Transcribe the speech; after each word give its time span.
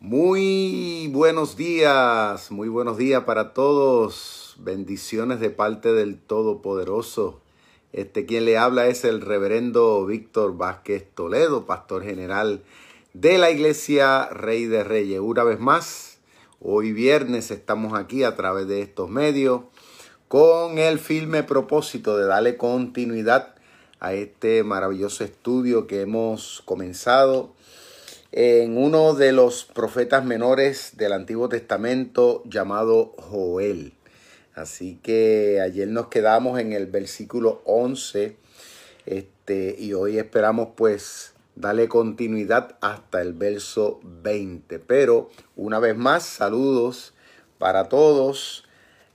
Muy 0.00 1.08
buenos 1.12 1.56
días, 1.56 2.52
muy 2.52 2.68
buenos 2.68 2.98
días 2.98 3.24
para 3.24 3.52
todos. 3.52 4.54
Bendiciones 4.60 5.40
de 5.40 5.50
parte 5.50 5.92
del 5.92 6.20
Todopoderoso. 6.20 7.40
Este 7.92 8.24
quien 8.24 8.44
le 8.44 8.58
habla 8.58 8.86
es 8.86 9.04
el 9.04 9.20
reverendo 9.20 10.06
Víctor 10.06 10.56
Vázquez 10.56 11.04
Toledo, 11.16 11.66
pastor 11.66 12.04
general 12.04 12.62
de 13.12 13.38
la 13.38 13.50
Iglesia 13.50 14.28
Rey 14.28 14.66
de 14.66 14.84
Reyes. 14.84 15.18
Una 15.18 15.42
vez 15.42 15.58
más, 15.58 16.20
hoy 16.60 16.92
viernes 16.92 17.50
estamos 17.50 17.94
aquí 17.94 18.22
a 18.22 18.36
través 18.36 18.68
de 18.68 18.82
estos 18.82 19.10
medios 19.10 19.62
con 20.28 20.78
el 20.78 21.00
firme 21.00 21.42
propósito 21.42 22.16
de 22.16 22.26
darle 22.26 22.56
continuidad 22.56 23.56
a 23.98 24.12
este 24.12 24.62
maravilloso 24.62 25.24
estudio 25.24 25.88
que 25.88 26.02
hemos 26.02 26.62
comenzado 26.64 27.57
en 28.32 28.76
uno 28.76 29.14
de 29.14 29.32
los 29.32 29.64
profetas 29.64 30.24
menores 30.24 30.96
del 30.96 31.12
Antiguo 31.12 31.48
Testamento 31.48 32.42
llamado 32.44 33.14
Joel. 33.18 33.94
Así 34.54 34.98
que 35.02 35.60
ayer 35.62 35.88
nos 35.88 36.08
quedamos 36.08 36.60
en 36.60 36.72
el 36.72 36.86
versículo 36.86 37.62
11 37.64 38.36
este, 39.06 39.76
y 39.78 39.94
hoy 39.94 40.18
esperamos 40.18 40.70
pues 40.76 41.32
darle 41.54 41.88
continuidad 41.88 42.76
hasta 42.80 43.22
el 43.22 43.32
verso 43.32 44.00
20. 44.02 44.78
Pero 44.80 45.30
una 45.56 45.78
vez 45.78 45.96
más, 45.96 46.24
saludos 46.24 47.14
para 47.58 47.88
todos 47.88 48.64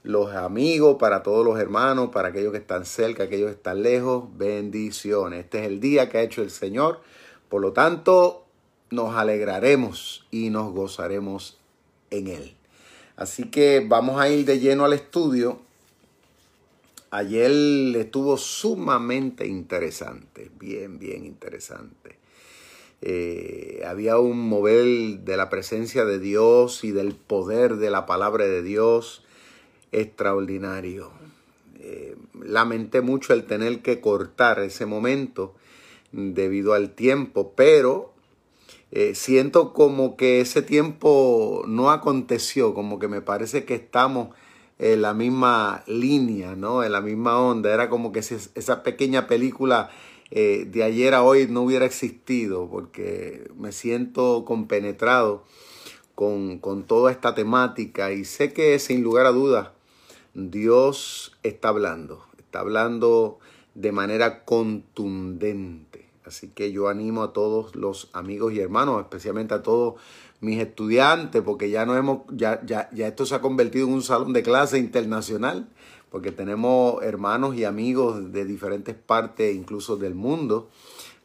los 0.02 0.34
amigos, 0.34 0.96
para 0.98 1.22
todos 1.22 1.44
los 1.44 1.58
hermanos, 1.60 2.10
para 2.10 2.28
aquellos 2.28 2.52
que 2.52 2.58
están 2.58 2.84
cerca, 2.84 3.24
aquellos 3.24 3.50
que 3.50 3.56
están 3.56 3.82
lejos. 3.82 4.24
Bendiciones. 4.36 5.44
Este 5.44 5.60
es 5.60 5.66
el 5.66 5.80
día 5.80 6.08
que 6.08 6.18
ha 6.18 6.22
hecho 6.22 6.42
el 6.42 6.50
Señor. 6.50 7.00
Por 7.48 7.62
lo 7.62 7.72
tanto, 7.72 8.43
nos 8.94 9.16
alegraremos 9.16 10.26
y 10.30 10.50
nos 10.50 10.72
gozaremos 10.72 11.58
en 12.10 12.28
él. 12.28 12.54
Así 13.16 13.50
que 13.50 13.84
vamos 13.86 14.20
a 14.20 14.28
ir 14.28 14.44
de 14.44 14.58
lleno 14.58 14.84
al 14.84 14.92
estudio. 14.92 15.60
Ayer 17.10 17.50
estuvo 17.96 18.36
sumamente 18.36 19.46
interesante, 19.46 20.50
bien, 20.58 20.98
bien 20.98 21.24
interesante. 21.24 22.18
Eh, 23.02 23.82
había 23.86 24.18
un 24.18 24.48
mover 24.48 25.20
de 25.20 25.36
la 25.36 25.50
presencia 25.50 26.04
de 26.04 26.18
Dios 26.18 26.84
y 26.84 26.90
del 26.90 27.14
poder 27.14 27.76
de 27.76 27.90
la 27.90 28.06
palabra 28.06 28.46
de 28.46 28.62
Dios 28.62 29.22
extraordinario. 29.92 31.12
Eh, 31.78 32.16
lamenté 32.40 33.00
mucho 33.00 33.32
el 33.34 33.44
tener 33.44 33.82
que 33.82 34.00
cortar 34.00 34.58
ese 34.60 34.86
momento 34.86 35.54
debido 36.12 36.72
al 36.72 36.94
tiempo, 36.94 37.52
pero 37.54 38.13
eh, 38.96 39.16
siento 39.16 39.72
como 39.72 40.16
que 40.16 40.40
ese 40.40 40.62
tiempo 40.62 41.64
no 41.66 41.90
aconteció, 41.90 42.74
como 42.74 43.00
que 43.00 43.08
me 43.08 43.20
parece 43.20 43.64
que 43.64 43.74
estamos 43.74 44.28
en 44.78 45.02
la 45.02 45.14
misma 45.14 45.82
línea, 45.88 46.54
¿no? 46.54 46.84
En 46.84 46.92
la 46.92 47.00
misma 47.00 47.40
onda. 47.40 47.74
Era 47.74 47.90
como 47.90 48.12
que 48.12 48.20
esa 48.20 48.82
pequeña 48.84 49.26
película 49.26 49.90
eh, 50.30 50.68
de 50.70 50.84
ayer 50.84 51.12
a 51.14 51.24
hoy 51.24 51.48
no 51.48 51.62
hubiera 51.62 51.86
existido, 51.86 52.68
porque 52.70 53.50
me 53.58 53.72
siento 53.72 54.44
compenetrado 54.44 55.42
con, 56.14 56.60
con 56.60 56.84
toda 56.84 57.10
esta 57.10 57.34
temática 57.34 58.12
y 58.12 58.24
sé 58.24 58.52
que 58.52 58.78
sin 58.78 59.02
lugar 59.02 59.26
a 59.26 59.30
dudas 59.30 59.70
Dios 60.34 61.36
está 61.42 61.70
hablando, 61.70 62.24
está 62.38 62.60
hablando 62.60 63.40
de 63.74 63.90
manera 63.90 64.44
contundente. 64.44 65.83
Así 66.24 66.48
que 66.48 66.72
yo 66.72 66.88
animo 66.88 67.22
a 67.22 67.32
todos 67.32 67.76
los 67.76 68.08
amigos 68.12 68.52
y 68.54 68.60
hermanos, 68.60 69.02
especialmente 69.02 69.54
a 69.54 69.62
todos 69.62 69.94
mis 70.40 70.58
estudiantes, 70.58 71.42
porque 71.42 71.70
ya 71.70 71.84
no 71.84 71.96
hemos, 71.96 72.22
ya, 72.30 72.64
ya, 72.64 72.88
ya 72.92 73.08
esto 73.08 73.26
se 73.26 73.34
ha 73.34 73.40
convertido 73.40 73.86
en 73.86 73.92
un 73.92 74.02
salón 74.02 74.32
de 74.32 74.42
clase 74.42 74.78
internacional, 74.78 75.68
porque 76.10 76.32
tenemos 76.32 77.02
hermanos 77.02 77.56
y 77.56 77.64
amigos 77.64 78.32
de 78.32 78.44
diferentes 78.44 78.94
partes, 78.94 79.54
incluso 79.54 79.96
del 79.96 80.14
mundo. 80.14 80.70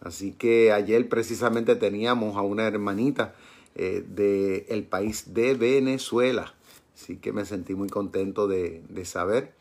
Así 0.01 0.31
que 0.31 0.71
ayer 0.71 1.07
precisamente 1.09 1.75
teníamos 1.75 2.37
a 2.37 2.41
una 2.41 2.65
hermanita 2.65 3.35
eh, 3.75 4.03
del 4.07 4.83
país 4.83 5.33
de 5.33 5.53
Venezuela. 5.53 6.53
Así 6.95 7.17
que 7.17 7.31
me 7.31 7.45
sentí 7.45 7.75
muy 7.75 7.89
contento 7.89 8.47
de, 8.47 8.81
de 8.89 9.05
saber. 9.05 9.53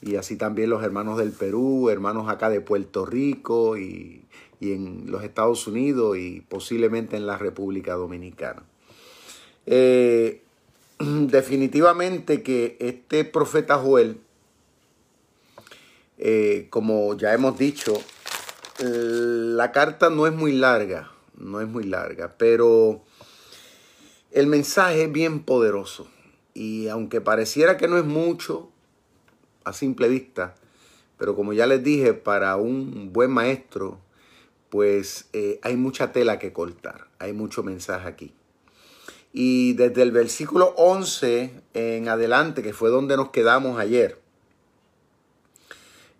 Y 0.00 0.16
así 0.16 0.36
también 0.36 0.70
los 0.70 0.82
hermanos 0.82 1.18
del 1.18 1.30
Perú, 1.30 1.88
hermanos 1.88 2.28
acá 2.28 2.48
de 2.48 2.60
Puerto 2.60 3.06
Rico 3.06 3.76
y 3.76 4.24
y 4.62 4.74
en 4.74 5.10
los 5.10 5.24
Estados 5.24 5.66
Unidos 5.66 6.16
y 6.16 6.40
posiblemente 6.48 7.16
en 7.16 7.26
la 7.26 7.36
República 7.36 7.94
Dominicana. 7.94 8.62
Eh, 9.66 10.40
definitivamente 11.00 12.44
que 12.44 12.76
este 12.78 13.24
profeta 13.24 13.78
Joel, 13.78 14.20
eh, 16.16 16.68
como 16.70 17.16
ya 17.16 17.34
hemos 17.34 17.58
dicho, 17.58 18.00
la 18.78 19.72
carta 19.72 20.10
no 20.10 20.28
es 20.28 20.32
muy 20.32 20.52
larga, 20.52 21.10
no 21.36 21.60
es 21.60 21.66
muy 21.66 21.82
larga, 21.82 22.36
pero 22.38 23.02
el 24.30 24.46
mensaje 24.46 25.04
es 25.04 25.12
bien 25.12 25.42
poderoso. 25.42 26.06
Y 26.54 26.86
aunque 26.86 27.20
pareciera 27.20 27.76
que 27.76 27.88
no 27.88 27.98
es 27.98 28.04
mucho 28.04 28.70
a 29.64 29.72
simple 29.72 30.06
vista, 30.06 30.54
pero 31.18 31.34
como 31.34 31.52
ya 31.52 31.66
les 31.66 31.82
dije, 31.82 32.14
para 32.14 32.54
un 32.56 33.12
buen 33.12 33.32
maestro, 33.32 33.98
pues 34.72 35.26
eh, 35.34 35.60
hay 35.62 35.76
mucha 35.76 36.12
tela 36.12 36.38
que 36.38 36.54
cortar, 36.54 37.06
hay 37.18 37.34
mucho 37.34 37.62
mensaje 37.62 38.08
aquí. 38.08 38.32
Y 39.30 39.74
desde 39.74 40.00
el 40.00 40.12
versículo 40.12 40.72
11 40.78 41.50
en 41.74 42.08
adelante, 42.08 42.62
que 42.62 42.72
fue 42.72 42.88
donde 42.88 43.18
nos 43.18 43.32
quedamos 43.32 43.78
ayer, 43.78 44.18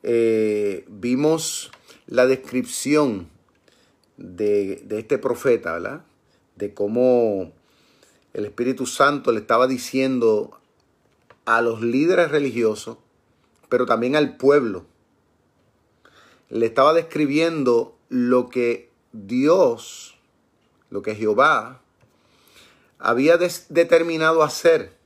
eh, 0.02 0.84
vimos 0.86 1.70
la 2.06 2.26
descripción 2.26 3.30
de, 4.18 4.82
de, 4.84 4.98
este 4.98 5.16
profeta, 5.16 5.72
¿verdad? 5.72 6.04
De 6.56 6.74
cómo 6.74 7.52
el 8.34 8.44
Espíritu 8.44 8.84
Santo 8.84 9.32
le 9.32 9.40
estaba 9.40 9.66
diciendo 9.66 10.60
a 11.46 11.62
los 11.62 11.80
líderes 11.80 12.30
religiosos, 12.30 12.98
pero 13.70 13.86
también 13.86 14.14
al 14.14 14.36
pueblo, 14.36 14.84
le 16.50 16.66
estaba 16.66 16.92
describiendo 16.92 17.96
lo 18.12 18.50
que 18.50 18.90
Dios, 19.12 20.18
lo 20.90 21.00
que 21.00 21.14
Jehová 21.14 21.80
había 22.98 23.38
determinado 23.38 24.42
hacer 24.42 24.98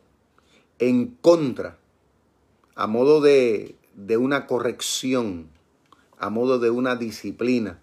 en 0.80 1.14
contra, 1.20 1.78
a 2.74 2.88
modo 2.88 3.20
de, 3.20 3.76
de 3.94 4.16
una 4.16 4.48
corrección, 4.48 5.48
a 6.18 6.30
modo 6.30 6.58
de 6.58 6.70
una 6.70 6.96
disciplina. 6.96 7.78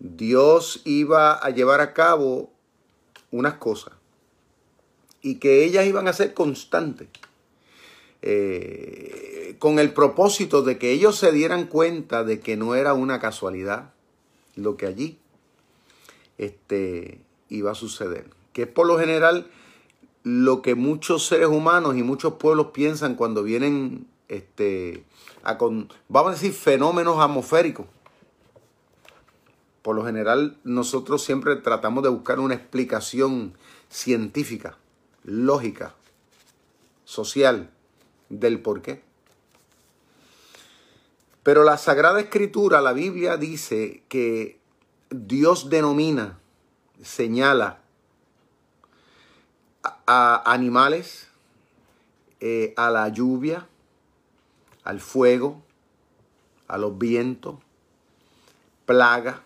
Dios 0.00 0.82
iba 0.84 1.32
a 1.32 1.48
llevar 1.48 1.80
a 1.80 1.94
cabo 1.94 2.52
unas 3.30 3.54
cosas 3.54 3.94
y 5.22 5.36
que 5.36 5.64
ellas 5.64 5.86
iban 5.86 6.08
a 6.08 6.12
ser 6.12 6.34
constantes. 6.34 7.08
Eh, 8.22 9.56
con 9.58 9.78
el 9.78 9.92
propósito 9.92 10.62
de 10.62 10.78
que 10.78 10.92
ellos 10.92 11.16
se 11.16 11.32
dieran 11.32 11.66
cuenta 11.66 12.24
de 12.24 12.40
que 12.40 12.56
no 12.56 12.74
era 12.74 12.94
una 12.94 13.20
casualidad 13.20 13.92
lo 14.56 14.76
que 14.76 14.86
allí 14.86 15.18
este, 16.36 17.20
iba 17.48 17.72
a 17.72 17.74
suceder. 17.74 18.26
Que 18.52 18.62
es 18.62 18.68
por 18.68 18.86
lo 18.86 18.98
general 18.98 19.50
lo 20.24 20.62
que 20.62 20.74
muchos 20.74 21.26
seres 21.26 21.48
humanos 21.48 21.96
y 21.96 22.02
muchos 22.02 22.34
pueblos 22.34 22.68
piensan 22.72 23.14
cuando 23.14 23.42
vienen 23.42 24.06
este, 24.28 25.04
a 25.42 25.58
con, 25.58 25.88
vamos 26.08 26.30
a 26.30 26.34
decir, 26.34 26.52
fenómenos 26.52 27.18
atmosféricos. 27.20 27.86
Por 29.82 29.96
lo 29.96 30.04
general, 30.04 30.58
nosotros 30.64 31.24
siempre 31.24 31.56
tratamos 31.56 32.02
de 32.02 32.10
buscar 32.10 32.40
una 32.40 32.54
explicación 32.54 33.54
científica, 33.88 34.76
lógica, 35.24 35.94
social 37.04 37.70
del 38.28 38.60
por 38.60 38.82
qué. 38.82 39.02
Pero 41.42 41.64
la 41.64 41.78
Sagrada 41.78 42.20
Escritura, 42.20 42.80
la 42.80 42.92
Biblia 42.92 43.36
dice 43.36 44.02
que 44.08 44.58
Dios 45.10 45.70
denomina, 45.70 46.38
señala 47.02 47.80
a, 50.06 50.52
animales, 50.52 51.28
eh, 52.40 52.74
a 52.76 52.90
la 52.90 53.08
lluvia, 53.08 53.66
al 54.84 55.00
fuego, 55.00 55.62
a 56.66 56.76
los 56.78 56.98
vientos, 56.98 57.56
plaga. 58.84 59.42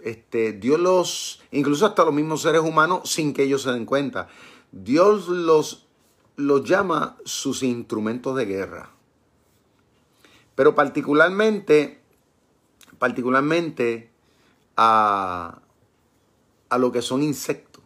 Este, 0.00 0.52
Dios 0.52 0.78
los, 0.80 1.42
incluso 1.50 1.86
hasta 1.86 2.04
los 2.04 2.14
mismos 2.14 2.42
seres 2.42 2.60
humanos, 2.62 3.10
sin 3.10 3.32
que 3.32 3.44
ellos 3.44 3.62
se 3.62 3.72
den 3.72 3.86
cuenta, 3.86 4.28
Dios 4.70 5.28
los, 5.28 5.83
los 6.36 6.64
llama 6.64 7.16
sus 7.24 7.62
instrumentos 7.62 8.36
de 8.36 8.46
guerra. 8.46 8.90
Pero 10.54 10.74
particularmente, 10.74 12.00
particularmente 12.98 14.10
a, 14.76 15.60
a 16.68 16.78
lo 16.78 16.92
que 16.92 17.02
son 17.02 17.22
insectos. 17.22 17.82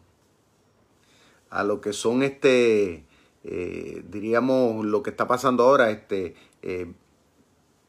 a 1.50 1.64
lo 1.64 1.80
que 1.80 1.92
son 1.92 2.22
este, 2.22 3.04
eh, 3.44 4.04
diríamos, 4.08 4.84
lo 4.84 5.02
que 5.02 5.10
está 5.10 5.26
pasando 5.26 5.64
ahora, 5.64 5.90
este, 5.90 6.34
eh, 6.62 6.92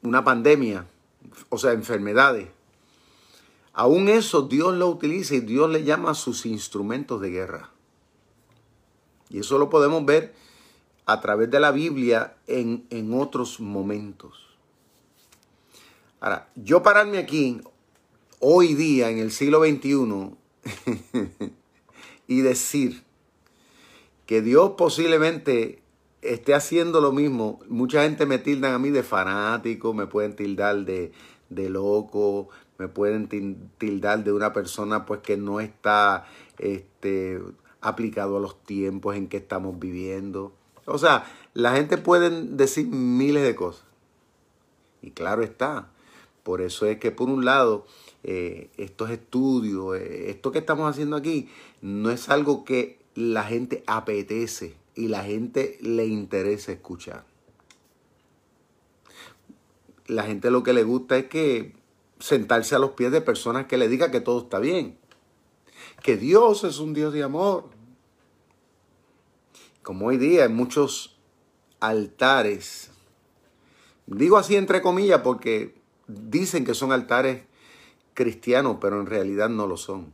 una 0.01 0.23
pandemia, 0.23 0.87
o 1.49 1.57
sea, 1.57 1.73
enfermedades. 1.73 2.47
Aún 3.73 4.09
eso 4.09 4.43
Dios 4.43 4.73
lo 4.75 4.87
utiliza 4.87 5.35
y 5.35 5.41
Dios 5.41 5.69
le 5.69 5.83
llama 5.83 6.13
sus 6.13 6.45
instrumentos 6.45 7.21
de 7.21 7.31
guerra. 7.31 7.69
Y 9.29 9.39
eso 9.39 9.57
lo 9.57 9.69
podemos 9.69 10.05
ver 10.05 10.33
a 11.09 11.21
través 11.21 11.49
de 11.49 11.59
la 11.59 11.71
Biblia 11.71 12.35
en, 12.45 12.85
en 12.91 13.15
otros 13.15 13.59
momentos. 13.59 14.47
Ahora, 16.19 16.49
yo 16.53 16.83
pararme 16.83 17.17
aquí 17.17 17.61
hoy 18.37 18.75
día, 18.75 19.09
en 19.09 19.17
el 19.17 19.31
siglo 19.31 19.59
XXI, 19.65 20.35
y 22.27 22.41
decir 22.41 23.01
que 24.27 24.43
Dios 24.43 24.73
posiblemente 24.77 25.81
esté 26.21 26.53
haciendo 26.53 27.01
lo 27.01 27.11
mismo, 27.11 27.59
mucha 27.67 28.03
gente 28.03 28.27
me 28.27 28.37
tildan 28.37 28.73
a 28.73 28.77
mí 28.77 28.91
de 28.91 29.01
fanático, 29.01 29.95
me 29.95 30.05
pueden 30.05 30.35
tildar 30.35 30.85
de, 30.85 31.11
de 31.49 31.69
loco, 31.71 32.49
me 32.77 32.87
pueden 32.87 33.27
tildar 33.79 34.23
de 34.23 34.31
una 34.31 34.53
persona 34.53 35.07
pues 35.07 35.21
que 35.21 35.37
no 35.37 35.59
está 35.59 36.27
este, 36.59 37.41
aplicado 37.81 38.37
a 38.37 38.39
los 38.39 38.61
tiempos 38.63 39.15
en 39.15 39.27
que 39.27 39.37
estamos 39.37 39.79
viviendo. 39.79 40.58
O 40.89 40.97
sea, 40.97 41.25
la 41.53 41.73
gente 41.73 41.97
puede 41.97 42.29
decir 42.29 42.87
miles 42.87 43.43
de 43.43 43.55
cosas. 43.55 43.83
Y 45.01 45.11
claro 45.11 45.43
está, 45.43 45.89
por 46.43 46.61
eso 46.61 46.85
es 46.85 46.97
que 46.99 47.11
por 47.11 47.29
un 47.29 47.45
lado, 47.45 47.85
eh, 48.23 48.69
estos 48.77 49.09
estudios, 49.09 49.97
eh, 49.97 50.29
esto 50.29 50.51
que 50.51 50.59
estamos 50.59 50.89
haciendo 50.89 51.15
aquí, 51.15 51.49
no 51.81 52.11
es 52.11 52.29
algo 52.29 52.65
que 52.65 52.99
la 53.15 53.43
gente 53.43 53.83
apetece 53.87 54.75
y 54.95 55.07
la 55.07 55.23
gente 55.23 55.77
le 55.81 56.05
interesa 56.05 56.71
escuchar. 56.71 57.23
La 60.07 60.23
gente 60.23 60.51
lo 60.51 60.63
que 60.63 60.73
le 60.73 60.83
gusta 60.83 61.17
es 61.17 61.25
que 61.25 61.73
sentarse 62.19 62.75
a 62.75 62.79
los 62.79 62.91
pies 62.91 63.11
de 63.11 63.21
personas 63.21 63.67
que 63.67 63.77
le 63.77 63.87
digan 63.87 64.11
que 64.11 64.21
todo 64.21 64.39
está 64.41 64.59
bien, 64.59 64.97
que 66.03 66.17
Dios 66.17 66.63
es 66.63 66.79
un 66.79 66.93
Dios 66.93 67.13
de 67.13 67.23
amor. 67.23 67.69
Como 69.89 70.05
hoy 70.05 70.17
día 70.17 70.43
hay 70.43 70.49
muchos 70.49 71.17
altares, 71.79 72.91
digo 74.05 74.37
así 74.37 74.55
entre 74.55 74.83
comillas 74.83 75.21
porque 75.21 75.81
dicen 76.07 76.63
que 76.63 76.75
son 76.75 76.91
altares 76.91 77.45
cristianos, 78.13 78.77
pero 78.79 78.99
en 78.99 79.07
realidad 79.07 79.49
no 79.49 79.65
lo 79.65 79.77
son. 79.77 80.13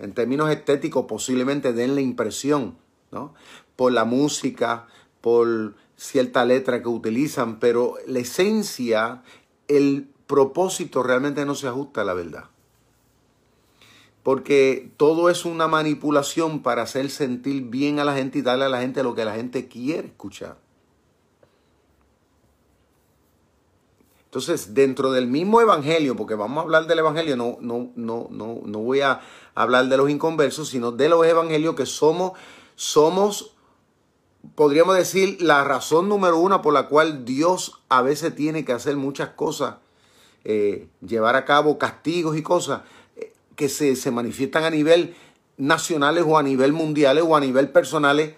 En 0.00 0.14
términos 0.14 0.48
estéticos 0.50 1.04
posiblemente 1.04 1.74
den 1.74 1.94
la 1.94 2.00
impresión, 2.00 2.78
¿no? 3.10 3.34
Por 3.76 3.92
la 3.92 4.06
música, 4.06 4.86
por 5.20 5.74
cierta 5.98 6.46
letra 6.46 6.80
que 6.80 6.88
utilizan, 6.88 7.58
pero 7.58 7.96
la 8.06 8.20
esencia, 8.20 9.24
el 9.66 10.08
propósito 10.26 11.02
realmente 11.02 11.44
no 11.44 11.54
se 11.54 11.68
ajusta 11.68 12.00
a 12.00 12.04
la 12.04 12.14
verdad. 12.14 12.44
Porque 14.28 14.92
todo 14.98 15.30
es 15.30 15.46
una 15.46 15.68
manipulación 15.68 16.62
para 16.62 16.82
hacer 16.82 17.08
sentir 17.08 17.62
bien 17.62 17.98
a 17.98 18.04
la 18.04 18.14
gente 18.14 18.40
y 18.40 18.42
darle 18.42 18.66
a 18.66 18.68
la 18.68 18.82
gente 18.82 19.02
lo 19.02 19.14
que 19.14 19.24
la 19.24 19.34
gente 19.34 19.68
quiere 19.68 20.08
escuchar. 20.08 20.58
Entonces, 24.26 24.74
dentro 24.74 25.12
del 25.12 25.28
mismo 25.28 25.62
evangelio, 25.62 26.14
porque 26.14 26.34
vamos 26.34 26.58
a 26.58 26.60
hablar 26.64 26.86
del 26.86 26.98
evangelio, 26.98 27.38
no, 27.38 27.56
no, 27.62 27.88
no, 27.96 28.26
no, 28.28 28.60
no 28.66 28.78
voy 28.80 29.00
a 29.00 29.20
hablar 29.54 29.88
de 29.88 29.96
los 29.96 30.10
inconversos, 30.10 30.68
sino 30.68 30.92
de 30.92 31.08
los 31.08 31.24
evangelios 31.24 31.74
que 31.74 31.86
somos, 31.86 32.32
somos, 32.74 33.56
podríamos 34.54 34.94
decir, 34.94 35.40
la 35.40 35.64
razón 35.64 36.06
número 36.06 36.36
una 36.36 36.60
por 36.60 36.74
la 36.74 36.86
cual 36.88 37.24
Dios 37.24 37.80
a 37.88 38.02
veces 38.02 38.34
tiene 38.34 38.66
que 38.66 38.72
hacer 38.72 38.94
muchas 38.98 39.30
cosas, 39.30 39.76
eh, 40.44 40.86
llevar 41.00 41.34
a 41.34 41.46
cabo 41.46 41.78
castigos 41.78 42.36
y 42.36 42.42
cosas 42.42 42.82
que 43.58 43.68
se, 43.68 43.94
se 43.96 44.10
manifiestan 44.10 44.64
a 44.64 44.70
nivel 44.70 45.14
nacionales 45.58 46.24
o 46.26 46.38
a 46.38 46.42
nivel 46.42 46.72
mundiales 46.72 47.24
o 47.26 47.36
a 47.36 47.40
nivel 47.40 47.68
personales, 47.68 48.36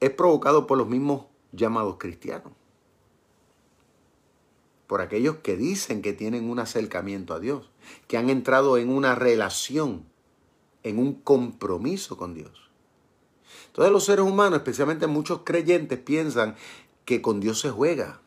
es 0.00 0.10
provocado 0.10 0.66
por 0.66 0.78
los 0.78 0.88
mismos 0.88 1.26
llamados 1.52 1.98
cristianos 1.98 2.52
por 4.92 5.00
aquellos 5.00 5.36
que 5.36 5.56
dicen 5.56 6.02
que 6.02 6.12
tienen 6.12 6.50
un 6.50 6.58
acercamiento 6.58 7.32
a 7.32 7.40
Dios, 7.40 7.70
que 8.08 8.18
han 8.18 8.28
entrado 8.28 8.76
en 8.76 8.90
una 8.90 9.14
relación, 9.14 10.04
en 10.82 10.98
un 10.98 11.14
compromiso 11.14 12.18
con 12.18 12.34
Dios. 12.34 12.68
Todos 13.72 13.90
los 13.90 14.04
seres 14.04 14.26
humanos, 14.26 14.58
especialmente 14.58 15.06
muchos 15.06 15.40
creyentes, 15.44 15.98
piensan 15.98 16.56
que 17.06 17.22
con 17.22 17.40
Dios 17.40 17.58
se 17.58 17.70
juega 17.70 18.20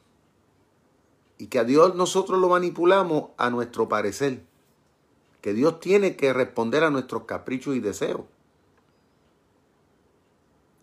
y 1.38 1.46
que 1.46 1.60
a 1.60 1.66
Dios 1.66 1.94
nosotros 1.94 2.42
lo 2.42 2.50
manipulamos 2.50 3.26
a 3.38 3.52
nuestro 3.52 3.88
parecer, 3.88 4.42
que 5.46 5.54
Dios 5.54 5.80
tiene 5.80 6.16
que 6.16 6.34
responder 6.34 6.84
a 6.84 6.90
nuestros 6.90 7.26
caprichos 7.26 7.76
y 7.76 7.80
deseos. 7.80 8.22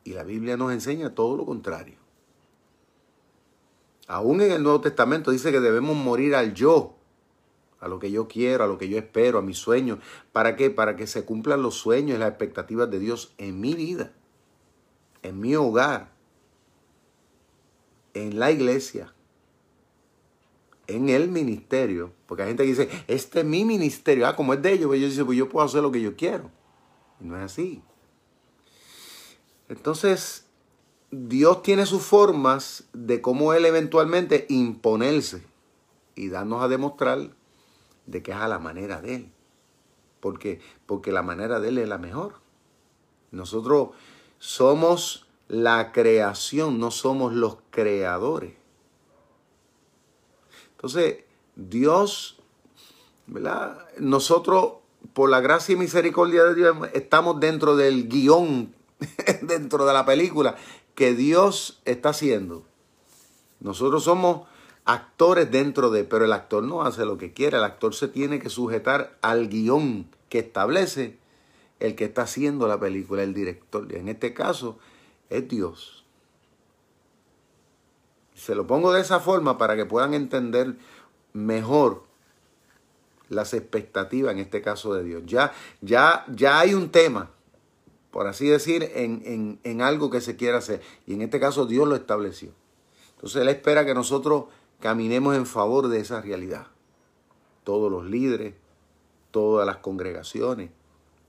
Y 0.05 0.13
la 0.13 0.23
Biblia 0.23 0.57
nos 0.57 0.73
enseña 0.73 1.17
todo 1.17 1.37
lo 1.37 1.45
contrario. 1.45 1.97
Aún 4.07 4.41
en 4.41 4.53
el 4.53 4.63
Nuevo 4.63 4.81
Testamento 4.81 5.33
dice 5.33 5.51
que 5.51 5.59
debemos 5.59 5.97
morir 5.97 6.37
al 6.37 6.55
yo, 6.55 6.95
a 7.81 7.89
lo 7.89 7.99
que 7.99 8.13
yo 8.13 8.29
quiero, 8.29 8.63
a 8.63 8.69
lo 8.69 8.79
que 8.79 8.89
yo 8.89 8.99
espero, 8.99 9.41
a 9.41 9.43
mis 9.43 9.59
sueños. 9.59 9.99
¿Para 10.31 10.55
qué? 10.55 10.71
Para 10.71 10.95
que 10.95 11.09
se 11.09 11.25
cumplan 11.25 11.61
los 11.61 11.75
sueños 11.75 12.15
y 12.15 12.21
las 12.21 12.29
expectativas 12.29 12.89
de 12.89 13.01
Dios 13.01 13.35
en 13.39 13.61
mi 13.61 13.75
vida, 13.75 14.13
en 15.25 15.41
mi 15.41 15.57
hogar, 15.57 16.13
en 18.15 18.39
la 18.39 18.53
iglesia, 18.53 19.12
en 20.95 21.09
el 21.09 21.29
ministerio. 21.29 22.13
Porque 22.27 22.43
hay 22.43 22.49
gente 22.49 22.65
que 22.65 22.71
dice, 22.71 22.89
este 23.09 23.41
es 23.41 23.47
mi 23.47 23.65
ministerio. 23.65 24.27
Ah, 24.27 24.37
como 24.37 24.55
es 24.55 24.63
de 24.63 24.73
ellos, 24.73 24.87
pues 24.87 25.01
yo 25.01 25.07
dice, 25.09 25.25
pues 25.25 25.39
yo 25.39 25.49
puedo 25.49 25.67
hacer 25.67 25.83
lo 25.83 25.93
que 25.93 26.01
yo 26.01 26.17
quiero. 26.17 26.51
Y 27.21 27.25
no 27.25 27.37
es 27.37 27.45
así. 27.45 27.83
Entonces, 29.69 30.47
Dios 31.11 31.63
tiene 31.63 31.87
sus 31.87 32.03
formas 32.03 32.85
de 32.93 33.21
cómo 33.21 33.55
Él 33.55 33.65
eventualmente 33.65 34.47
imponerse 34.49 35.45
y 36.15 36.29
darnos 36.29 36.63
a 36.63 36.69
demostrar 36.69 37.31
de 38.07 38.23
que 38.23 38.33
es 38.33 38.37
a 38.37 38.49
la 38.49 38.59
manera 38.59 39.01
de 39.01 39.15
Él. 39.17 39.33
Porque, 40.21 40.61
porque 40.87 41.13
la 41.13 41.23
manera 41.23 41.61
de 41.61 41.69
Él 41.69 41.79
es 41.79 41.89
la 41.89 41.99
mejor. 41.99 42.35
Nosotros 43.31 43.91
somos 44.39 45.27
la 45.49 45.93
creación, 45.93 46.79
no 46.79 46.91
somos 46.91 47.33
los 47.33 47.59
creadores. 47.71 48.62
Entonces, 50.83 51.19
Dios, 51.55 52.41
¿verdad? 53.29 53.87
Nosotros, 53.99 54.79
por 55.13 55.31
la 55.31 55.41
gracia 55.41 55.75
y 55.75 55.77
misericordia 55.77 56.43
de 56.43 56.57
Dios, 56.57 56.77
estamos 56.93 57.39
dentro 57.39 57.77
del 57.77 58.09
guion, 58.09 58.75
dentro 59.43 59.87
de 59.87 59.93
la 59.93 60.05
película 60.05 60.57
que 60.97 61.15
Dios 61.15 61.81
está 61.85 62.09
haciendo. 62.09 62.65
Nosotros 63.61 64.03
somos 64.03 64.49
actores 64.85 65.53
dentro 65.53 65.91
de, 65.91 66.03
pero 66.03 66.25
el 66.25 66.33
actor 66.33 66.65
no 66.65 66.83
hace 66.83 67.05
lo 67.05 67.17
que 67.17 67.33
quiere, 67.33 67.59
el 67.59 67.65
actor 67.65 67.95
se 67.95 68.09
tiene 68.09 68.41
que 68.41 68.49
sujetar 68.49 69.17
al 69.23 69.49
guion 69.49 70.09
que 70.29 70.41
establece 70.41 71.17
el 71.79 71.95
que 71.95 72.07
está 72.07 72.23
haciendo 72.23 72.67
la 72.67 72.81
película, 72.81 73.23
el 73.23 73.35
director. 73.35 73.87
En 73.95 74.09
este 74.09 74.35
caso 74.35 74.81
es 75.31 75.49
Dios. 75.49 76.02
Se 78.43 78.55
lo 78.55 78.67
pongo 78.67 78.93
de 78.93 79.01
esa 79.01 79.21
forma 79.21 79.59
para 79.59 79.77
que 79.77 79.85
puedan 79.85 80.15
entender 80.15 80.77
mejor 81.33 82.05
las 83.29 83.55
expectativas 83.55 84.33
en 84.33 84.41
este 84.41 84.63
caso 84.63 84.95
de 84.95 85.05
Dios. 85.05 85.23
Ya, 85.27 85.53
ya, 85.81 86.25
ya 86.29 86.59
hay 86.59 86.75
un 86.75 86.91
tema 86.91 87.31
por 88.13 88.27
así 88.27 88.47
decir, 88.47 88.93
en, 88.95 89.81
algo 89.81 90.11
que 90.11 90.21
se 90.21 90.37
quiera 90.37 90.59
hacer. 90.59 90.83
Y 91.07 91.15
en 91.15 91.23
este 91.23 91.41
caso 91.41 91.65
Dios 91.65 91.89
lo 91.89 91.97
estableció. 91.97 92.51
Entonces 93.15 93.41
Él 93.41 93.49
espera 93.49 93.87
que 93.87 93.95
nosotros 93.95 94.45
caminemos 94.81 95.35
en 95.35 95.47
favor 95.47 95.89
de 95.89 95.99
esa 95.99 96.21
realidad. 96.21 96.67
Todos 97.65 97.91
los 97.91 98.05
líderes, 98.05 98.53
todas 99.31 99.67
las 99.67 99.79
congregaciones. 99.79 100.71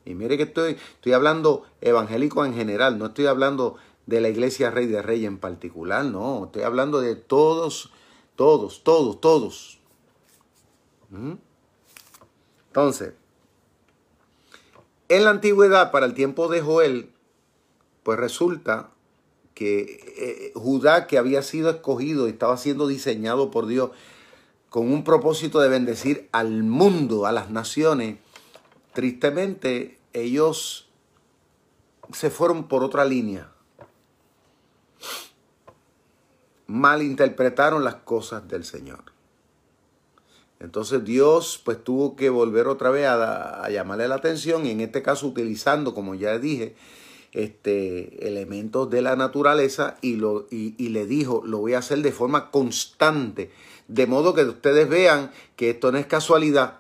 Y 0.03 0.13
mire 0.13 0.35
que 0.35 0.43
estoy, 0.43 0.77
estoy 0.95 1.13
hablando 1.13 1.63
evangélico 1.79 2.45
en 2.45 2.53
general, 2.53 2.99
no 2.99 3.05
estoy 3.07 3.27
hablando 3.27 3.77
de 4.05 4.21
la 4.21 4.29
iglesia 4.29 4.71
Rey 4.71 4.85
de 4.87 5.01
Rey 5.01 5.25
en 5.25 5.37
particular, 5.37 6.05
no, 6.05 6.45
estoy 6.45 6.63
hablando 6.63 6.99
de 7.01 7.15
todos, 7.15 7.91
todos, 8.35 8.83
todos, 8.83 9.21
todos. 9.21 9.79
¿Mm? 11.09 11.33
Entonces, 12.67 13.13
en 15.09 15.23
la 15.23 15.29
antigüedad, 15.29 15.91
para 15.91 16.05
el 16.05 16.13
tiempo 16.13 16.47
de 16.47 16.61
Joel, 16.61 17.11
pues 18.03 18.19
resulta 18.19 18.89
que 19.53 20.01
eh, 20.17 20.51
Judá, 20.55 21.07
que 21.07 21.17
había 21.17 21.43
sido 21.43 21.69
escogido 21.69 22.27
y 22.27 22.31
estaba 22.31 22.57
siendo 22.57 22.87
diseñado 22.87 23.51
por 23.51 23.67
Dios 23.67 23.91
con 24.69 24.91
un 24.91 25.03
propósito 25.03 25.59
de 25.59 25.69
bendecir 25.69 26.29
al 26.31 26.63
mundo, 26.63 27.27
a 27.27 27.31
las 27.31 27.51
naciones, 27.51 28.17
tristemente 28.93 29.99
ellos 30.13 30.89
se 32.11 32.31
fueron 32.31 32.67
por 32.67 32.83
otra 32.83 33.05
línea. 33.05 33.52
Malinterpretaron 36.67 37.83
las 37.83 37.95
cosas 37.95 38.47
del 38.47 38.63
Señor. 38.63 39.13
Entonces 40.63 41.03
Dios 41.03 41.61
pues 41.63 41.83
tuvo 41.83 42.15
que 42.15 42.29
volver 42.29 42.67
otra 42.67 42.89
vez 42.89 43.05
a, 43.05 43.67
llamarle 43.69 44.07
la 44.07 44.15
atención 44.15 44.65
y 44.65 44.71
en 44.71 44.79
este 44.79 45.01
caso 45.01 45.27
utilizando, 45.27 45.93
como 45.93 46.15
ya 46.15 46.39
dije, 46.39 46.75
este, 47.33 48.27
elementos 48.29 48.89
de 48.89 49.01
la 49.01 49.17
naturaleza 49.17 49.97
y, 49.99 50.15
lo, 50.15 50.47
y, 50.49 50.87
le 50.87 51.05
dijo, 51.05 51.43
lo 51.45 51.57
voy 51.57 51.73
a 51.73 51.79
hacer 51.79 52.01
de 52.01 52.13
forma 52.13 52.49
constante, 52.49 53.51
de 53.89 54.07
modo 54.07 54.33
que 54.33 54.45
ustedes 54.45 54.87
vean 54.87 55.31
que 55.57 55.71
esto 55.71 55.91
no 55.91 55.97
es 55.97 56.05
casualidad. 56.05 56.79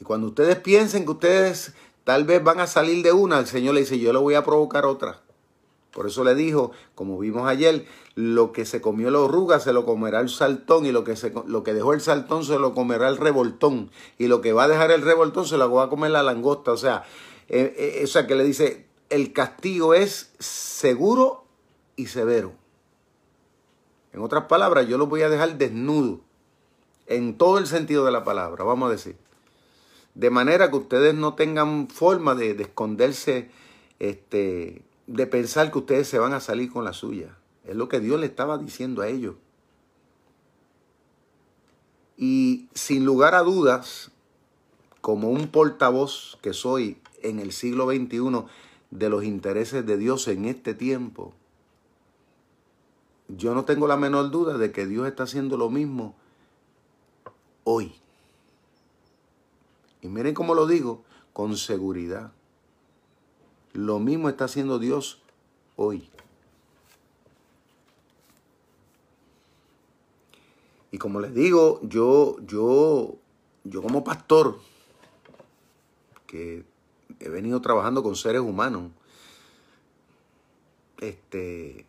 Y 0.00 0.04
cuando 0.04 0.28
ustedes 0.28 0.56
piensen 0.60 1.04
que 1.04 1.10
ustedes 1.10 1.74
tal 2.04 2.24
vez 2.24 2.44
van 2.44 2.60
a 2.60 2.68
salir 2.68 3.02
de 3.02 3.10
una, 3.10 3.40
el 3.40 3.48
Señor 3.48 3.74
le 3.74 3.80
dice, 3.80 3.98
yo 3.98 4.12
le 4.12 4.20
voy 4.20 4.34
a 4.34 4.44
provocar 4.44 4.86
otra. 4.86 5.20
Por 5.92 6.06
eso 6.06 6.22
le 6.22 6.34
dijo, 6.34 6.72
como 6.94 7.18
vimos 7.18 7.48
ayer, 7.48 7.86
lo 8.14 8.52
que 8.52 8.64
se 8.64 8.80
comió 8.80 9.10
la 9.10 9.20
oruga 9.20 9.58
se 9.58 9.72
lo 9.72 9.86
comerá 9.86 10.20
el 10.20 10.28
saltón 10.28 10.84
y 10.86 10.92
lo 10.92 11.02
que, 11.02 11.16
se, 11.16 11.32
lo 11.46 11.62
que 11.62 11.72
dejó 11.72 11.94
el 11.94 12.00
saltón 12.00 12.44
se 12.44 12.58
lo 12.58 12.74
comerá 12.74 13.08
el 13.08 13.16
revoltón 13.16 13.90
y 14.18 14.26
lo 14.26 14.40
que 14.40 14.52
va 14.52 14.64
a 14.64 14.68
dejar 14.68 14.90
el 14.90 15.02
revoltón 15.02 15.46
se 15.46 15.56
lo 15.56 15.72
va 15.72 15.84
a 15.84 15.88
comer 15.88 16.10
la 16.10 16.22
langosta. 16.22 16.72
O 16.72 16.76
sea, 16.76 17.04
eh, 17.48 17.74
eh, 17.76 18.04
o 18.04 18.06
sea 18.06 18.26
que 18.26 18.34
le 18.34 18.44
dice, 18.44 18.86
el 19.08 19.32
castigo 19.32 19.94
es 19.94 20.32
seguro 20.38 21.44
y 21.96 22.06
severo. 22.06 22.52
En 24.12 24.20
otras 24.20 24.44
palabras, 24.44 24.86
yo 24.86 24.98
lo 24.98 25.06
voy 25.06 25.22
a 25.22 25.28
dejar 25.28 25.56
desnudo 25.56 26.20
en 27.06 27.38
todo 27.38 27.58
el 27.58 27.66
sentido 27.66 28.04
de 28.04 28.12
la 28.12 28.24
palabra, 28.24 28.64
vamos 28.64 28.88
a 28.88 28.92
decir. 28.92 29.16
De 30.14 30.30
manera 30.30 30.70
que 30.70 30.76
ustedes 30.76 31.14
no 31.14 31.34
tengan 31.34 31.88
forma 31.88 32.34
de, 32.34 32.54
de 32.54 32.64
esconderse 32.64 33.50
este, 33.98 34.82
de 35.08 35.26
pensar 35.26 35.72
que 35.72 35.78
ustedes 35.78 36.06
se 36.06 36.18
van 36.18 36.34
a 36.34 36.40
salir 36.40 36.70
con 36.70 36.84
la 36.84 36.92
suya. 36.92 37.34
Es 37.64 37.74
lo 37.74 37.88
que 37.88 37.98
Dios 37.98 38.20
le 38.20 38.26
estaba 38.26 38.58
diciendo 38.58 39.02
a 39.02 39.08
ellos. 39.08 39.36
Y 42.16 42.68
sin 42.74 43.04
lugar 43.04 43.34
a 43.34 43.42
dudas, 43.42 44.10
como 45.00 45.30
un 45.30 45.48
portavoz 45.48 46.38
que 46.42 46.52
soy 46.52 47.00
en 47.22 47.38
el 47.38 47.52
siglo 47.52 47.86
XXI 47.86 48.44
de 48.90 49.08
los 49.08 49.24
intereses 49.24 49.86
de 49.86 49.96
Dios 49.96 50.28
en 50.28 50.44
este 50.44 50.74
tiempo, 50.74 51.32
yo 53.28 53.54
no 53.54 53.64
tengo 53.64 53.86
la 53.86 53.96
menor 53.96 54.30
duda 54.30 54.58
de 54.58 54.72
que 54.72 54.86
Dios 54.86 55.06
está 55.06 55.22
haciendo 55.22 55.56
lo 55.56 55.70
mismo 55.70 56.14
hoy. 57.64 57.94
Y 60.02 60.08
miren 60.08 60.34
cómo 60.34 60.54
lo 60.54 60.66
digo, 60.66 61.02
con 61.32 61.56
seguridad. 61.56 62.32
Lo 63.72 63.98
mismo 63.98 64.28
está 64.28 64.44
haciendo 64.46 64.78
Dios 64.78 65.20
hoy. 65.76 66.08
Y 70.90 70.98
como 70.98 71.20
les 71.20 71.34
digo, 71.34 71.80
yo, 71.82 72.36
yo, 72.40 73.16
yo 73.64 73.82
como 73.82 74.02
pastor, 74.04 74.58
que 76.26 76.64
he 77.20 77.28
venido 77.28 77.60
trabajando 77.60 78.02
con 78.02 78.16
seres 78.16 78.40
humanos, 78.40 78.90
este, 81.00 81.86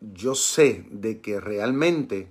yo 0.00 0.34
sé 0.34 0.86
de 0.90 1.20
que 1.20 1.40
realmente 1.40 2.30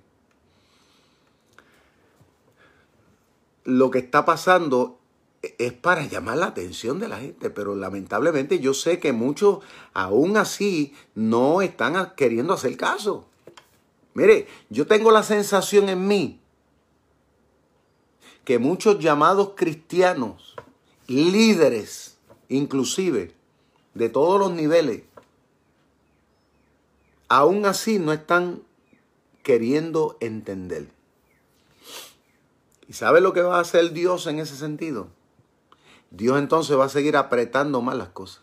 lo 3.63 3.91
que 3.91 3.99
está 3.99 4.25
pasando 4.25 4.99
es 5.41 5.73
para 5.73 6.05
llamar 6.05 6.37
la 6.37 6.47
atención 6.47 6.99
de 6.99 7.07
la 7.07 7.19
gente, 7.19 7.49
pero 7.49 7.75
lamentablemente 7.75 8.59
yo 8.59 8.73
sé 8.73 8.99
que 8.99 9.13
muchos 9.13 9.59
aún 9.93 10.37
así 10.37 10.93
no 11.15 11.61
están 11.61 12.13
queriendo 12.15 12.53
hacer 12.53 12.75
caso. 12.77 13.25
Mire, 14.13 14.47
yo 14.69 14.87
tengo 14.87 15.11
la 15.11 15.23
sensación 15.23 15.89
en 15.89 16.07
mí 16.07 16.39
que 18.43 18.59
muchos 18.59 18.99
llamados 18.99 19.51
cristianos, 19.55 20.55
líderes 21.07 22.17
inclusive, 22.49 23.33
de 23.93 24.09
todos 24.09 24.39
los 24.39 24.51
niveles, 24.51 25.03
aún 27.27 27.65
así 27.65 27.99
no 27.99 28.13
están 28.13 28.63
queriendo 29.43 30.17
entender. 30.19 30.87
¿Y 32.87 32.93
sabe 32.93 33.21
lo 33.21 33.33
que 33.33 33.41
va 33.41 33.57
a 33.57 33.61
hacer 33.61 33.91
Dios 33.91 34.27
en 34.27 34.39
ese 34.39 34.55
sentido? 34.55 35.09
Dios 36.11 36.39
entonces 36.39 36.77
va 36.77 36.85
a 36.85 36.89
seguir 36.89 37.17
apretando 37.17 37.81
más 37.81 37.95
las 37.97 38.09
cosas. 38.09 38.41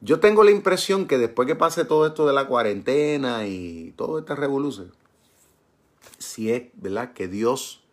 Yo 0.00 0.18
tengo 0.20 0.42
la 0.42 0.50
impresión 0.50 1.06
que 1.06 1.18
después 1.18 1.46
que 1.46 1.54
pase 1.54 1.84
todo 1.84 2.06
esto 2.06 2.26
de 2.26 2.32
la 2.32 2.46
cuarentena 2.46 3.46
y 3.46 3.92
todo 3.96 4.18
esta 4.18 4.34
revolución, 4.34 4.92
si 6.18 6.50
es 6.50 6.64
verdad 6.74 7.12
que 7.12 7.28
Dios, 7.28 7.84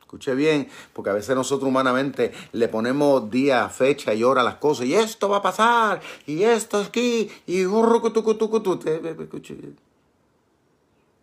escuche 0.00 0.34
bien, 0.34 0.68
porque 0.94 1.10
a 1.10 1.12
veces 1.12 1.36
nosotros 1.36 1.68
humanamente 1.68 2.32
le 2.52 2.66
ponemos 2.68 3.30
día, 3.30 3.68
fecha 3.68 4.14
y 4.14 4.24
hora 4.24 4.40
a 4.40 4.44
las 4.44 4.56
cosas, 4.56 4.86
y 4.86 4.94
esto 4.94 5.28
va 5.28 5.36
a 5.36 5.42
pasar, 5.42 6.00
y 6.26 6.42
esto 6.42 6.78
aquí, 6.78 7.30
y 7.46 7.60
escuche 7.60 9.56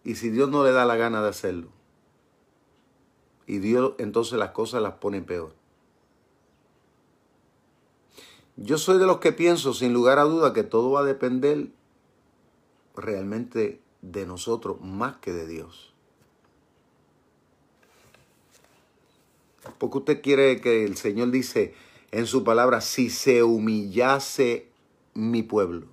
y 0.05 0.15
si 0.15 0.29
Dios 0.29 0.49
no 0.49 0.63
le 0.63 0.71
da 0.71 0.85
la 0.85 0.95
gana 0.95 1.21
de 1.21 1.29
hacerlo, 1.29 1.67
y 3.47 3.57
Dios 3.57 3.93
entonces 3.97 4.39
las 4.39 4.51
cosas 4.51 4.81
las 4.81 4.93
pone 4.93 5.21
peor. 5.21 5.53
Yo 8.55 8.77
soy 8.77 8.99
de 8.99 9.05
los 9.05 9.17
que 9.17 9.33
pienso, 9.33 9.73
sin 9.73 9.93
lugar 9.93 10.19
a 10.19 10.23
duda, 10.23 10.53
que 10.53 10.63
todo 10.63 10.91
va 10.91 11.01
a 11.01 11.03
depender 11.03 11.67
realmente 12.95 13.81
de 14.01 14.25
nosotros 14.25 14.79
más 14.79 15.17
que 15.17 15.33
de 15.33 15.45
Dios. 15.45 15.93
Porque 19.77 19.97
usted 19.97 20.21
quiere 20.21 20.61
que 20.61 20.85
el 20.85 20.95
Señor 20.95 21.31
dice 21.31 21.73
en 22.11 22.27
su 22.27 22.43
palabra, 22.43 22.79
si 22.79 23.09
se 23.09 23.43
humillase 23.43 24.69
mi 25.15 25.43
pueblo. 25.43 25.87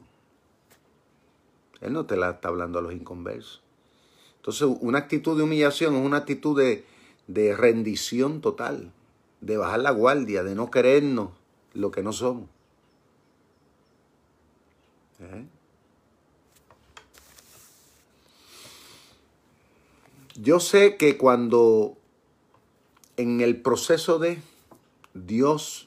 Él 1.80 1.94
no 1.94 2.06
te 2.06 2.16
la 2.16 2.30
está 2.30 2.48
hablando 2.48 2.78
a 2.78 2.82
los 2.82 2.92
inconversos. 2.92 3.61
Entonces, 4.42 4.76
una 4.80 4.98
actitud 4.98 5.36
de 5.36 5.44
humillación 5.44 5.94
es 5.94 6.04
una 6.04 6.16
actitud 6.16 6.60
de, 6.60 7.54
rendición 7.54 8.40
total, 8.40 8.90
de 9.40 9.56
bajar 9.56 9.78
la 9.78 9.92
guardia, 9.92 10.42
de 10.42 10.56
no 10.56 10.68
creernos 10.68 11.30
lo 11.74 11.92
que 11.92 12.02
no 12.02 12.12
somos. 12.12 12.48
¿Eh? 15.20 15.46
Yo 20.34 20.58
sé 20.58 20.96
que 20.96 21.16
cuando 21.16 21.96
en 23.16 23.42
el 23.42 23.62
proceso 23.62 24.18
de 24.18 24.42
Dios, 25.14 25.86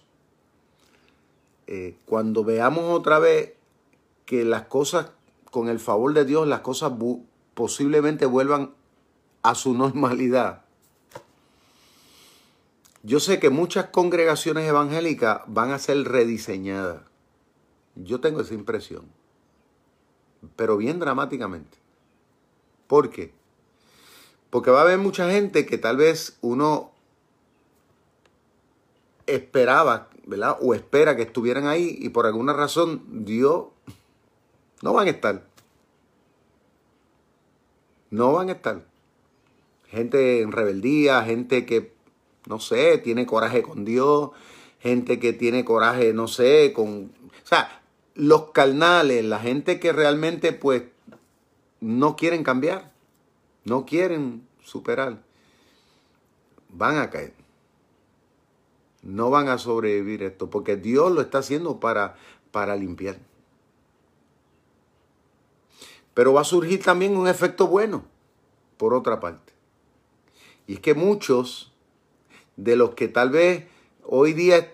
eh, 1.67 1.97
cuando 2.05 2.45
veamos 2.45 2.97
otra 2.97 3.19
vez 3.19 3.51
que 4.25 4.45
las 4.45 4.67
cosas, 4.67 5.11
con 5.51 5.67
el 5.67 5.81
favor 5.81 6.13
de 6.13 6.23
Dios, 6.23 6.47
las 6.47 6.61
cosas 6.61 6.97
posiblemente 7.55 8.27
vuelvan 8.27 8.75
a 9.41 9.55
su 9.55 9.73
normalidad. 9.73 10.61
Yo 13.01 13.19
sé 13.19 13.39
que 13.39 13.49
muchas 13.49 13.85
congregaciones 13.87 14.67
evangélicas 14.67 15.41
van 15.47 15.71
a 15.71 15.79
ser 15.79 16.03
rediseñadas. 16.03 17.01
Yo 17.95 18.19
tengo 18.19 18.41
esa 18.41 18.53
impresión. 18.53 19.05
Pero 20.55 20.77
bien 20.77 20.99
dramáticamente. 20.99 21.77
¿Por 22.87 23.09
qué? 23.09 23.33
Porque 24.49 24.71
va 24.71 24.79
a 24.79 24.83
haber 24.83 24.97
mucha 24.97 25.29
gente 25.31 25.65
que 25.65 25.77
tal 25.77 25.97
vez 25.97 26.37
uno 26.41 26.91
esperaba, 29.27 30.09
¿verdad? 30.25 30.57
O 30.61 30.73
espera 30.73 31.15
que 31.15 31.23
estuvieran 31.23 31.67
ahí 31.67 31.97
y 31.99 32.09
por 32.09 32.25
alguna 32.25 32.53
razón 32.53 33.25
Dios 33.25 33.65
no 34.81 34.93
van 34.93 35.07
a 35.07 35.11
estar 35.11 35.54
no 38.15 38.33
van 38.33 38.49
a 38.49 38.53
estar. 38.53 38.85
Gente 39.87 40.41
en 40.41 40.51
rebeldía, 40.51 41.23
gente 41.23 41.65
que, 41.65 41.93
no 42.47 42.59
sé, 42.59 42.97
tiene 42.97 43.25
coraje 43.25 43.61
con 43.61 43.85
Dios, 43.85 44.31
gente 44.79 45.19
que 45.19 45.33
tiene 45.33 45.65
coraje, 45.65 46.13
no 46.13 46.27
sé, 46.27 46.73
con... 46.73 47.11
O 47.43 47.47
sea, 47.47 47.81
los 48.15 48.51
carnales, 48.51 49.23
la 49.25 49.39
gente 49.39 49.79
que 49.79 49.91
realmente 49.91 50.53
pues 50.53 50.83
no 51.81 52.15
quieren 52.15 52.43
cambiar, 52.43 52.91
no 53.65 53.85
quieren 53.85 54.47
superar, 54.63 55.21
van 56.69 56.97
a 56.97 57.09
caer. 57.09 57.33
No 59.03 59.29
van 59.29 59.49
a 59.49 59.59
sobrevivir 59.59 60.23
esto, 60.23 60.49
porque 60.49 60.77
Dios 60.77 61.11
lo 61.11 61.21
está 61.21 61.39
haciendo 61.39 61.79
para, 61.79 62.15
para 62.51 62.75
limpiar. 62.75 63.17
Pero 66.15 66.33
va 66.33 66.41
a 66.41 66.45
surgir 66.45 66.81
también 66.81 67.15
un 67.15 67.27
efecto 67.27 67.67
bueno, 67.67 68.05
por 68.77 68.95
otra 68.95 69.19
parte. 69.19 69.53
Y 70.65 70.75
es 70.75 70.79
que 70.79 70.95
muchos 70.95 71.71
de 72.55 72.75
los 72.75 72.95
que 72.95 73.07
tal 73.07 73.29
vez 73.29 73.67
hoy 74.03 74.33
día 74.33 74.73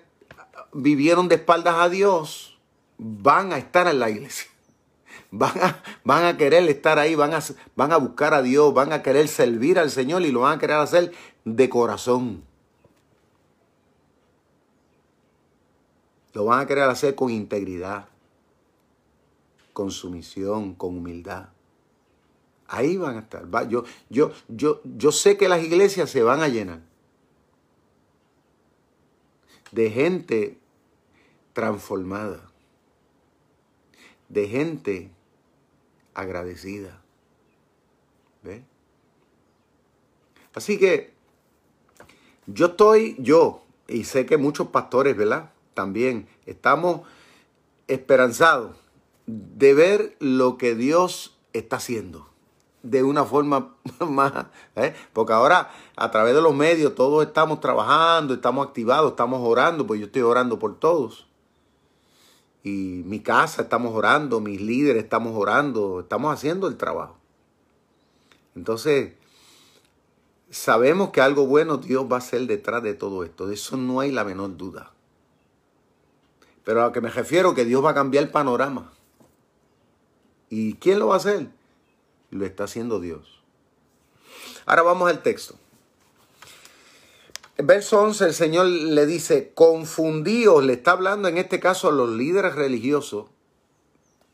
vivieron 0.71 1.27
de 1.27 1.35
espaldas 1.35 1.75
a 1.79 1.89
Dios 1.89 2.59
van 2.97 3.51
a 3.51 3.57
estar 3.57 3.87
en 3.87 3.99
la 3.99 4.09
iglesia. 4.09 4.49
Van 5.33 5.57
a, 5.61 5.81
van 6.03 6.25
a 6.25 6.35
querer 6.35 6.67
estar 6.67 6.99
ahí, 6.99 7.15
van 7.15 7.33
a, 7.33 7.39
van 7.77 7.93
a 7.93 7.97
buscar 7.97 8.33
a 8.33 8.41
Dios, 8.41 8.73
van 8.73 8.91
a 8.91 9.01
querer 9.01 9.29
servir 9.29 9.79
al 9.79 9.89
Señor 9.89 10.23
y 10.23 10.31
lo 10.31 10.41
van 10.41 10.57
a 10.57 10.59
querer 10.59 10.75
hacer 10.75 11.13
de 11.45 11.69
corazón. 11.69 12.43
Lo 16.33 16.43
van 16.43 16.59
a 16.59 16.67
querer 16.67 16.83
hacer 16.83 17.15
con 17.15 17.29
integridad, 17.29 18.09
con 19.73 19.91
sumisión, 19.91 20.75
con 20.75 20.97
humildad. 20.97 21.49
Ahí 22.67 22.97
van 22.97 23.17
a 23.17 23.19
estar. 23.19 23.47
Yo, 23.67 23.83
yo, 24.09 24.31
yo, 24.47 24.81
yo 24.83 25.11
sé 25.11 25.37
que 25.37 25.49
las 25.49 25.63
iglesias 25.63 26.09
se 26.09 26.23
van 26.23 26.41
a 26.41 26.47
llenar 26.47 26.81
de 29.71 29.89
gente 29.89 30.57
transformada, 31.53 32.49
de 34.29 34.47
gente 34.47 35.11
agradecida. 36.13 37.01
¿Ve? 38.43 38.63
Así 40.53 40.77
que 40.77 41.13
yo 42.47 42.67
estoy, 42.67 43.15
yo, 43.19 43.63
y 43.87 44.03
sé 44.03 44.25
que 44.25 44.37
muchos 44.37 44.67
pastores, 44.67 45.15
¿verdad? 45.15 45.51
También 45.73 46.27
estamos 46.45 47.01
esperanzados 47.87 48.80
de 49.27 49.73
ver 49.73 50.15
lo 50.19 50.57
que 50.57 50.75
Dios 50.75 51.37
está 51.53 51.77
haciendo 51.77 52.31
de 52.83 53.03
una 53.03 53.25
forma 53.25 53.75
más, 53.99 54.47
¿eh? 54.75 54.93
porque 55.13 55.33
ahora 55.33 55.71
a 55.95 56.11
través 56.11 56.33
de 56.33 56.41
los 56.41 56.55
medios 56.55 56.95
todos 56.95 57.25
estamos 57.25 57.59
trabajando, 57.59 58.33
estamos 58.33 58.67
activados, 58.67 59.11
estamos 59.11 59.41
orando, 59.43 59.85
pues 59.85 59.99
yo 59.99 60.07
estoy 60.07 60.23
orando 60.23 60.59
por 60.59 60.79
todos. 60.79 61.27
Y 62.63 63.01
mi 63.05 63.21
casa 63.21 63.63
estamos 63.63 63.93
orando, 63.95 64.39
mis 64.39 64.61
líderes 64.61 65.03
estamos 65.03 65.35
orando, 65.35 66.01
estamos 66.01 66.33
haciendo 66.33 66.67
el 66.67 66.77
trabajo. 66.77 67.17
Entonces, 68.55 69.13
sabemos 70.49 71.09
que 71.09 71.21
algo 71.21 71.47
bueno 71.47 71.77
Dios 71.77 72.05
va 72.11 72.17
a 72.17 72.19
hacer 72.19 72.45
detrás 72.45 72.83
de 72.83 72.93
todo 72.93 73.23
esto, 73.23 73.47
de 73.47 73.55
eso 73.55 73.77
no 73.77 73.99
hay 73.99 74.11
la 74.11 74.23
menor 74.23 74.57
duda. 74.57 74.91
Pero 76.63 76.83
a 76.83 76.87
lo 76.87 76.91
que 76.91 77.01
me 77.01 77.09
refiero 77.09 77.55
que 77.55 77.65
Dios 77.65 77.83
va 77.83 77.91
a 77.91 77.95
cambiar 77.95 78.25
el 78.25 78.29
panorama. 78.29 78.93
¿Y 80.51 80.73
quién 80.73 80.99
lo 80.99 81.07
va 81.07 81.13
a 81.13 81.17
hacer? 81.17 81.47
Lo 82.29 82.45
está 82.45 82.65
haciendo 82.65 82.99
Dios. 82.99 83.41
Ahora 84.65 84.81
vamos 84.81 85.09
al 85.09 85.23
texto. 85.23 85.55
Verso 87.57 88.01
11 88.01 88.25
el 88.25 88.33
Señor 88.33 88.65
le 88.65 89.05
dice, 89.05 89.53
confundíos, 89.55 90.61
le 90.63 90.73
está 90.73 90.91
hablando 90.91 91.29
en 91.29 91.37
este 91.37 91.61
caso 91.61 91.87
a 91.87 91.93
los 91.93 92.09
líderes 92.09 92.55
religiosos, 92.55 93.27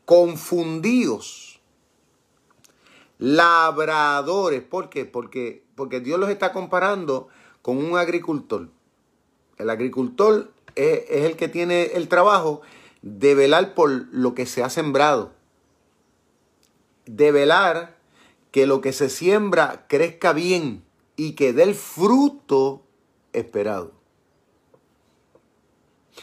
confundíos, 0.06 1.60
labradores. 3.18 4.62
¿Por 4.62 4.90
qué? 4.90 5.04
Porque, 5.04 5.62
porque 5.76 6.00
Dios 6.00 6.18
los 6.18 6.30
está 6.30 6.52
comparando 6.52 7.28
con 7.62 7.76
un 7.76 7.96
agricultor. 7.96 8.68
El 9.56 9.70
agricultor 9.70 10.50
es 10.74 11.04
el 11.10 11.36
que 11.36 11.46
tiene 11.46 11.92
el 11.94 12.08
trabajo 12.08 12.62
de 13.02 13.36
velar 13.36 13.74
por 13.74 13.90
lo 14.10 14.34
que 14.34 14.46
se 14.46 14.64
ha 14.64 14.70
sembrado 14.70 15.37
de 17.08 17.32
velar 17.32 17.96
que 18.50 18.66
lo 18.66 18.80
que 18.80 18.92
se 18.92 19.08
siembra 19.08 19.86
crezca 19.88 20.32
bien 20.32 20.84
y 21.16 21.32
que 21.32 21.52
dé 21.52 21.64
el 21.64 21.74
fruto 21.74 22.82
esperado. 23.32 23.92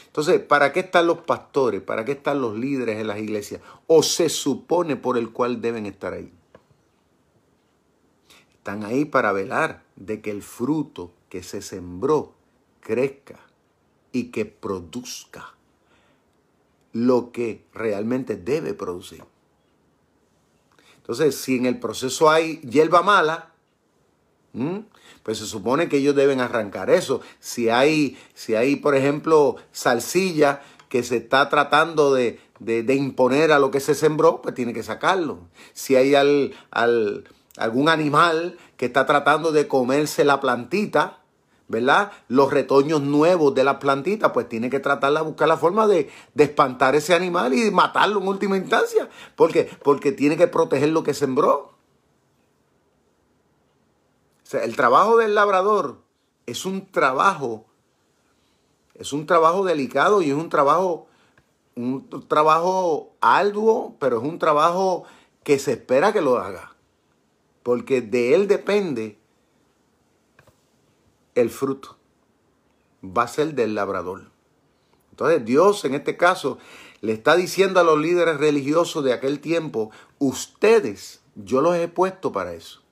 Entonces, 0.06 0.40
¿para 0.40 0.72
qué 0.72 0.80
están 0.80 1.06
los 1.06 1.18
pastores? 1.18 1.82
¿Para 1.82 2.04
qué 2.04 2.12
están 2.12 2.40
los 2.40 2.56
líderes 2.56 2.98
en 2.98 3.06
las 3.06 3.18
iglesias? 3.18 3.60
¿O 3.86 4.02
se 4.02 4.28
supone 4.28 4.96
por 4.96 5.18
el 5.18 5.30
cual 5.30 5.60
deben 5.60 5.86
estar 5.86 6.12
ahí? 6.12 6.32
Están 8.54 8.84
ahí 8.84 9.04
para 9.04 9.32
velar 9.32 9.84
de 9.96 10.20
que 10.20 10.30
el 10.30 10.42
fruto 10.42 11.12
que 11.28 11.42
se 11.42 11.62
sembró 11.62 12.34
crezca 12.80 13.40
y 14.12 14.30
que 14.30 14.44
produzca 14.46 15.54
lo 16.92 17.32
que 17.32 17.64
realmente 17.74 18.36
debe 18.36 18.72
producir. 18.72 19.22
Entonces, 21.06 21.36
si 21.36 21.54
en 21.54 21.66
el 21.66 21.78
proceso 21.78 22.28
hay 22.28 22.56
hierba 22.62 23.00
mala, 23.00 23.52
pues 25.22 25.38
se 25.38 25.46
supone 25.46 25.88
que 25.88 25.98
ellos 25.98 26.16
deben 26.16 26.40
arrancar 26.40 26.90
eso. 26.90 27.20
Si 27.38 27.70
hay, 27.70 28.18
si 28.34 28.56
hay 28.56 28.74
por 28.74 28.96
ejemplo, 28.96 29.54
salsilla 29.70 30.62
que 30.88 31.04
se 31.04 31.18
está 31.18 31.48
tratando 31.48 32.12
de, 32.12 32.40
imponer 32.88 33.52
a 33.52 33.60
lo 33.60 33.70
que 33.70 33.78
se 33.78 33.94
sembró, 33.94 34.42
pues 34.42 34.56
tiene 34.56 34.72
que 34.72 34.82
sacarlo. 34.82 35.38
Si 35.74 35.94
hay 35.94 36.16
al, 36.16 36.54
algún 37.56 37.88
animal 37.88 38.58
que 38.76 38.86
está 38.86 39.06
tratando 39.06 39.52
de 39.52 39.68
comerse 39.68 40.24
la 40.24 40.40
plantita, 40.40 41.20
¿verdad? 41.68 42.12
Los 42.28 42.52
retoños 42.52 43.02
nuevos 43.02 43.54
de 43.54 43.64
la 43.64 43.78
plantita, 43.78 44.32
pues 44.32 44.48
tiene 44.48 44.70
que 44.70 44.80
tratar 44.80 45.12
de 45.12 45.20
buscar 45.22 45.48
la 45.48 45.56
forma 45.56 45.86
de, 45.86 46.10
de, 46.34 46.44
espantar 46.44 46.94
ese 46.94 47.14
animal 47.14 47.54
y 47.54 47.70
matarlo 47.70 48.20
en 48.20 48.28
última 48.28 48.56
instancia. 48.56 49.08
¿Por 49.34 49.52
qué? 49.52 49.68
Porque 49.82 50.12
tiene 50.12 50.36
que 50.36 50.46
proteger 50.46 50.90
lo 50.90 51.02
que 51.02 51.14
sembró. 51.14 51.74
O 54.44 54.48
sea, 54.48 54.62
el 54.62 54.76
trabajo 54.76 55.16
del 55.16 55.34
labrador 55.34 56.02
es 56.46 56.64
un 56.64 56.86
trabajo, 56.86 57.66
es 58.94 59.12
un 59.12 59.26
trabajo 59.26 59.64
delicado 59.64 60.22
y 60.22 60.30
es 60.30 60.36
un 60.36 60.48
trabajo, 60.48 61.08
un 61.74 62.08
trabajo 62.28 63.16
arduo, 63.20 63.96
pero 63.98 64.18
es 64.18 64.22
un 64.22 64.38
trabajo 64.38 65.02
que 65.42 65.58
se 65.58 65.72
espera 65.72 66.12
que 66.12 66.20
lo 66.20 66.38
haga. 66.38 66.76
Porque 67.64 68.00
de 68.00 68.34
él 68.34 68.46
depende 68.46 69.18
el 71.36 71.50
fruto. 71.50 71.96
Va 73.04 73.22
a 73.22 73.28
ser 73.28 73.54
del 73.54 73.76
labrador. 73.76 74.30
Entonces 75.10 75.44
Dios 75.44 75.84
en 75.84 75.94
este 75.94 76.16
caso 76.16 76.58
le 77.00 77.12
está 77.12 77.36
diciendo 77.36 77.78
a 77.78 77.84
los 77.84 77.98
líderes 78.00 78.38
religiosos 78.38 79.04
de 79.04 79.12
aquel 79.12 79.38
tiempo, 79.40 79.90
ustedes, 80.18 81.20
yo 81.36 81.60
los 81.60 81.76
he 81.76 81.86
puesto 81.86 82.32
para 82.32 82.54
eso. 82.54 82.82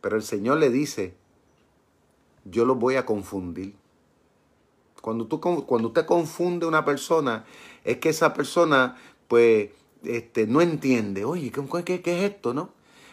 Pero 0.00 0.16
el 0.16 0.22
Señor 0.22 0.58
le 0.58 0.70
dice, 0.70 1.14
yo 2.44 2.64
los 2.64 2.78
voy 2.78 2.96
a 2.96 3.04
confundir. 3.04 3.74
Cuando, 5.02 5.26
tú, 5.26 5.40
cuando 5.40 5.88
usted 5.88 6.06
confunde 6.06 6.64
a 6.64 6.68
una 6.68 6.84
persona, 6.84 7.44
es 7.84 7.98
que 7.98 8.08
esa 8.08 8.32
persona, 8.32 8.96
pues, 9.28 9.70
este, 10.04 10.46
no 10.46 10.60
entiende. 10.60 11.24
Oye, 11.24 11.52
¿qué, 11.52 12.02
qué, 12.02 12.18
es 12.18 12.32
esto, 12.32 12.54
no? 12.54 12.70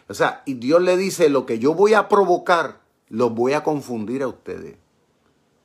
O 0.08 0.14
sea, 0.14 0.44
y 0.46 0.56
Dios 0.56 0.82
le 0.82 0.98
dice, 0.98 1.30
lo 1.30 1.46
que 1.46 1.60
yo 1.60 1.74
voy 1.74 1.94
a 1.94 2.08
provocar 2.10 2.83
los 3.14 3.32
voy 3.36 3.54
a 3.54 3.62
confundir 3.62 4.24
a 4.24 4.28
ustedes. 4.28 4.76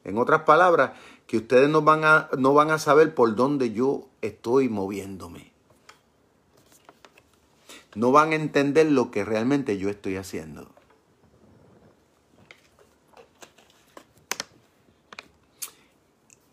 En 0.04 0.18
otras 0.18 0.42
palabras, 0.42 0.92
que 1.26 1.38
ustedes 1.38 1.70
no 1.70 1.80
van 1.80 2.04
a, 2.04 2.28
no 2.36 2.52
van 2.52 2.70
a 2.70 2.78
saber 2.78 3.14
por 3.14 3.36
dónde 3.36 3.72
yo 3.72 4.06
estoy 4.20 4.68
moviéndome. 4.68 5.50
No 7.94 8.12
van 8.12 8.32
a 8.32 8.34
entender 8.34 8.92
lo 8.92 9.10
que 9.10 9.24
realmente 9.24 9.78
yo 9.78 9.88
estoy 9.88 10.16
haciendo. 10.16 10.68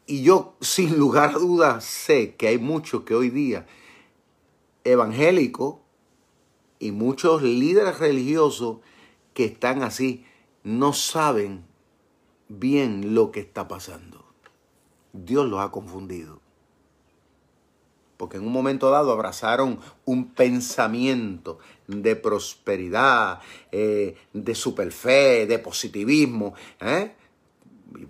Y 0.08 0.24
yo, 0.24 0.56
sin 0.62 0.98
lugar 0.98 1.32
a 1.32 1.40
dudas, 1.40 1.84
sé 1.84 2.36
que 2.36 2.48
hay 2.48 2.58
muchos 2.58 3.04
que 3.04 3.16
hoy 3.16 3.30
día, 3.30 3.68
evangélicos 4.86 5.76
y 6.80 6.92
muchos 6.92 7.42
líderes 7.42 8.00
religiosos, 8.00 8.78
que 9.34 9.44
están 9.44 9.84
así 9.84 10.26
no 10.66 10.94
saben 10.94 11.64
bien 12.50 13.14
lo 13.16 13.32
que 13.32 13.40
está 13.40 13.68
pasando. 13.68 14.26
Dios 15.14 15.48
los 15.48 15.62
ha 15.62 15.72
confundido. 15.72 16.42
Porque 18.18 18.38
en 18.38 18.46
un 18.46 18.52
momento 18.52 18.90
dado 18.90 19.12
abrazaron 19.12 19.80
un 20.06 20.34
pensamiento 20.34 21.60
de 21.88 22.16
prosperidad, 22.16 23.42
eh, 23.72 24.16
de 24.34 24.56
superfe, 24.56 25.46
de 25.46 25.60
positivismo. 25.60 26.56
¿eh? 26.82 27.14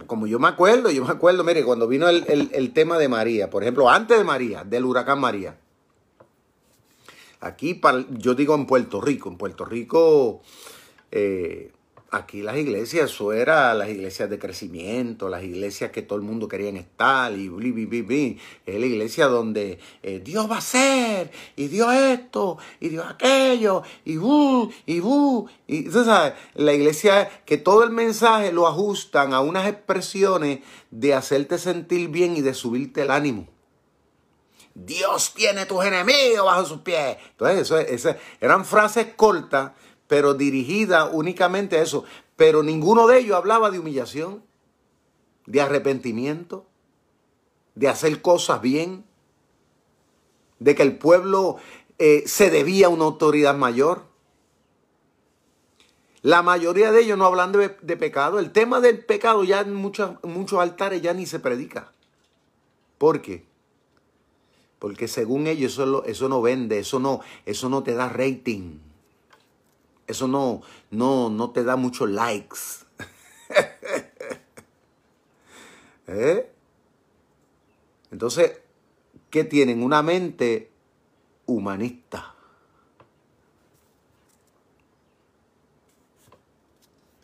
Como 0.08 0.26
yo 0.26 0.40
me 0.40 0.48
acuerdo, 0.48 0.90
yo 0.92 1.04
me 1.04 1.12
acuerdo, 1.12 1.44
mire, 1.44 1.64
cuando 1.66 1.88
vino 1.88 2.08
el, 2.08 2.74
tema 2.74 2.98
de 2.98 3.10
María, 3.10 3.50
por 3.50 3.64
ejemplo, 3.64 3.90
antes 3.90 4.18
de 4.18 4.24
María, 4.24 4.64
del 4.64 4.86
huracán 4.86 5.20
María. 5.20 5.60
Aquí, 7.42 7.82
yo 8.12 8.34
digo 8.34 8.56
en 8.56 8.66
Puerto 8.66 9.02
Rico, 9.02 9.30
en 9.30 9.38
Puerto 9.38 9.66
Rico, 9.66 10.42
eh, 11.12 11.72
aquí 12.16 12.42
las 12.42 12.58
iglesias, 12.58 13.12
eso 13.12 13.34
era 13.34 13.74
las 13.74 13.90
iglesias 13.90 14.30
de 14.30 14.40
crecimiento, 14.40 15.30
las 15.30 15.44
iglesias 15.44 15.92
que 15.92 16.02
todo 16.02 16.18
el 16.18 16.26
mundo 16.26 16.48
quería 16.48 16.70
estar, 16.72 17.32
y 17.34 17.50
bli, 17.50 17.72
bli, 17.72 18.02
bli, 18.02 18.40
Es 18.66 18.80
la 18.80 18.86
iglesia 18.86 19.28
donde 19.28 19.80
eh, 20.04 20.22
Dios 20.24 20.50
va 20.50 20.58
a 20.58 20.62
ser, 20.62 21.32
y 21.56 21.68
Dios 21.68 21.94
esto, 21.94 22.58
y 22.80 22.90
Dios 22.90 23.06
aquello, 23.08 23.84
y 24.04 24.18
bu, 24.18 24.72
y 24.86 25.00
bu, 25.00 25.48
y 25.68 25.90
tú 25.90 26.04
sabes, 26.04 26.34
la 26.56 26.74
iglesia 26.74 27.30
que 27.46 27.58
todo 27.58 27.84
el 27.84 27.92
mensaje 27.92 28.52
lo 28.52 28.68
ajustan 28.68 29.34
a 29.34 29.42
unas 29.42 29.68
expresiones 29.68 30.60
de 30.92 31.14
hacerte 31.14 31.58
sentir 31.58 32.10
bien 32.10 32.38
y 32.38 32.42
de 32.42 32.54
subirte 32.54 33.04
el 33.04 33.12
ánimo. 33.12 33.48
Dios 34.76 35.34
tiene 35.34 35.66
tus 35.66 35.86
enemigos 35.86 36.46
bajo 36.46 36.66
sus 36.66 36.82
pies. 36.82 37.18
Entonces, 37.32 37.60
eso, 37.62 37.78
eso 37.80 38.16
eran 38.42 38.66
frases 38.66 39.08
cortas 39.16 39.72
pero 40.08 40.34
dirigida 40.34 41.06
únicamente 41.06 41.78
a 41.78 41.82
eso. 41.82 42.04
Pero 42.36 42.64
ninguno 42.64 43.08
de 43.08 43.20
ellos 43.20 43.36
hablaba 43.36 43.72
de 43.72 43.80
humillación, 43.80 44.44
de 45.46 45.62
arrepentimiento, 45.62 46.66
de 47.76 47.88
hacer 47.88 48.22
cosas 48.22 48.62
bien, 48.62 49.06
de 50.60 50.76
que 50.76 50.84
el 50.84 50.98
pueblo 50.98 51.58
eh, 51.98 52.24
se 52.26 52.50
debía 52.50 52.88
a 52.88 52.90
una 52.90 53.06
autoridad 53.06 53.56
mayor. 53.56 54.04
La 56.22 56.42
mayoría 56.42 56.92
de 56.92 57.02
ellos 57.02 57.18
no 57.18 57.26
hablan 57.26 57.52
de, 57.52 57.70
pecado. 57.98 58.40
El 58.40 58.52
tema 58.52 58.82
del 58.82 59.06
pecado 59.06 59.44
ya 59.44 59.62
en 59.62 59.76
muchos, 59.76 60.12
muchos 60.24 60.60
altares 60.60 61.02
ya 61.02 61.14
ni 61.14 61.26
se 61.26 61.40
predica. 61.40 61.92
¿Por 62.98 63.22
qué? 63.22 63.46
Porque 64.80 65.08
según 65.08 65.48
ellos 65.48 65.74
eso, 65.74 66.04
eso 66.06 66.30
no 66.30 66.42
vende, 66.42 66.80
eso 66.80 67.00
no, 67.00 67.22
eso 67.46 67.70
no 67.70 67.84
te 67.84 67.94
da 67.94 68.10
rating. 68.10 68.80
Eso 70.08 70.28
no, 70.28 70.62
no, 70.92 71.30
no 71.30 71.50
te 71.50 71.64
da 71.64 71.76
muchos 71.76 72.10
likes. 72.10 72.60
¿Eh? 76.08 76.52
Entonces, 78.12 78.60
¿qué 79.32 79.44
tienen? 79.44 79.82
Una 79.82 80.04
mente 80.04 80.70
humanista. 81.48 82.36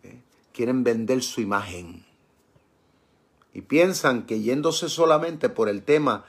¿Eh? 0.04 0.20
Quieren 0.52 0.84
vender 0.84 1.22
su 1.22 1.42
imagen. 1.42 2.04
Y 3.54 3.62
piensan 3.62 4.26
que 4.26 4.42
yéndose 4.42 4.90
solamente 4.90 5.50
por 5.50 5.70
el 5.70 5.84
tema 5.84 6.26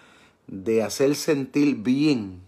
de 0.47 0.83
hacer 0.83 1.15
sentir 1.15 1.77
bien 1.77 2.43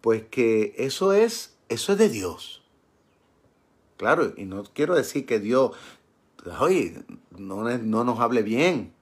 pues 0.00 0.22
que 0.30 0.74
eso 0.78 1.12
es, 1.12 1.56
eso 1.68 1.92
es 1.92 1.98
de 1.98 2.08
Dios. 2.08 2.62
Claro, 3.96 4.32
y 4.36 4.44
no 4.44 4.64
quiero 4.72 4.94
decir 4.94 5.26
que 5.26 5.40
Dios, 5.40 5.72
oye, 6.58 7.02
no, 7.36 7.64
no 7.64 8.04
nos 8.04 8.20
hable 8.20 8.42
bien. 8.42 8.94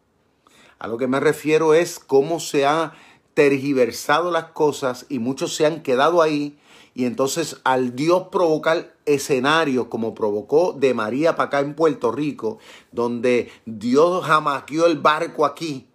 A 0.78 0.88
lo 0.88 0.98
que 0.98 1.06
me 1.06 1.20
refiero 1.20 1.74
es 1.74 1.98
cómo 1.98 2.40
se 2.40 2.66
han 2.66 2.92
tergiversado 3.34 4.32
las 4.32 4.46
cosas 4.46 5.06
y 5.08 5.20
muchos 5.20 5.54
se 5.54 5.66
han 5.66 5.82
quedado 5.82 6.22
ahí. 6.22 6.58
Y 6.94 7.04
entonces 7.04 7.60
al 7.62 7.94
Dios 7.94 8.24
provocar 8.32 8.92
escenarios 9.06 9.86
como 9.86 10.14
provocó 10.14 10.72
de 10.72 10.94
María 10.94 11.36
para 11.36 11.46
acá 11.46 11.60
en 11.60 11.74
Puerto 11.74 12.10
Rico, 12.10 12.58
donde 12.90 13.52
Dios 13.66 14.24
jamaqueó 14.24 14.86
el 14.86 14.98
barco 14.98 15.46
aquí 15.46 15.86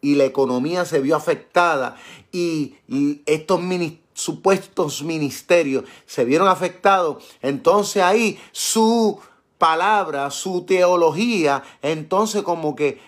y 0.00 0.16
la 0.16 0.24
economía 0.24 0.84
se 0.84 1.00
vio 1.00 1.14
afectada 1.14 1.96
y, 2.32 2.74
y 2.88 3.22
estos 3.26 3.60
ministerios 3.62 4.03
supuestos 4.14 5.02
ministerios 5.02 5.84
se 6.06 6.24
vieron 6.24 6.48
afectados, 6.48 7.22
entonces 7.42 8.02
ahí 8.02 8.40
su 8.52 9.20
palabra, 9.58 10.30
su 10.30 10.64
teología, 10.66 11.62
entonces 11.80 12.42
como 12.42 12.74
que 12.76 13.00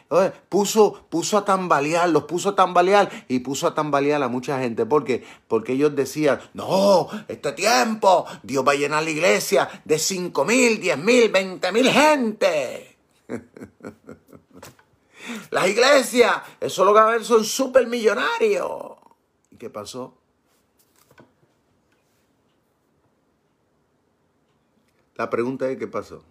puso, 0.48 1.04
puso 1.08 1.38
a 1.38 1.44
tambalear, 1.44 2.08
los 2.08 2.24
puso 2.24 2.50
a 2.50 2.54
tambalear 2.54 3.10
y 3.28 3.40
puso 3.40 3.66
a 3.66 3.74
tambalear 3.74 4.22
a 4.22 4.28
mucha 4.28 4.58
gente. 4.60 4.86
¿Por 4.86 5.04
qué? 5.04 5.24
Porque 5.48 5.72
ellos 5.72 5.94
decían, 5.94 6.40
no, 6.54 7.08
este 7.28 7.52
tiempo 7.52 8.26
Dios 8.42 8.66
va 8.66 8.72
a 8.72 8.76
llenar 8.76 9.02
la 9.02 9.10
iglesia 9.10 9.68
de 9.84 9.98
5 9.98 10.44
mil, 10.44 10.80
10 10.80 10.98
mil, 10.98 11.30
20 11.30 11.72
mil 11.72 11.90
gente. 11.90 12.96
Las 15.50 15.68
iglesias, 15.68 16.36
eso 16.60 16.84
lo 16.84 16.94
que 16.94 17.00
va 17.00 17.08
a 17.08 17.12
ver 17.12 17.24
son 17.24 17.44
supermillonarios. 17.44 18.92
¿Y 19.50 19.56
qué 19.56 19.70
pasó? 19.70 20.14
La 25.16 25.30
pregunta 25.30 25.70
es, 25.70 25.78
¿qué 25.78 25.86
pasó? 25.86 26.22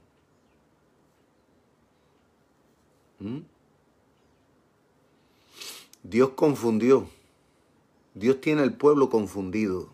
¿Mm? 3.19 3.39
Dios 6.03 6.29
confundió. 6.35 7.09
Dios 8.13 8.39
tiene 8.41 8.61
al 8.61 8.77
pueblo 8.77 9.09
confundido. 9.09 9.89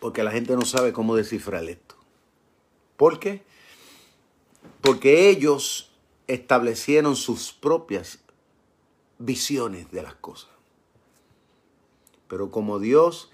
Porque 0.00 0.22
la 0.22 0.30
gente 0.30 0.54
no 0.54 0.62
sabe 0.62 0.92
cómo 0.92 1.16
descifrar 1.16 1.64
esto. 1.64 1.96
¿Por 2.96 3.20
qué? 3.20 3.42
Porque 4.80 5.28
ellos 5.28 5.92
establecieron 6.26 7.14
sus 7.14 7.52
propias 7.52 8.20
visiones 9.18 9.90
de 9.90 10.02
las 10.02 10.14
cosas. 10.14 10.55
Pero 12.28 12.50
como 12.50 12.78
Dios 12.78 13.30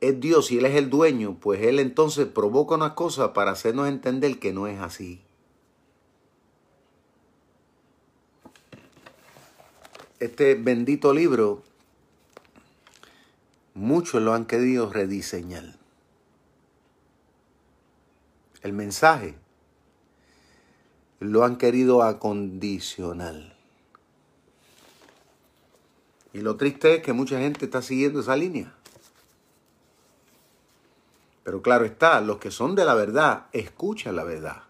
es 0.00 0.18
Dios 0.18 0.50
y 0.50 0.58
Él 0.58 0.66
es 0.66 0.74
el 0.74 0.90
dueño, 0.90 1.38
pues 1.40 1.62
Él 1.62 1.78
entonces 1.78 2.26
provoca 2.26 2.74
una 2.74 2.94
cosa 2.94 3.32
para 3.32 3.52
hacernos 3.52 3.88
entender 3.88 4.38
que 4.38 4.52
no 4.52 4.66
es 4.66 4.80
así. 4.80 5.22
Este 10.18 10.54
bendito 10.54 11.12
libro, 11.14 11.62
muchos 13.74 14.22
lo 14.22 14.34
han 14.34 14.44
querido 14.44 14.90
rediseñar. 14.90 15.76
El 18.62 18.72
mensaje 18.72 19.34
lo 21.18 21.44
han 21.44 21.56
querido 21.56 22.02
acondicionar. 22.02 23.51
Y 26.32 26.40
lo 26.40 26.56
triste 26.56 26.96
es 26.96 27.02
que 27.02 27.12
mucha 27.12 27.38
gente 27.38 27.64
está 27.64 27.82
siguiendo 27.82 28.20
esa 28.20 28.36
línea. 28.36 28.72
Pero 31.44 31.60
claro 31.60 31.84
está, 31.84 32.20
los 32.20 32.38
que 32.38 32.50
son 32.50 32.74
de 32.74 32.84
la 32.84 32.94
verdad, 32.94 33.46
escuchan 33.52 34.16
la 34.16 34.24
verdad. 34.24 34.62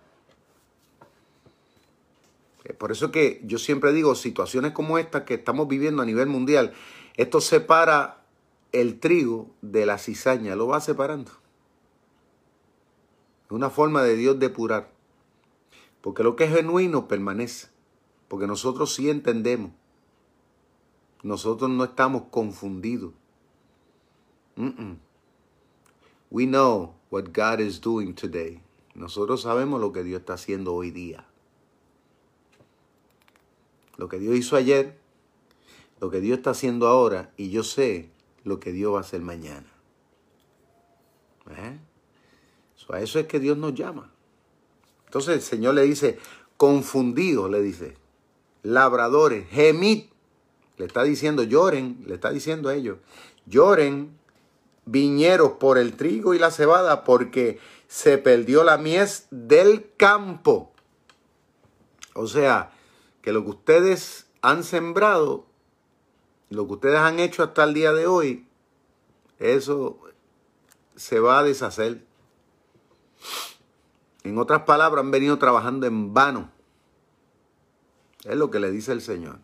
Eh, 2.64 2.72
por 2.72 2.92
eso 2.92 3.10
que 3.12 3.40
yo 3.44 3.58
siempre 3.58 3.92
digo, 3.92 4.14
situaciones 4.14 4.72
como 4.72 4.98
esta 4.98 5.24
que 5.24 5.34
estamos 5.34 5.68
viviendo 5.68 6.02
a 6.02 6.06
nivel 6.06 6.28
mundial, 6.28 6.72
esto 7.16 7.40
separa 7.40 8.24
el 8.72 8.98
trigo 9.00 9.50
de 9.60 9.86
la 9.86 9.98
cizaña, 9.98 10.56
lo 10.56 10.66
va 10.66 10.80
separando. 10.80 11.30
Es 13.46 13.52
una 13.52 13.70
forma 13.70 14.02
de 14.02 14.16
Dios 14.16 14.38
depurar. 14.38 14.90
Porque 16.00 16.22
lo 16.22 16.36
que 16.36 16.44
es 16.44 16.54
genuino 16.54 17.06
permanece. 17.06 17.68
Porque 18.28 18.46
nosotros 18.46 18.94
sí 18.94 19.10
entendemos. 19.10 19.72
Nosotros 21.22 21.70
no 21.70 21.84
estamos 21.84 22.24
confundidos. 22.30 23.12
We 26.30 26.46
know 26.46 26.94
what 27.10 27.32
God 27.32 27.60
is 27.60 27.80
doing 27.80 28.14
today. 28.14 28.60
Nosotros 28.94 29.42
sabemos 29.42 29.80
lo 29.80 29.92
que 29.92 30.02
Dios 30.02 30.20
está 30.20 30.34
haciendo 30.34 30.74
hoy 30.74 30.90
día. 30.90 31.24
Lo 33.96 34.08
que 34.08 34.18
Dios 34.18 34.36
hizo 34.36 34.56
ayer, 34.56 34.98
lo 36.00 36.10
que 36.10 36.20
Dios 36.20 36.38
está 36.38 36.50
haciendo 36.50 36.88
ahora, 36.88 37.32
y 37.36 37.50
yo 37.50 37.62
sé 37.62 38.10
lo 38.44 38.58
que 38.58 38.72
Dios 38.72 38.94
va 38.94 38.98
a 38.98 39.02
hacer 39.02 39.20
mañana. 39.20 39.66
¿Eh? 41.50 41.78
a 42.92 43.00
eso 43.00 43.18
es 43.18 43.26
que 43.26 43.40
Dios 43.40 43.56
nos 43.56 43.74
llama. 43.74 44.10
Entonces 45.06 45.34
el 45.34 45.42
Señor 45.42 45.74
le 45.74 45.82
dice, 45.82 46.18
confundidos, 46.56 47.50
le 47.50 47.62
dice, 47.62 47.96
labradores, 48.62 49.48
gemid 49.48 50.11
le 50.82 50.88
está 50.88 51.04
diciendo, 51.04 51.44
lloren, 51.44 52.02
le 52.08 52.14
está 52.14 52.30
diciendo 52.30 52.68
a 52.68 52.74
ellos, 52.74 52.98
lloren 53.46 54.18
viñeros 54.84 55.52
por 55.52 55.78
el 55.78 55.94
trigo 55.94 56.34
y 56.34 56.40
la 56.40 56.50
cebada 56.50 57.04
porque 57.04 57.60
se 57.86 58.18
perdió 58.18 58.64
la 58.64 58.78
mies 58.78 59.28
del 59.30 59.92
campo. 59.96 60.72
O 62.14 62.26
sea, 62.26 62.72
que 63.22 63.32
lo 63.32 63.44
que 63.44 63.50
ustedes 63.50 64.26
han 64.40 64.64
sembrado, 64.64 65.46
lo 66.50 66.66
que 66.66 66.72
ustedes 66.72 66.98
han 66.98 67.20
hecho 67.20 67.44
hasta 67.44 67.62
el 67.62 67.74
día 67.74 67.92
de 67.92 68.08
hoy, 68.08 68.48
eso 69.38 70.00
se 70.96 71.20
va 71.20 71.38
a 71.38 71.44
deshacer. 71.44 72.04
En 74.24 74.36
otras 74.36 74.62
palabras, 74.62 75.04
han 75.04 75.12
venido 75.12 75.38
trabajando 75.38 75.86
en 75.86 76.12
vano. 76.12 76.50
Es 78.24 78.34
lo 78.34 78.50
que 78.50 78.58
le 78.58 78.72
dice 78.72 78.90
el 78.90 79.00
Señor. 79.00 79.38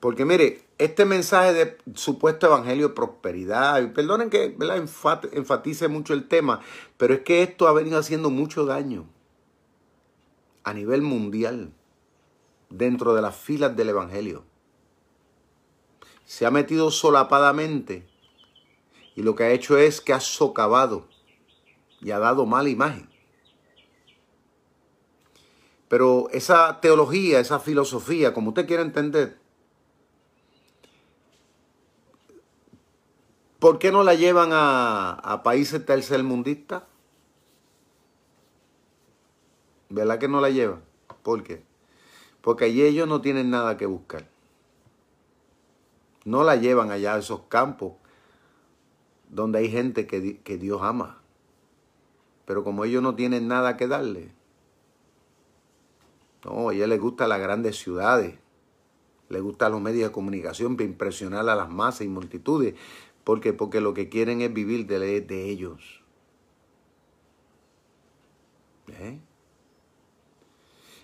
Porque 0.00 0.24
mire, 0.24 0.62
este 0.78 1.04
mensaje 1.04 1.52
de 1.52 1.78
supuesto 1.94 2.46
evangelio 2.46 2.88
de 2.88 2.94
prosperidad, 2.94 3.82
y 3.82 3.88
perdonen 3.88 4.30
que 4.30 4.56
enfatice 5.32 5.88
mucho 5.88 6.14
el 6.14 6.28
tema, 6.28 6.60
pero 6.96 7.14
es 7.14 7.20
que 7.20 7.42
esto 7.42 7.66
ha 7.66 7.72
venido 7.72 7.98
haciendo 7.98 8.30
mucho 8.30 8.64
daño 8.64 9.06
a 10.62 10.72
nivel 10.72 11.02
mundial 11.02 11.72
dentro 12.70 13.14
de 13.14 13.22
las 13.22 13.36
filas 13.36 13.74
del 13.74 13.88
evangelio. 13.88 14.44
Se 16.24 16.46
ha 16.46 16.50
metido 16.50 16.90
solapadamente 16.90 18.06
y 19.16 19.22
lo 19.22 19.34
que 19.34 19.44
ha 19.44 19.50
hecho 19.50 19.78
es 19.78 20.00
que 20.00 20.12
ha 20.12 20.20
socavado 20.20 21.08
y 22.00 22.10
ha 22.12 22.18
dado 22.18 22.46
mala 22.46 22.68
imagen. 22.68 23.08
Pero 25.88 26.28
esa 26.30 26.80
teología, 26.80 27.40
esa 27.40 27.58
filosofía, 27.58 28.34
como 28.34 28.50
usted 28.50 28.66
quiera 28.66 28.82
entender, 28.82 29.38
¿por 33.58 33.78
qué 33.78 33.90
no 33.90 34.04
la 34.04 34.14
llevan 34.14 34.50
a, 34.52 35.40
países 35.42 35.84
tercermundistas? 35.84 36.82
¿Verdad 39.88 40.18
que 40.18 40.28
no 40.28 40.42
la 40.42 40.50
llevan? 40.50 40.82
¿Por 41.22 41.42
qué? 41.42 41.62
Porque 42.42 42.66
allí 42.66 42.82
ellos 42.82 43.08
no 43.08 43.22
tienen 43.22 43.48
nada 43.48 43.78
que 43.78 43.86
buscar. 43.86 44.28
No 46.26 46.44
la 46.44 46.56
llevan 46.56 46.90
allá 46.90 47.14
a 47.14 47.18
esos 47.18 47.40
campos 47.48 47.94
donde 49.30 49.60
hay 49.60 49.70
gente 49.70 50.06
que, 50.06 50.40
que 50.42 50.58
Dios 50.58 50.82
ama. 50.82 51.22
Pero 52.44 52.64
como 52.64 52.84
ellos 52.84 53.02
no 53.02 53.14
tienen 53.14 53.48
nada 53.48 53.78
que 53.78 53.86
darle, 53.88 54.30
no, 56.44 56.68
a 56.68 56.74
ellos 56.74 56.88
les 56.88 57.00
gustan 57.00 57.28
las 57.28 57.40
grandes 57.40 57.76
ciudades, 57.76 58.34
les 59.28 59.42
gustan 59.42 59.72
los 59.72 59.80
medios 59.80 60.08
de 60.08 60.12
comunicación 60.12 60.76
para 60.76 60.88
impresionar 60.88 61.48
a 61.48 61.56
las 61.56 61.68
masas 61.68 62.02
y 62.02 62.08
multitudes. 62.08 62.74
Porque 63.24 63.80
lo 63.80 63.92
que 63.92 64.08
quieren 64.08 64.40
es 64.40 64.52
vivir 64.54 64.86
de, 64.86 65.20
de 65.20 65.50
ellos. 65.50 66.00
¿Eh? 68.88 69.18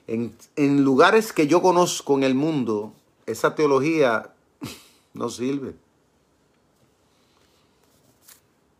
En, 0.06 0.34
en 0.56 0.84
lugares 0.84 1.34
que 1.34 1.46
yo 1.46 1.60
conozco 1.60 2.16
en 2.16 2.22
el 2.22 2.34
mundo, 2.34 2.94
esa 3.26 3.54
teología 3.54 4.34
no 5.14 5.28
sirve. 5.28 5.74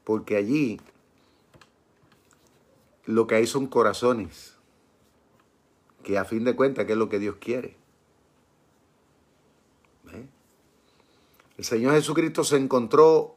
Porque 0.04 0.36
allí 0.36 0.80
lo 3.06 3.26
que 3.26 3.36
hay 3.36 3.46
son 3.46 3.66
corazones, 3.66 4.53
que 6.04 6.18
a 6.18 6.24
fin 6.24 6.44
de 6.44 6.54
cuentas, 6.54 6.84
¿qué 6.84 6.92
es 6.92 6.98
lo 6.98 7.08
que 7.08 7.18
Dios 7.18 7.36
quiere? 7.40 7.76
El 11.56 11.64
Señor 11.64 11.94
Jesucristo 11.94 12.42
se 12.42 12.56
encontró 12.56 13.36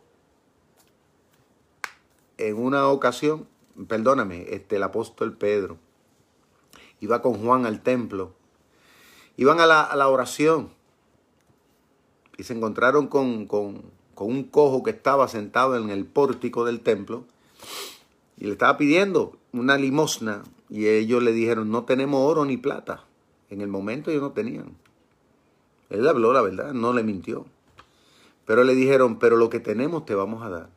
en 2.38 2.58
una 2.58 2.88
ocasión, 2.88 3.48
perdóname, 3.88 4.48
este, 4.50 4.78
el 4.78 4.84
apóstol 4.84 5.38
Pedro, 5.38 5.78
iba 7.00 7.22
con 7.22 7.36
Juan 7.36 7.66
al 7.66 7.82
templo, 7.82 8.34
iban 9.36 9.60
a 9.60 9.68
la, 9.68 10.08
oración 10.08 10.72
y 12.38 12.44
se 12.44 12.54
encontraron 12.54 13.08
con, 13.08 13.46
con, 13.46 13.84
con, 14.16 14.28
un 14.28 14.44
cojo 14.44 14.82
que 14.82 14.92
estaba 14.92 15.28
sentado 15.28 15.78
en 15.78 15.92
el 15.92 16.06
pórtico 16.06 16.66
del 16.66 16.82
templo 16.82 17.26
y 18.38 18.46
le 18.46 18.54
estaba 18.54 18.78
pidiendo 18.78 19.38
una 19.60 19.78
limosna 19.78 20.44
y 20.70 20.88
ellos 20.88 21.24
le 21.24 21.32
dijeron, 21.32 21.72
no 21.72 21.84
tenemos 21.86 22.22
oro 22.22 22.46
ni 22.46 22.58
plata. 22.58 23.06
En 23.50 23.62
el 23.62 23.68
momento 23.68 24.12
ellos 24.12 24.24
no 24.24 24.32
tenían. 24.32 24.78
Él 25.90 26.08
habló 26.08 26.34
la 26.34 26.42
verdad, 26.42 26.74
no 26.74 26.94
le 26.94 27.04
mintió. 27.04 27.46
Pero 28.46 28.64
le 28.64 28.76
dijeron, 28.76 29.20
pero 29.20 29.38
lo 29.38 29.50
que 29.50 29.60
tenemos 29.60 30.06
te 30.06 30.16
vamos 30.16 30.44
a 30.44 30.50
dar. 30.50 30.70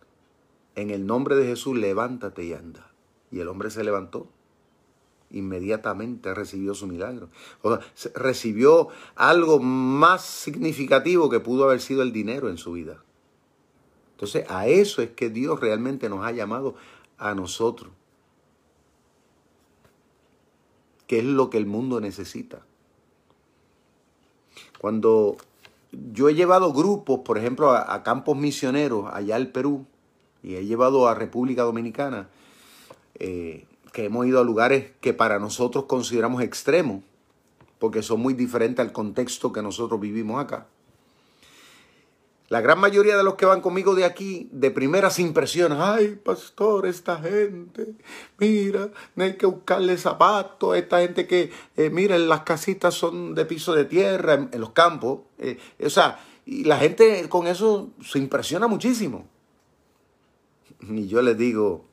En 0.77 0.90
el 0.90 1.07
nombre 1.07 1.37
de 1.37 1.47
Jesús, 1.47 1.77
levántate 1.77 2.45
y 2.45 2.53
anda. 2.53 2.90
Y 3.31 3.40
el 3.40 3.49
hombre 3.49 3.71
se 3.71 3.85
levantó 3.85 4.29
inmediatamente 5.31 6.35
recibió 6.35 6.75
su 6.75 6.87
milagro. 6.87 7.29
O 7.62 7.79
sea, 7.95 8.12
recibió 8.14 8.88
algo 9.14 9.61
más 9.61 10.25
significativo 10.25 11.31
que 11.31 11.40
pudo 11.40 11.64
haber 11.64 11.81
sido 11.81 12.03
el 12.03 12.12
dinero 12.12 12.49
en 12.49 12.59
su 12.59 12.73
vida. 12.73 13.03
Entonces, 14.12 14.45
a 14.49 14.66
eso 14.66 15.03
es 15.03 15.11
que 15.11 15.31
Dios 15.31 15.61
realmente 15.61 16.09
nos 16.09 16.25
ha 16.25 16.33
llamado 16.33 16.75
a 17.16 17.35
nosotros. 17.35 17.93
Que 21.11 21.18
es 21.18 21.25
lo 21.25 21.51
que 21.51 21.59
el 21.59 21.66
mundo 21.66 22.01
necesita. 22.01 22.61
Cuando 24.79 25.38
yo 25.90 26.29
he 26.29 26.37
llevado 26.37 26.73
grupos, 26.73 27.23
por 27.25 27.37
ejemplo, 27.37 27.73
a, 27.73 28.01
campos 28.05 28.37
misioneros 28.37 29.11
allá 29.12 29.35
al 29.35 29.49
Perú, 29.49 29.87
y 30.40 30.55
he 30.55 30.64
llevado 30.64 31.09
a 31.09 31.16
República 31.16 31.62
Dominicana, 31.62 32.29
eh, 33.18 33.66
que 33.92 34.05
hemos 34.05 34.25
ido 34.25 34.38
a 34.38 34.44
lugares 34.44 34.92
que 35.01 35.12
para 35.12 35.40
nosotros 35.40 35.87
consideramos 35.87 36.44
extremos, 36.44 37.03
porque 37.81 38.05
son 38.05 38.20
muy 38.20 38.35
diferentes 38.35 38.79
al 38.79 38.92
contexto 38.92 39.53
que 39.53 39.62
nosotros 39.62 39.99
vivimos 39.99 40.40
acá. 40.40 40.68
La 42.51 42.61
gran 42.61 42.81
mayoría 42.81 43.17
de 43.17 43.23
los 43.23 43.37
que 43.37 43.47
van 43.47 43.61
conmigo 43.61 43.95
de 43.95 44.05
aquí, 44.05 44.49
de 44.51 44.73
primeras 44.73 45.21
impresiones, 45.21 45.79
ay, 45.81 46.17
pastor, 46.17 46.85
esta 46.85 47.17
gente, 47.19 47.95
mira, 48.39 48.91
no 49.15 49.23
hay 49.23 49.37
que 49.37 49.47
buscarle 49.47 49.97
zapatos, 49.97 50.77
esta 50.77 50.99
gente 50.99 51.29
que, 51.29 51.53
eh, 51.77 51.91
mira, 51.91 52.19
las 52.19 52.41
casitas 52.41 52.93
son 52.93 53.37
de 53.37 53.45
piso 53.45 53.73
de 53.73 53.85
tierra, 53.85 54.49
en, 54.51 54.61
los 54.61 54.71
campos, 54.71 55.21
eh, 55.39 55.59
o 55.81 55.89
sea, 55.89 56.19
y 56.45 56.65
la 56.65 56.77
gente 56.79 57.29
con 57.29 57.47
eso 57.47 57.91
se 58.03 58.19
impresiona 58.19 58.67
muchísimo. 58.67 59.29
Y 60.81 61.07
yo 61.07 61.23
les 61.23 61.39
digo, 61.39 61.85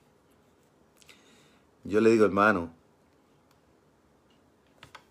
yo 1.83 2.01
le 2.01 2.09
digo, 2.09 2.25
hermano, 2.25 2.73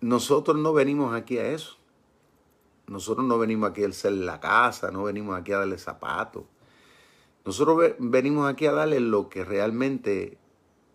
nosotros 0.01 0.57
no 0.57 0.73
venimos 0.73 1.15
aquí 1.15 1.37
a 1.37 1.47
eso. 1.51 1.77
Nosotros 2.87 3.25
no 3.25 3.37
venimos 3.37 3.69
aquí 3.69 3.83
a 3.83 3.87
hacer 3.87 4.13
la 4.13 4.39
casa, 4.39 4.91
no 4.91 5.03
venimos 5.03 5.37
aquí 5.37 5.51
a 5.51 5.59
darle 5.59 5.77
zapatos. 5.77 6.43
Nosotros 7.45 7.93
venimos 7.99 8.49
aquí 8.49 8.65
a 8.65 8.71
darle 8.71 8.99
lo 8.99 9.29
que 9.29 9.43
realmente 9.43 10.37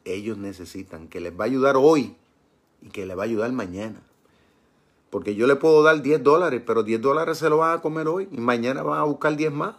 ellos 0.05 0.39
necesitan, 0.39 1.09
que 1.09 1.21
les 1.21 1.33
va 1.33 1.45
a 1.45 1.47
ayudar 1.47 1.77
hoy 1.77 2.17
y 2.81 2.89
que 2.89 3.07
les 3.07 3.17
va 3.17 3.23
a 3.23 3.25
ayudar 3.25 3.53
mañana. 3.53 4.03
Porque 5.11 5.35
yo 5.35 5.47
le 5.47 5.57
puedo 5.57 5.83
dar 5.83 6.01
10 6.01 6.23
dólares, 6.23 6.63
pero 6.67 6.83
10 6.83 7.01
dólares 7.03 7.39
se 7.39 7.51
lo 7.51 7.59
van 7.59 7.79
a 7.79 7.83
comer 7.83 8.09
hoy 8.09 8.29
y 8.33 8.39
mañana 8.39 8.83
van 8.83 8.99
a 8.99 9.05
buscar 9.05 9.37
10 9.37 9.53
más. 9.53 9.77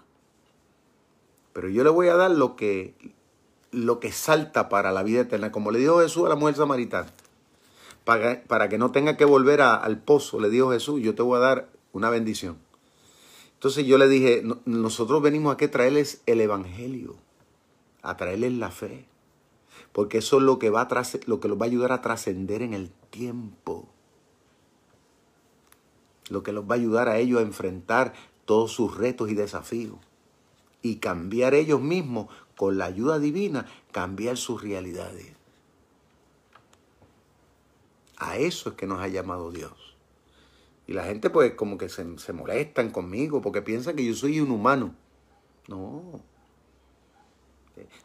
Pero 1.54 1.70
yo 1.70 1.84
le 1.84 1.90
voy 1.90 2.08
a 2.08 2.16
dar 2.16 2.32
lo 2.32 2.56
que 2.56 2.94
lo 3.72 4.00
que 4.00 4.12
salta 4.12 4.70
para 4.70 4.92
la 4.92 5.02
vida 5.02 5.22
eterna, 5.22 5.52
como 5.52 5.72
le 5.72 5.80
dijo 5.80 6.00
Jesús 6.00 6.28
a 6.28 6.30
la 6.30 6.36
mujer 6.36 6.56
samaritana. 6.56 7.12
Para, 8.04 8.44
para 8.44 8.70
que 8.70 8.78
no 8.78 8.92
tenga 8.92 9.18
que 9.18 9.26
volver 9.26 9.62
al 9.62 9.98
pozo, 9.98 10.40
le 10.40 10.50
dijo 10.50 10.72
Jesús, 10.72 11.02
yo 11.02 11.16
te 11.16 11.24
voy 11.24 11.38
a 11.38 11.40
dar 11.40 11.73
una 11.94 12.10
bendición. 12.10 12.58
Entonces 13.54 13.86
yo 13.86 13.98
le 13.98 14.10
dije, 14.10 14.44
nosotros 14.66 15.22
venimos 15.22 15.54
aquí 15.54 15.66
a 15.66 15.72
traerles 15.72 16.22
el 16.26 16.42
Evangelio, 16.42 17.16
a 18.02 18.18
traerles 18.18 18.52
la 18.52 18.72
fe, 18.72 19.06
porque 19.94 20.18
eso 20.18 20.38
es 20.38 20.44
lo 20.44 20.60
que, 20.60 20.70
va 20.70 20.82
a 20.82 21.04
lo 21.28 21.40
que 21.40 21.48
los 21.48 21.58
va 21.58 21.64
a 21.64 21.70
ayudar 21.70 21.94
a 21.94 22.02
trascender 22.02 22.62
en 22.62 22.74
el 22.74 22.90
tiempo, 23.10 23.88
lo 26.30 26.44
que 26.44 26.52
los 26.52 26.66
va 26.66 26.76
a 26.76 26.80
ayudar 26.80 27.08
a 27.08 27.20
ellos 27.20 27.40
a 27.40 27.44
enfrentar 27.44 28.14
todos 28.44 28.74
sus 28.74 28.98
retos 28.98 29.30
y 29.30 29.36
desafíos 29.36 29.98
y 30.82 30.98
cambiar 30.98 31.54
ellos 31.54 31.80
mismos 31.80 32.28
con 32.58 32.78
la 32.78 32.86
ayuda 32.86 33.18
divina, 33.20 33.66
cambiar 33.92 34.36
sus 34.36 34.62
realidades. 34.62 35.32
A 38.18 38.38
eso 38.38 38.70
es 38.70 38.76
que 38.76 38.88
nos 38.88 39.00
ha 39.00 39.08
llamado 39.08 39.52
Dios. 39.52 39.83
Y 40.88 40.94
la 40.94 41.04
gente 41.04 41.30
pues 41.30 41.54
como 41.54 41.78
que 41.78 41.90
se, 41.90 42.18
se 42.18 42.34
molestan 42.34 42.92
conmigo 42.92 43.42
porque 43.42 43.62
piensan 43.62 43.96
que 43.96 44.06
yo 44.06 44.14
soy 44.14 44.40
un 44.40 44.52
humano. 44.52 44.94
No. 45.68 46.22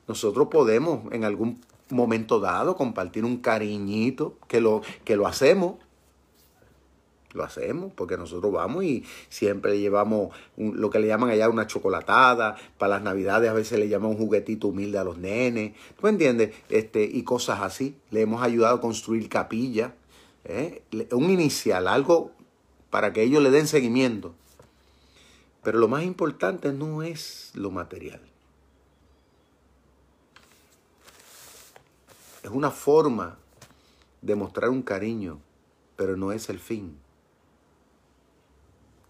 Nosotros 0.07 0.49
podemos 0.51 1.13
en 1.13 1.25
algún 1.25 1.61
momento 1.91 2.41
dado 2.41 2.77
compartir 2.77 3.25
un 3.25 3.39
cariñito, 3.39 4.37
que 4.47 4.61
lo, 4.61 4.83
que 5.05 5.17
lo 5.17 5.27
hacemos, 5.27 5.77
lo 7.35 7.45
hacemos 7.45 7.93
porque 7.95 8.17
nosotros 8.17 8.51
vamos 8.53 8.85
y 8.85 9.05
siempre 9.29 9.79
llevamos 9.79 10.35
lo 10.57 10.89
que 10.89 10.99
le 10.99 11.09
llaman 11.09 11.31
allá 11.31 11.49
una 11.49 11.67
chocolatada. 11.67 12.57
Para 12.79 12.95
las 12.95 13.03
navidades 13.03 13.51
a 13.51 13.55
veces 13.55 13.79
le 13.79 13.89
llaman 13.89 14.11
un 14.11 14.17
juguetito 14.17 14.69
humilde 14.69 14.99
a 14.99 15.05
los 15.05 15.19
nenes. 15.19 15.75
¿Tú 15.97 16.03
me 16.05 16.11
entiendes? 16.11 16.55
Este, 16.71 17.05
y 17.05 17.23
cosas 17.25 17.61
así. 17.61 17.97
Le 18.11 18.23
hemos 18.23 18.43
ayudado 18.43 18.77
a 18.77 18.81
construir 18.81 19.29
capillas. 19.29 19.93
¿eh? 20.45 20.83
Un 21.13 21.31
inicial, 21.31 21.87
algo 21.87 22.33
para 22.91 23.13
que 23.13 23.23
ellos 23.23 23.43
le 23.43 23.51
den 23.51 23.67
seguimiento. 23.67 24.35
Pero 25.63 25.79
lo 25.79 25.89
más 25.89 26.05
importante 26.05 26.73
no 26.73 27.03
es 27.03 27.51
lo 27.55 27.71
material. 27.71 28.21
Es 32.43 32.51
una 32.51 32.71
forma 32.71 33.37
de 34.23 34.35
mostrar 34.35 34.71
un 34.71 34.83
cariño, 34.83 35.41
pero 35.97 36.17
no 36.17 36.33
es 36.33 36.49
el 36.49 36.59
fin. 36.59 36.97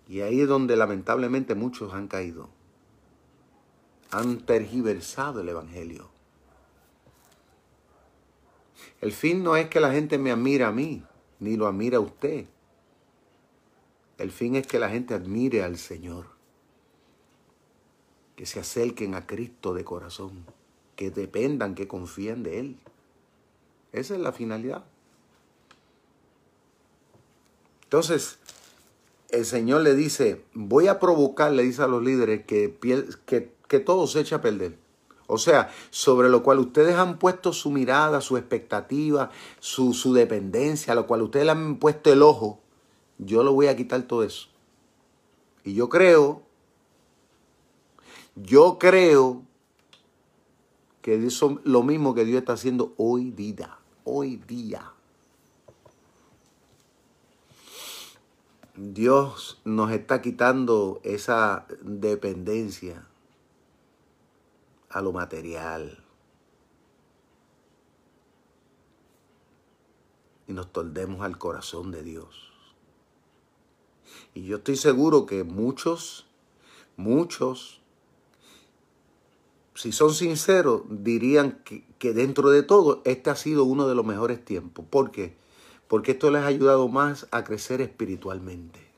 Y 0.08 0.22
ahí 0.22 0.40
es 0.40 0.48
donde 0.48 0.76
lamentablemente 0.76 1.54
muchos 1.54 1.92
han 1.92 2.08
caído. 2.08 2.48
Han 4.10 4.38
tergiversado 4.38 5.42
el 5.42 5.50
Evangelio. 5.50 6.08
El 9.00 9.12
fin 9.12 9.44
no 9.44 9.56
es 9.56 9.68
que 9.68 9.80
la 9.80 9.92
gente 9.92 10.18
me 10.18 10.32
admire 10.32 10.64
a 10.64 10.72
mí, 10.72 11.04
ni 11.38 11.56
lo 11.56 11.68
admire 11.68 11.96
a 11.96 12.00
usted. 12.00 12.46
El 14.18 14.32
fin 14.32 14.56
es 14.56 14.66
que 14.66 14.80
la 14.80 14.90
gente 14.90 15.14
admire 15.14 15.62
al 15.62 15.78
Señor. 15.78 16.26
Que 18.36 18.46
se 18.46 18.60
acerquen 18.60 19.14
a 19.14 19.26
Cristo 19.26 19.74
de 19.74 19.84
corazón. 19.84 20.44
Que 20.96 21.10
dependan, 21.10 21.76
que 21.76 21.86
confíen 21.86 22.42
de 22.42 22.58
Él. 22.58 22.76
Esa 23.92 24.14
es 24.14 24.20
la 24.20 24.32
finalidad. 24.32 24.84
Entonces, 27.84 28.38
el 29.30 29.46
Señor 29.46 29.82
le 29.82 29.94
dice, 29.94 30.44
voy 30.52 30.88
a 30.88 30.98
provocar, 30.98 31.52
le 31.52 31.62
dice 31.62 31.82
a 31.82 31.86
los 31.86 32.02
líderes, 32.02 32.44
que, 32.44 32.76
que, 33.68 33.78
todo 33.80 34.06
se 34.06 34.20
eche 34.20 34.34
a 34.34 34.42
perder. 34.42 34.76
O 35.26 35.38
sea, 35.38 35.70
sobre 35.90 36.28
lo 36.28 36.42
cual 36.42 36.58
ustedes 36.58 36.96
han 36.96 37.18
puesto 37.18 37.52
su 37.52 37.70
mirada, 37.70 38.20
su 38.20 38.36
expectativa, 38.36 39.30
su, 39.60 39.94
su 39.94 40.12
dependencia, 40.12 40.92
a 40.92 40.96
lo 40.96 41.06
cual 41.06 41.22
ustedes 41.22 41.46
le 41.46 41.52
han 41.52 41.76
puesto 41.76 42.12
el 42.12 42.22
ojo, 42.22 42.60
yo 43.18 43.42
lo 43.42 43.52
voy 43.52 43.66
a 43.66 43.76
quitar 43.76 44.02
todo 44.02 44.22
eso. 44.22 44.48
Y 45.64 45.74
yo 45.74 45.88
creo, 45.88 46.42
yo 48.36 48.78
creo 48.78 49.42
que 51.02 51.26
eso 51.26 51.50
es 51.50 51.56
lo 51.64 51.82
mismo 51.82 52.14
que 52.14 52.24
Dios 52.24 52.38
está 52.38 52.54
haciendo 52.54 52.94
hoy 52.96 53.30
día, 53.30 53.78
hoy 54.04 54.36
día. 54.36 54.92
Dios 58.76 59.60
nos 59.64 59.90
está 59.90 60.22
quitando 60.22 61.00
esa 61.02 61.66
dependencia 61.82 63.08
a 64.88 65.02
lo 65.02 65.12
material. 65.12 66.04
Y 70.46 70.52
nos 70.52 70.72
tordemos 70.72 71.22
al 71.22 71.38
corazón 71.38 71.90
de 71.90 72.02
Dios. 72.04 72.57
Y 74.34 74.44
yo 74.44 74.58
estoy 74.58 74.76
seguro 74.76 75.26
que 75.26 75.44
muchos, 75.44 76.26
muchos, 76.96 77.80
si 79.74 79.92
son 79.92 80.14
sinceros, 80.14 80.82
dirían 80.88 81.60
que, 81.64 81.84
que, 81.98 82.12
dentro 82.12 82.50
de 82.50 82.62
todo 82.62 83.02
este 83.04 83.30
ha 83.30 83.36
sido 83.36 83.64
uno 83.64 83.88
de 83.88 83.94
los 83.94 84.04
mejores 84.04 84.44
tiempos. 84.44 84.84
¿Por 84.88 85.10
qué? 85.10 85.36
Porque 85.88 86.12
esto 86.12 86.30
les 86.30 86.42
ha 86.42 86.46
ayudado 86.46 86.88
más 86.88 87.26
a 87.30 87.44
crecer 87.44 87.80
espiritualmente. 87.80 88.88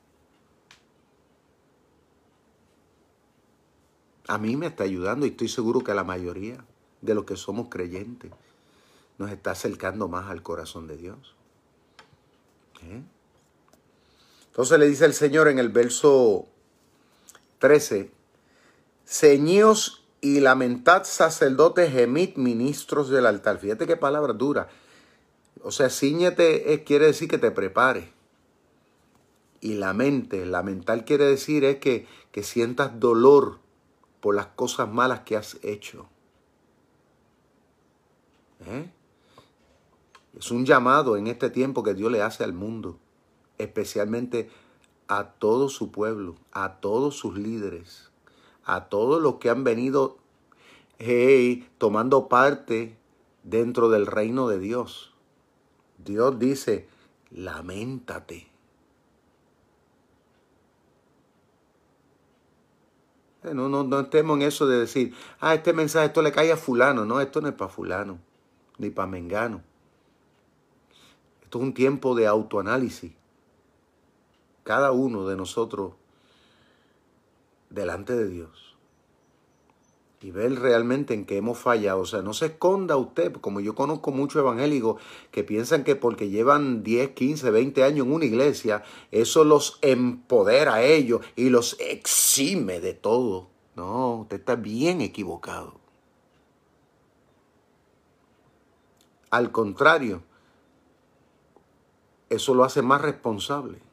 A 4.26 4.38
mí 4.38 4.56
me 4.56 4.66
está 4.66 4.84
ayudando 4.84 5.26
y 5.26 5.30
estoy 5.30 5.48
seguro 5.48 5.80
que 5.80 5.90
a 5.90 5.94
la 5.94 6.04
mayoría 6.04 6.64
de 7.00 7.14
los 7.14 7.24
que 7.24 7.36
somos 7.36 7.68
creyentes 7.68 8.30
nos 9.18 9.30
está 9.30 9.50
acercando 9.50 10.08
más 10.08 10.30
al 10.30 10.42
corazón 10.42 10.86
de 10.86 10.96
Dios. 10.96 11.34
¿Eh? 12.82 13.02
Entonces 14.60 14.78
le 14.78 14.88
dice 14.88 15.06
el 15.06 15.14
Señor 15.14 15.48
en 15.48 15.58
el 15.58 15.70
verso 15.70 16.46
13, 17.60 18.10
ceñíos 19.06 20.06
y 20.20 20.40
lamentad 20.40 21.04
sacerdotes, 21.04 21.90
gemid 21.90 22.36
ministros 22.36 23.08
del 23.08 23.24
altar. 23.24 23.56
Fíjate 23.56 23.86
qué 23.86 23.96
palabra 23.96 24.34
dura. 24.34 24.68
O 25.62 25.70
sea, 25.70 25.88
ciñete 25.88 26.84
quiere 26.84 27.06
decir 27.06 27.26
que 27.26 27.38
te 27.38 27.50
prepare. 27.50 28.12
Y 29.62 29.76
lamente, 29.76 30.44
lamentar 30.44 31.06
quiere 31.06 31.24
decir 31.24 31.64
es 31.64 31.78
que, 31.78 32.06
que 32.30 32.42
sientas 32.42 33.00
dolor 33.00 33.60
por 34.20 34.34
las 34.34 34.48
cosas 34.48 34.92
malas 34.92 35.20
que 35.20 35.38
has 35.38 35.56
hecho. 35.62 36.06
¿Eh? 38.66 38.90
Es 40.38 40.50
un 40.50 40.66
llamado 40.66 41.16
en 41.16 41.28
este 41.28 41.48
tiempo 41.48 41.82
que 41.82 41.94
Dios 41.94 42.12
le 42.12 42.20
hace 42.20 42.44
al 42.44 42.52
mundo, 42.52 42.98
especialmente 43.62 44.50
a 45.08 45.32
todo 45.32 45.68
su 45.68 45.90
pueblo, 45.90 46.36
a 46.52 46.80
todos 46.80 47.16
sus 47.16 47.36
líderes, 47.36 48.10
a 48.64 48.88
todos 48.88 49.20
los 49.20 49.36
que 49.36 49.50
han 49.50 49.64
venido 49.64 50.18
tomando 51.78 52.28
parte 52.28 52.96
dentro 53.42 53.88
del 53.88 54.06
reino 54.06 54.48
de 54.48 54.58
Dios. 54.58 55.14
Dios 55.98 56.38
dice, 56.38 56.88
lamentate. 57.30 58.48
No, 63.42 63.70
no, 63.70 63.84
no 63.84 64.00
estemos 64.00 64.36
en 64.36 64.42
eso 64.42 64.66
de 64.66 64.78
decir, 64.78 65.14
ah, 65.40 65.54
este 65.54 65.72
mensaje, 65.72 66.06
esto 66.06 66.20
le 66.20 66.32
cae 66.32 66.52
a 66.52 66.56
fulano. 66.58 67.06
No, 67.06 67.20
esto 67.20 67.40
no 67.40 67.48
es 67.48 67.54
para 67.54 67.70
fulano, 67.70 68.18
ni 68.76 68.90
para 68.90 69.08
mengano. 69.08 69.62
Esto 71.42 71.58
es 71.58 71.64
un 71.64 71.74
tiempo 71.74 72.14
de 72.14 72.26
autoanálisis. 72.26 73.12
Cada 74.70 74.92
uno 74.92 75.26
de 75.26 75.34
nosotros 75.34 75.94
delante 77.70 78.14
de 78.14 78.28
Dios 78.28 78.76
y 80.20 80.30
ver 80.30 80.60
realmente 80.60 81.12
en 81.12 81.26
qué 81.26 81.38
hemos 81.38 81.58
fallado. 81.58 82.02
O 82.02 82.06
sea, 82.06 82.22
no 82.22 82.34
se 82.34 82.46
esconda 82.46 82.96
usted, 82.96 83.32
como 83.32 83.58
yo 83.58 83.74
conozco 83.74 84.12
muchos 84.12 84.38
evangélicos 84.38 85.02
que 85.32 85.42
piensan 85.42 85.82
que 85.82 85.96
porque 85.96 86.28
llevan 86.28 86.84
10, 86.84 87.14
15, 87.14 87.50
20 87.50 87.82
años 87.82 88.06
en 88.06 88.12
una 88.12 88.26
iglesia, 88.26 88.84
eso 89.10 89.42
los 89.42 89.80
empodera 89.82 90.74
a 90.74 90.82
ellos 90.84 91.20
y 91.34 91.48
los 91.48 91.76
exime 91.80 92.78
de 92.78 92.94
todo. 92.94 93.48
No, 93.74 94.18
usted 94.18 94.38
está 94.38 94.54
bien 94.54 95.00
equivocado. 95.00 95.80
Al 99.30 99.50
contrario, 99.50 100.22
eso 102.28 102.54
lo 102.54 102.62
hace 102.62 102.82
más 102.82 103.00
responsable. 103.00 103.89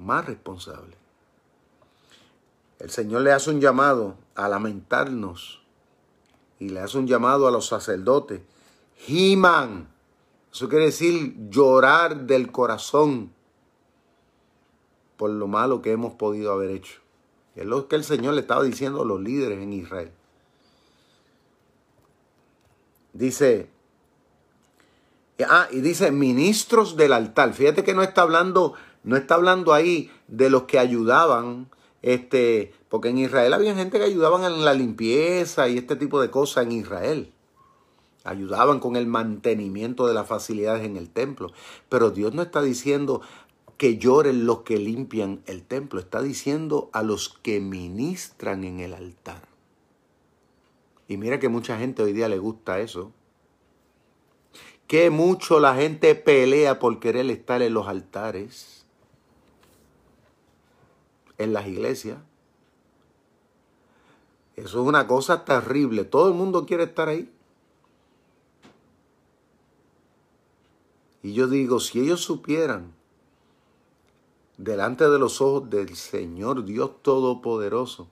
Más 0.00 0.24
responsable. 0.26 0.96
El 2.78 2.90
Señor 2.90 3.22
le 3.22 3.32
hace 3.32 3.50
un 3.50 3.60
llamado 3.60 4.16
a 4.34 4.48
lamentarnos 4.48 5.62
y 6.58 6.70
le 6.70 6.80
hace 6.80 6.98
un 6.98 7.06
llamado 7.06 7.46
a 7.46 7.50
los 7.50 7.66
sacerdotes. 7.66 8.40
Himan. 9.06 9.88
Eso 10.52 10.68
quiere 10.68 10.86
decir 10.86 11.36
llorar 11.50 12.22
del 12.26 12.50
corazón 12.50 13.32
por 15.16 15.30
lo 15.30 15.46
malo 15.46 15.82
que 15.82 15.92
hemos 15.92 16.14
podido 16.14 16.52
haber 16.52 16.70
hecho. 16.70 17.00
Es 17.54 17.66
lo 17.66 17.86
que 17.86 17.96
el 17.96 18.04
Señor 18.04 18.34
le 18.34 18.40
estaba 18.40 18.64
diciendo 18.64 19.02
a 19.02 19.04
los 19.04 19.20
líderes 19.20 19.60
en 19.62 19.72
Israel. 19.74 20.10
Dice, 23.12 23.68
ah, 25.46 25.68
y 25.70 25.80
dice 25.80 26.10
ministros 26.10 26.96
del 26.96 27.12
altar. 27.12 27.52
Fíjate 27.52 27.84
que 27.84 27.92
no 27.92 28.02
está 28.02 28.22
hablando 28.22 28.74
no 29.02 29.16
está 29.16 29.34
hablando 29.34 29.72
ahí 29.72 30.10
de 30.28 30.50
los 30.50 30.64
que 30.64 30.78
ayudaban, 30.78 31.70
este, 32.02 32.72
porque 32.88 33.08
en 33.08 33.18
Israel 33.18 33.52
había 33.52 33.74
gente 33.74 33.98
que 33.98 34.04
ayudaban 34.04 34.44
en 34.44 34.64
la 34.64 34.74
limpieza 34.74 35.68
y 35.68 35.78
este 35.78 35.96
tipo 35.96 36.20
de 36.20 36.30
cosas 36.30 36.66
en 36.66 36.72
Israel. 36.72 37.32
Ayudaban 38.24 38.80
con 38.80 38.96
el 38.96 39.06
mantenimiento 39.06 40.06
de 40.06 40.12
las 40.12 40.28
facilidades 40.28 40.84
en 40.84 40.96
el 40.96 41.08
templo. 41.08 41.52
Pero 41.88 42.10
Dios 42.10 42.34
no 42.34 42.42
está 42.42 42.60
diciendo 42.60 43.22
que 43.78 43.96
lloren 43.96 44.44
los 44.44 44.60
que 44.60 44.76
limpian 44.76 45.42
el 45.46 45.62
templo. 45.62 46.00
Está 46.00 46.20
diciendo 46.20 46.90
a 46.92 47.02
los 47.02 47.30
que 47.30 47.60
ministran 47.60 48.64
en 48.64 48.80
el 48.80 48.92
altar. 48.92 49.48
Y 51.08 51.16
mira 51.16 51.40
que 51.40 51.48
mucha 51.48 51.78
gente 51.78 52.02
hoy 52.02 52.12
día 52.12 52.28
le 52.28 52.38
gusta 52.38 52.78
eso. 52.80 53.10
Que 54.86 55.08
mucho 55.08 55.58
la 55.58 55.74
gente 55.74 56.14
pelea 56.14 56.78
por 56.78 57.00
querer 57.00 57.28
estar 57.30 57.62
en 57.62 57.72
los 57.72 57.88
altares 57.88 58.79
en 61.40 61.54
las 61.54 61.66
iglesias. 61.66 62.18
Eso 64.56 64.82
es 64.82 64.86
una 64.86 65.06
cosa 65.06 65.44
terrible. 65.44 66.04
Todo 66.04 66.28
el 66.28 66.34
mundo 66.34 66.66
quiere 66.66 66.84
estar 66.84 67.08
ahí. 67.08 67.32
Y 71.22 71.32
yo 71.32 71.48
digo, 71.48 71.80
si 71.80 72.00
ellos 72.00 72.20
supieran 72.20 72.92
delante 74.58 75.08
de 75.08 75.18
los 75.18 75.40
ojos 75.40 75.70
del 75.70 75.96
Señor 75.96 76.66
Dios 76.66 77.02
Todopoderoso, 77.02 78.08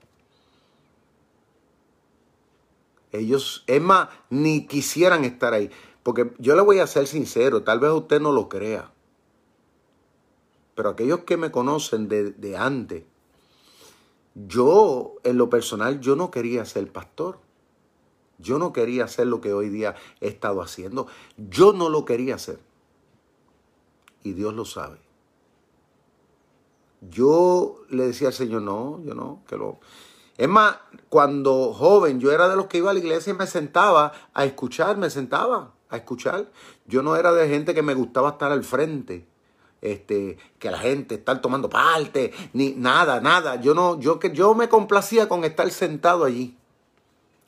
ellos, 3.11 3.63
es 3.67 3.81
más, 3.81 4.09
ni 4.31 4.65
quisieran 4.65 5.25
estar 5.25 5.53
ahí. 5.53 5.69
Porque 6.01 6.31
yo 6.39 6.55
le 6.55 6.61
voy 6.61 6.79
a 6.79 6.87
ser 6.87 7.05
sincero, 7.05 7.61
tal 7.61 7.79
vez 7.79 7.91
usted 7.91 8.19
no 8.19 8.31
lo 8.31 8.49
crea. 8.49 8.91
Pero 10.73 10.89
aquellos 10.89 11.19
que 11.25 11.37
me 11.37 11.51
conocen 11.51 12.07
de, 12.07 12.31
de 12.31 12.57
antes, 12.57 13.03
yo, 14.35 15.15
en 15.23 15.37
lo 15.37 15.49
personal, 15.49 15.99
yo 15.99 16.15
no 16.15 16.31
quería 16.31 16.65
ser 16.65 16.91
pastor. 16.91 17.39
Yo 18.37 18.57
no 18.57 18.71
quería 18.71 19.03
hacer 19.03 19.27
lo 19.27 19.41
que 19.41 19.53
hoy 19.53 19.69
día 19.69 19.95
he 20.21 20.27
estado 20.27 20.61
haciendo. 20.61 21.07
Yo 21.37 21.73
no 21.73 21.89
lo 21.89 22.05
quería 22.05 22.35
hacer. 22.35 22.59
y 24.21 24.33
Dios 24.33 24.53
lo 24.53 24.65
sabe. 24.65 24.97
Yo 27.01 27.81
le 27.89 28.07
decía 28.07 28.27
al 28.27 28.33
Señor, 28.33 28.61
no, 28.61 29.01
yo 29.03 29.15
no, 29.15 29.43
que 29.47 29.55
lo... 29.55 29.79
Es 30.37 30.49
más, 30.49 30.77
cuando 31.07 31.73
joven 31.73 32.19
yo 32.19 32.31
era 32.31 32.49
de 32.49 32.55
los 32.55 32.67
que 32.67 32.79
iba 32.79 32.91
a 32.91 32.93
la 32.93 32.99
iglesia 32.99 33.31
y 33.31 33.37
me 33.37 33.47
sentaba 33.47 34.11
a 34.33 34.45
escuchar, 34.45 34.97
me 34.97 35.09
sentaba 35.09 35.73
a 35.89 35.97
escuchar. 35.97 36.51
Yo 36.85 37.01
no 37.01 37.15
era 37.15 37.31
de 37.31 37.47
gente 37.47 37.73
que 37.73 37.81
me 37.81 37.93
gustaba 37.93 38.31
estar 38.31 38.51
al 38.51 38.63
frente, 38.63 39.25
este, 39.81 40.37
que 40.59 40.71
la 40.71 40.79
gente 40.79 41.15
estar 41.15 41.41
tomando 41.41 41.69
parte, 41.69 42.31
ni 42.53 42.71
nada, 42.71 43.21
nada. 43.21 43.61
Yo 43.61 43.73
no, 43.73 43.99
yo 43.99 44.19
que 44.19 44.31
yo 44.31 44.53
me 44.55 44.69
complacía 44.69 45.29
con 45.29 45.43
estar 45.43 45.69
sentado 45.71 46.25
allí. 46.25 46.57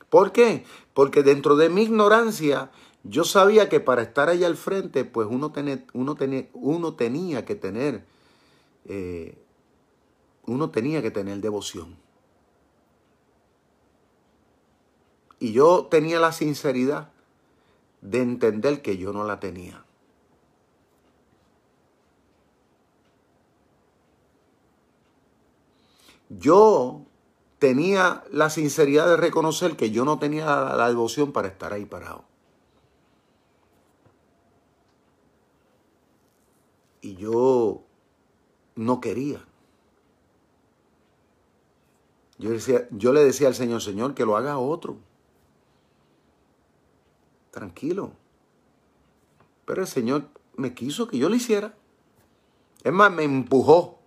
¿Por 0.09 0.31
qué? 0.31 0.65
Porque 0.93 1.23
dentro 1.23 1.55
de 1.55 1.69
mi 1.69 1.83
ignorancia 1.83 2.71
yo 3.03 3.23
sabía 3.23 3.69
que 3.69 3.79
para 3.79 4.01
estar 4.01 4.29
allá 4.29 4.47
al 4.47 4.57
frente, 4.57 5.05
pues 5.05 5.27
uno, 5.29 5.51
uno, 5.93 6.17
uno 6.53 6.93
tenía 6.93 7.45
que 7.45 7.55
tener, 7.55 8.05
eh, 8.85 9.37
uno 10.45 10.69
tenía 10.69 11.01
que 11.01 11.11
tener 11.11 11.37
devoción. 11.39 11.97
Y 15.39 15.53
yo 15.53 15.87
tenía 15.89 16.19
la 16.19 16.31
sinceridad 16.31 17.11
de 18.01 18.21
entender 18.21 18.83
que 18.83 18.97
yo 18.97 19.11
no 19.13 19.23
la 19.23 19.39
tenía. 19.39 19.83
Yo 26.39 27.05
tenía 27.59 28.23
la 28.31 28.49
sinceridad 28.49 29.07
de 29.07 29.17
reconocer 29.17 29.75
que 29.75 29.91
yo 29.91 30.05
no 30.05 30.17
tenía 30.17 30.45
la, 30.45 30.87
devoción 30.87 31.33
para 31.33 31.49
estar 31.49 31.73
ahí 31.73 31.85
parado. 31.85 32.23
Y 37.01 37.15
yo 37.15 37.83
no 38.75 39.01
quería. 39.01 39.45
Yo, 42.37 42.51
yo 42.91 43.13
le 43.13 43.23
decía 43.23 43.47
al 43.47 43.55
Señor, 43.55 43.81
Señor, 43.81 44.13
que 44.13 44.25
lo 44.25 44.37
haga 44.37 44.57
otro. 44.57 44.97
Tranquilo. 47.51 48.13
Pero 49.65 49.81
el 49.81 49.87
Señor 49.87 50.29
me 50.55 50.73
quiso 50.73 51.07
que 51.07 51.17
yo 51.17 51.27
lo 51.27 51.35
hiciera. 51.35 51.75
Es 52.83 52.93
más, 52.93 53.11
me 53.11 53.23
empujó. 53.23 54.00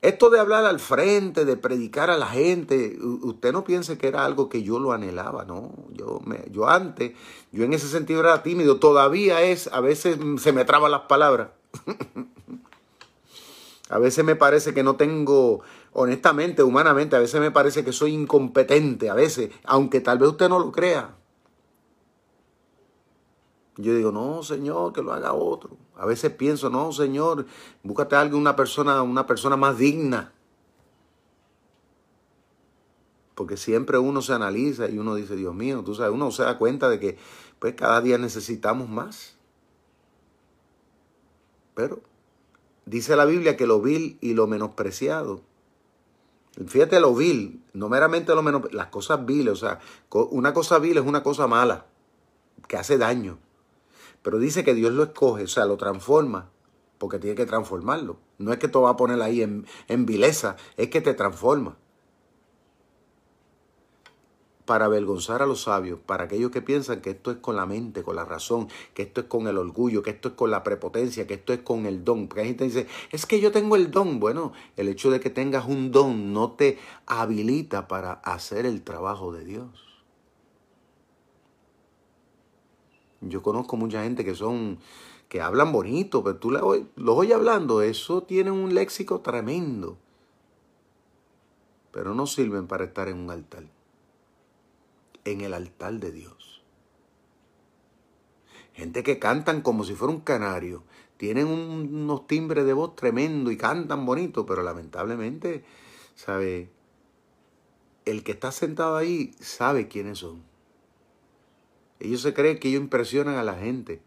Esto 0.00 0.30
de 0.30 0.38
hablar 0.38 0.64
al 0.64 0.78
frente, 0.78 1.44
de 1.44 1.56
predicar 1.56 2.08
a 2.08 2.16
la 2.16 2.28
gente, 2.28 2.96
usted 3.02 3.52
no 3.52 3.64
piense 3.64 3.98
que 3.98 4.06
era 4.06 4.24
algo 4.24 4.48
que 4.48 4.62
yo 4.62 4.78
lo 4.78 4.92
anhelaba, 4.92 5.44
¿no? 5.44 5.72
Yo, 5.92 6.20
me, 6.24 6.44
yo 6.52 6.68
antes, 6.68 7.14
yo 7.50 7.64
en 7.64 7.72
ese 7.72 7.88
sentido 7.88 8.20
era 8.20 8.44
tímido, 8.44 8.78
todavía 8.78 9.42
es, 9.42 9.66
a 9.72 9.80
veces 9.80 10.16
se 10.38 10.52
me 10.52 10.64
traban 10.64 10.92
las 10.92 11.02
palabras. 11.02 11.48
a 13.90 13.98
veces 13.98 14.24
me 14.24 14.36
parece 14.36 14.72
que 14.72 14.84
no 14.84 14.94
tengo, 14.94 15.62
honestamente, 15.92 16.62
humanamente, 16.62 17.16
a 17.16 17.20
veces 17.20 17.40
me 17.40 17.50
parece 17.50 17.84
que 17.84 17.92
soy 17.92 18.14
incompetente, 18.14 19.10
a 19.10 19.14
veces, 19.14 19.50
aunque 19.64 20.00
tal 20.00 20.18
vez 20.18 20.28
usted 20.28 20.48
no 20.48 20.60
lo 20.60 20.70
crea. 20.70 21.16
Yo 23.78 23.94
digo, 23.94 24.12
no, 24.12 24.44
Señor, 24.44 24.92
que 24.92 25.02
lo 25.02 25.12
haga 25.12 25.32
otro. 25.32 25.76
A 25.98 26.06
veces 26.06 26.32
pienso, 26.32 26.70
no, 26.70 26.92
Señor, 26.92 27.44
búscate 27.82 28.14
a 28.14 28.20
alguien, 28.20 28.40
una 28.40 28.54
persona, 28.54 29.02
una 29.02 29.26
persona 29.26 29.56
más 29.56 29.76
digna. 29.76 30.32
Porque 33.34 33.56
siempre 33.56 33.98
uno 33.98 34.22
se 34.22 34.32
analiza 34.32 34.88
y 34.88 34.98
uno 34.98 35.16
dice, 35.16 35.34
Dios 35.34 35.54
mío, 35.54 35.82
tú 35.84 35.96
sabes, 35.96 36.12
uno 36.12 36.30
se 36.30 36.44
da 36.44 36.56
cuenta 36.56 36.88
de 36.88 37.00
que 37.00 37.18
pues 37.58 37.74
cada 37.74 38.00
día 38.00 38.16
necesitamos 38.16 38.88
más. 38.88 39.34
Pero 41.74 42.00
dice 42.86 43.16
la 43.16 43.24
Biblia 43.24 43.56
que 43.56 43.66
lo 43.66 43.80
vil 43.82 44.18
y 44.20 44.34
lo 44.34 44.46
menospreciado. 44.46 45.40
Fíjate 46.64 47.00
lo 47.00 47.14
vil, 47.14 47.62
no 47.72 47.88
meramente 47.88 48.34
lo 48.36 48.42
menos, 48.42 48.72
las 48.72 48.88
cosas 48.88 49.26
viles, 49.26 49.52
o 49.52 49.56
sea, 49.56 49.80
una 50.30 50.52
cosa 50.52 50.78
vil 50.78 50.96
es 50.98 51.04
una 51.04 51.22
cosa 51.22 51.46
mala, 51.46 51.86
que 52.66 52.76
hace 52.76 52.98
daño. 52.98 53.38
Pero 54.22 54.38
dice 54.38 54.64
que 54.64 54.74
Dios 54.74 54.92
lo 54.92 55.04
escoge, 55.04 55.44
o 55.44 55.48
sea, 55.48 55.64
lo 55.64 55.76
transforma, 55.76 56.50
porque 56.98 57.18
tiene 57.18 57.36
que 57.36 57.46
transformarlo. 57.46 58.18
No 58.38 58.52
es 58.52 58.58
que 58.58 58.68
te 58.68 58.78
va 58.78 58.90
a 58.90 58.96
poner 58.96 59.20
ahí 59.22 59.42
en, 59.42 59.66
en 59.88 60.06
vileza, 60.06 60.56
es 60.76 60.88
que 60.88 61.00
te 61.00 61.14
transforma. 61.14 61.76
Para 64.64 64.84
avergonzar 64.84 65.40
a 65.40 65.46
los 65.46 65.62
sabios, 65.62 65.98
para 66.04 66.24
aquellos 66.24 66.50
que 66.50 66.60
piensan 66.60 67.00
que 67.00 67.10
esto 67.10 67.30
es 67.30 67.38
con 67.38 67.56
la 67.56 67.64
mente, 67.64 68.02
con 68.02 68.16
la 68.16 68.26
razón, 68.26 68.68
que 68.92 69.02
esto 69.02 69.22
es 69.22 69.26
con 69.26 69.46
el 69.46 69.56
orgullo, 69.56 70.02
que 70.02 70.10
esto 70.10 70.28
es 70.28 70.34
con 70.34 70.50
la 70.50 70.62
prepotencia, 70.62 71.26
que 71.26 71.34
esto 71.34 71.54
es 71.54 71.60
con 71.60 71.86
el 71.86 72.04
don. 72.04 72.28
Porque 72.28 72.42
hay 72.42 72.48
gente 72.48 72.68
que 72.68 72.74
dice, 72.74 72.86
es 73.10 73.24
que 73.24 73.40
yo 73.40 73.50
tengo 73.50 73.76
el 73.76 73.90
don. 73.90 74.20
Bueno, 74.20 74.52
el 74.76 74.88
hecho 74.88 75.10
de 75.10 75.20
que 75.20 75.30
tengas 75.30 75.64
un 75.66 75.90
don 75.90 76.34
no 76.34 76.52
te 76.52 76.78
habilita 77.06 77.88
para 77.88 78.12
hacer 78.12 78.66
el 78.66 78.82
trabajo 78.82 79.32
de 79.32 79.46
Dios. 79.46 79.87
Yo 83.20 83.42
conozco 83.42 83.76
mucha 83.76 84.04
gente 84.04 84.24
que 84.24 84.34
son, 84.34 84.78
que 85.28 85.40
hablan 85.40 85.72
bonito, 85.72 86.22
pero 86.22 86.36
tú 86.36 86.50
los 86.50 87.16
oyes 87.16 87.34
hablando, 87.34 87.82
eso 87.82 88.22
tiene 88.22 88.50
un 88.50 88.74
léxico 88.74 89.20
tremendo. 89.20 89.98
Pero 91.90 92.14
no 92.14 92.26
sirven 92.26 92.66
para 92.66 92.84
estar 92.84 93.08
en 93.08 93.18
un 93.18 93.30
altar. 93.30 93.64
En 95.24 95.40
el 95.40 95.52
altar 95.52 95.94
de 95.94 96.12
Dios. 96.12 96.62
Gente 98.72 99.02
que 99.02 99.18
cantan 99.18 99.62
como 99.62 99.82
si 99.82 99.94
fuera 99.94 100.14
un 100.14 100.20
canario. 100.20 100.84
Tienen 101.16 101.48
unos 101.48 102.28
timbres 102.28 102.64
de 102.64 102.72
voz 102.72 102.94
tremendo 102.94 103.50
y 103.50 103.56
cantan 103.56 104.06
bonito, 104.06 104.46
pero 104.46 104.62
lamentablemente, 104.62 105.64
¿sabe? 106.14 106.70
El 108.04 108.22
que 108.22 108.30
está 108.30 108.52
sentado 108.52 108.96
ahí 108.96 109.32
sabe 109.40 109.88
quiénes 109.88 110.18
son. 110.18 110.47
Ellos 112.00 112.22
se 112.22 112.34
creen 112.34 112.58
que 112.58 112.68
ellos 112.68 112.82
impresionan 112.82 113.36
a 113.36 113.42
la 113.42 113.54
gente. 113.54 114.00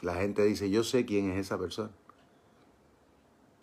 La 0.00 0.14
gente 0.14 0.44
dice, 0.44 0.70
yo 0.70 0.84
sé 0.84 1.06
quién 1.06 1.30
es 1.30 1.38
esa 1.38 1.58
persona. 1.58 1.90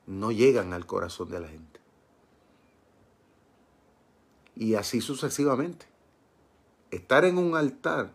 No 0.07 0.31
llegan 0.31 0.73
al 0.73 0.85
corazón 0.85 1.29
de 1.29 1.39
la 1.39 1.47
gente. 1.47 1.79
Y 4.55 4.75
así 4.75 5.01
sucesivamente. 5.01 5.85
Estar 6.89 7.25
en 7.25 7.37
un 7.37 7.55
altar, 7.55 8.13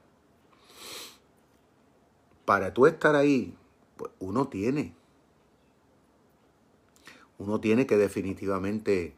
para 2.44 2.72
tú 2.72 2.86
estar 2.86 3.16
ahí, 3.16 3.54
pues 3.96 4.12
uno 4.18 4.48
tiene. 4.48 4.94
Uno 7.38 7.60
tiene 7.60 7.86
que 7.86 7.96
definitivamente 7.96 9.14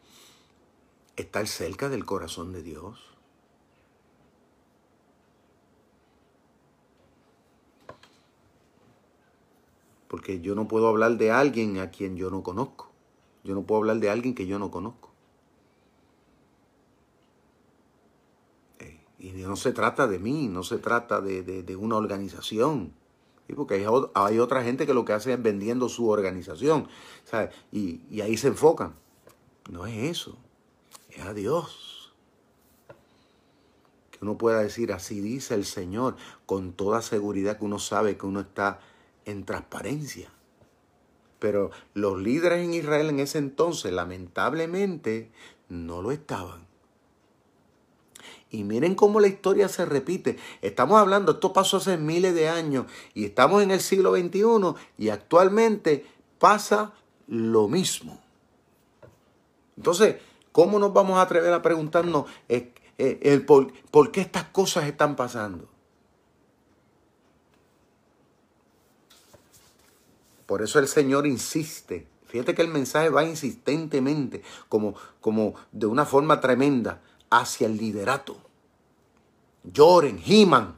estar 1.16 1.47
cerca 1.47 1.89
del 1.89 2.05
corazón 2.05 2.53
de 2.53 2.62
Dios. 2.62 3.08
Porque 10.09 10.41
yo 10.41 10.55
no 10.55 10.67
puedo 10.67 10.89
hablar 10.89 11.19
de 11.19 11.31
alguien 11.31 11.79
a 11.79 11.91
quien 11.91 12.17
yo 12.17 12.31
no 12.31 12.43
conozco. 12.43 12.91
Yo 13.45 13.55
no 13.55 13.63
puedo 13.63 13.81
hablar 13.83 13.99
de 13.99 14.11
alguien 14.11 14.35
que 14.35 14.47
yo 14.47 14.59
no 14.59 14.71
conozco. 14.71 15.11
Eh, 18.79 19.01
y 19.19 19.33
no 19.33 19.57
se 19.57 19.73
trata 19.73 20.07
de 20.07 20.19
mí, 20.19 20.49
no 20.49 20.63
se 20.63 20.79
trata 20.79 21.21
de, 21.21 21.77
una 21.77 21.97
organización. 21.97 22.95
Porque 23.55 23.87
hay, 24.15 24.39
otra 24.39 24.63
gente 24.63 24.87
que 24.87 24.93
lo 24.93 25.05
que 25.05 25.15
hace 25.15 25.33
es 25.33 25.43
vendiendo 25.43 25.89
su 25.89 26.09
organización. 26.09 26.89
Y 27.71 28.21
ahí 28.21 28.37
se 28.37 28.49
enfocan. 28.49 28.95
No 29.71 29.87
es 29.87 30.11
eso. 30.11 30.39
Es 31.11 31.21
a 31.21 31.35
Dios. 31.35 32.15
Que 34.11 34.19
uno 34.23 34.39
pueda 34.39 34.61
decir, 34.61 34.93
así 34.93 35.21
dice 35.21 35.55
el 35.55 35.65
Señor, 35.65 36.17
con 36.47 36.73
toda 36.73 37.03
seguridad 37.03 37.59
que 37.59 37.65
uno 37.65 37.79
sabe 37.79 38.17
que 38.17 38.27
uno 38.27 38.41
está 38.41 38.81
en 39.29 39.45
transparencia. 39.45 40.31
Pero 41.39 41.70
los 41.95 42.18
líderes 42.20 42.64
en 42.64 42.74
Israel 42.74 43.11
en 43.11 43.20
ese 43.20 43.39
entonces, 43.39 43.93
lamentablemente, 43.93 45.31
no 45.68 46.03
lo 46.03 46.11
estaban. 46.11 46.66
Y 48.51 48.64
miren 48.64 48.95
cómo 48.95 49.20
la 49.20 49.29
historia 49.29 49.68
se 49.68 49.85
repite. 49.85 50.39
Estamos 50.62 50.99
hablando, 50.99 51.33
esto 51.33 51.53
pasó 51.53 51.76
hace 51.76 51.99
miles 51.99 52.35
de 52.35 52.49
años 52.49 52.87
y 53.12 53.26
estamos 53.26 53.62
en 53.62 53.70
el 53.70 53.81
siglo 53.81 54.16
XXI 54.16 54.74
y 54.97 55.11
actualmente 55.11 56.07
pasa 56.39 56.93
lo 57.26 57.68
mismo. 57.68 58.18
Entonces, 59.76 60.16
¿cómo 60.51 60.79
nos 60.79 60.95
vamos 60.95 61.18
a 61.18 61.22
atrever 61.22 61.53
a 61.53 61.61
preguntarnos 61.61 62.24
eh, 62.49 62.72
eh, 62.97 63.20
el 63.22 63.45
por 63.45 64.11
qué 64.11 64.22
estas 64.22 64.45
cosas 64.45 64.87
están 64.87 65.14
pasando? 65.14 65.68
Por 70.49 70.62
eso 70.62 70.78
el 70.78 70.88
Señor 70.88 71.26
insiste. 71.26 72.07
Fíjate 72.26 72.55
que 72.55 72.62
el 72.62 72.68
mensaje 72.68 73.11
va 73.11 73.22
insistentemente, 73.22 74.42
como, 74.70 74.94
como 75.20 75.57
de 75.72 75.84
una 75.84 76.07
forma 76.07 76.40
tremenda, 76.40 77.03
hacia 77.28 77.66
el 77.66 77.76
liderato. 77.76 78.38
Lloren, 79.62 80.18
giman. 80.18 80.74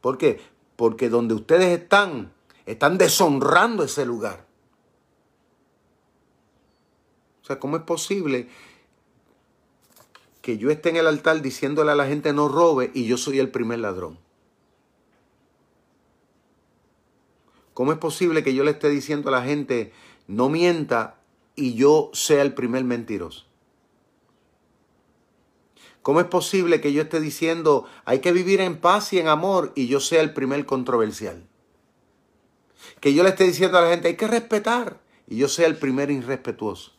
¿Por 0.00 0.16
qué? 0.16 0.40
Porque 0.76 1.10
donde 1.10 1.34
ustedes 1.34 1.78
están 1.78 2.32
Están 2.64 2.96
deshonrando 2.96 3.84
ese 3.84 4.06
lugar. 4.06 4.46
O 7.42 7.46
sea, 7.46 7.60
¿cómo 7.60 7.76
es 7.76 7.82
posible 7.82 8.48
que 10.40 10.56
yo 10.56 10.70
esté 10.70 10.88
en 10.88 10.96
el 10.96 11.06
altar 11.06 11.42
diciéndole 11.42 11.92
a 11.92 11.94
la 11.94 12.06
gente 12.06 12.32
no 12.32 12.48
robe 12.48 12.90
y 12.94 13.04
yo 13.04 13.18
soy 13.18 13.40
el 13.40 13.50
primer 13.50 13.80
ladrón? 13.80 14.23
¿Cómo 17.74 17.90
es 17.90 17.98
posible 17.98 18.44
que 18.44 18.54
yo 18.54 18.62
le 18.62 18.70
esté 18.70 18.88
diciendo 18.88 19.28
a 19.28 19.32
la 19.32 19.42
gente 19.42 19.92
no 20.28 20.48
mienta 20.48 21.20
y 21.56 21.74
yo 21.74 22.10
sea 22.14 22.40
el 22.42 22.54
primer 22.54 22.84
mentiroso? 22.84 23.46
¿Cómo 26.00 26.20
es 26.20 26.26
posible 26.26 26.80
que 26.80 26.92
yo 26.92 27.02
esté 27.02 27.18
diciendo 27.18 27.86
hay 28.04 28.20
que 28.20 28.32
vivir 28.32 28.60
en 28.60 28.78
paz 28.78 29.12
y 29.12 29.18
en 29.18 29.26
amor 29.26 29.72
y 29.74 29.88
yo 29.88 29.98
sea 29.98 30.20
el 30.20 30.32
primer 30.32 30.64
controversial? 30.66 31.48
Que 33.00 33.12
yo 33.12 33.24
le 33.24 33.30
esté 33.30 33.44
diciendo 33.44 33.76
a 33.78 33.80
la 33.80 33.90
gente 33.90 34.08
hay 34.08 34.16
que 34.16 34.28
respetar 34.28 35.00
y 35.26 35.38
yo 35.38 35.48
sea 35.48 35.66
el 35.66 35.76
primer 35.76 36.10
irrespetuoso. 36.12 36.92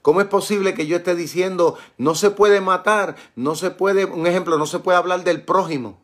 ¿Cómo 0.00 0.20
es 0.20 0.28
posible 0.28 0.74
que 0.74 0.86
yo 0.86 0.96
esté 0.96 1.14
diciendo 1.14 1.76
no 1.98 2.14
se 2.14 2.30
puede 2.30 2.60
matar, 2.60 3.16
no 3.36 3.54
se 3.54 3.70
puede, 3.70 4.06
un 4.06 4.26
ejemplo, 4.26 4.56
no 4.56 4.66
se 4.66 4.78
puede 4.78 4.96
hablar 4.96 5.24
del 5.24 5.44
prójimo 5.44 6.01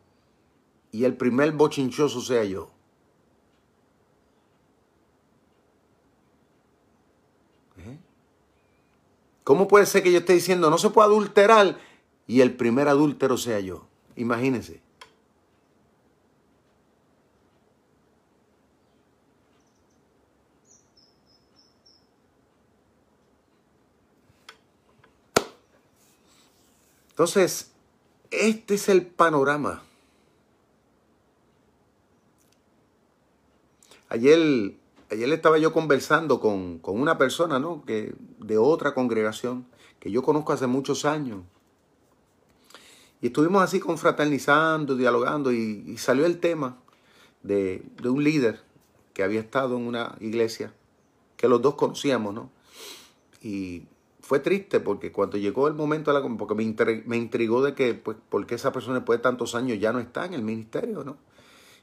y 0.93 1.05
el 1.05 1.17
primer 1.17 1.53
bochinchoso 1.53 2.21
sea 2.21 2.45
yo? 2.45 2.71
¿Eh? 7.79 7.99
¿Cómo 9.45 9.69
puede 9.69 9.87
ser 9.87 10.03
que 10.03 10.13
yo 10.13 10.19
esté 10.19 10.33
diciendo 10.33 10.71
no 10.71 10.79
se 10.79 10.91
puede 10.91 11.09
adulterar 11.09 11.79
y 12.27 12.41
el 12.41 12.55
primer 12.55 12.89
adúltero 12.89 13.37
sea 13.37 13.61
yo? 13.61 13.87
Imagínense. 14.17 14.83
Entonces, 27.19 27.73
este 28.31 28.75
es 28.75 28.89
el 28.89 29.05
panorama. 29.05 29.83
Ayer, 34.09 34.75
ayer 35.11 35.33
estaba 35.33 35.59
yo 35.59 35.73
conversando 35.73 36.41
con, 36.41 36.81
una 36.85 37.19
persona, 37.19 37.59
¿no? 37.59 37.85
Que, 37.85 38.15
de 38.39 38.59
otra 38.59 38.95
congregación 38.95 39.67
que 40.01 40.11
yo 40.11 40.23
conozco 40.23 40.53
hace 40.53 40.67
muchos 40.67 41.05
años. 41.05 41.43
Y 43.21 43.29
estuvimos 43.29 43.63
así 43.63 43.81
confraternizando, 43.81 44.97
dialogando, 44.97 45.53
y, 45.53 45.97
salió 45.99 46.27
el 46.27 46.39
tema 46.39 46.79
de, 47.43 47.83
de, 48.01 48.09
un 48.09 48.23
líder 48.23 48.61
que 49.13 49.23
había 49.23 49.41
estado 49.41 49.77
en 49.77 49.87
una 49.87 50.17
iglesia, 50.21 50.73
que 51.37 51.49
los 51.49 51.61
dos 51.61 51.75
conocíamos, 51.75 52.35
¿no? 52.35 52.51
Y 53.43 53.83
fue 54.29 54.41
triste 54.41 54.79
porque 54.79 55.11
cuando 55.11 55.39
llegó 55.39 55.69
el 55.69 55.75
momento, 55.75 56.13
de 56.13 56.21
la, 56.21 56.37
porque 56.37 56.55
me, 56.55 57.17
intrigó 57.17 57.63
de 57.63 57.75
que, 57.75 57.95
pues, 57.95 58.19
¿por 58.29 58.47
qué 58.47 58.57
esa 58.57 58.73
persona 58.73 58.97
después 58.97 59.21
de 59.21 59.23
tantos 59.23 59.55
años 59.55 59.79
ya 59.81 59.91
no 59.91 60.01
está 60.01 60.27
en 60.27 60.35
el 60.35 60.43
ministerio, 60.43 61.03
no? 61.03 61.17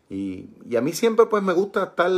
Y, 0.09 0.49
a 0.75 0.81
mí 0.81 0.93
siempre, 0.93 1.25
pues, 1.25 1.43
me 1.43 1.53
gusta 1.53 1.83
estar 1.83 2.11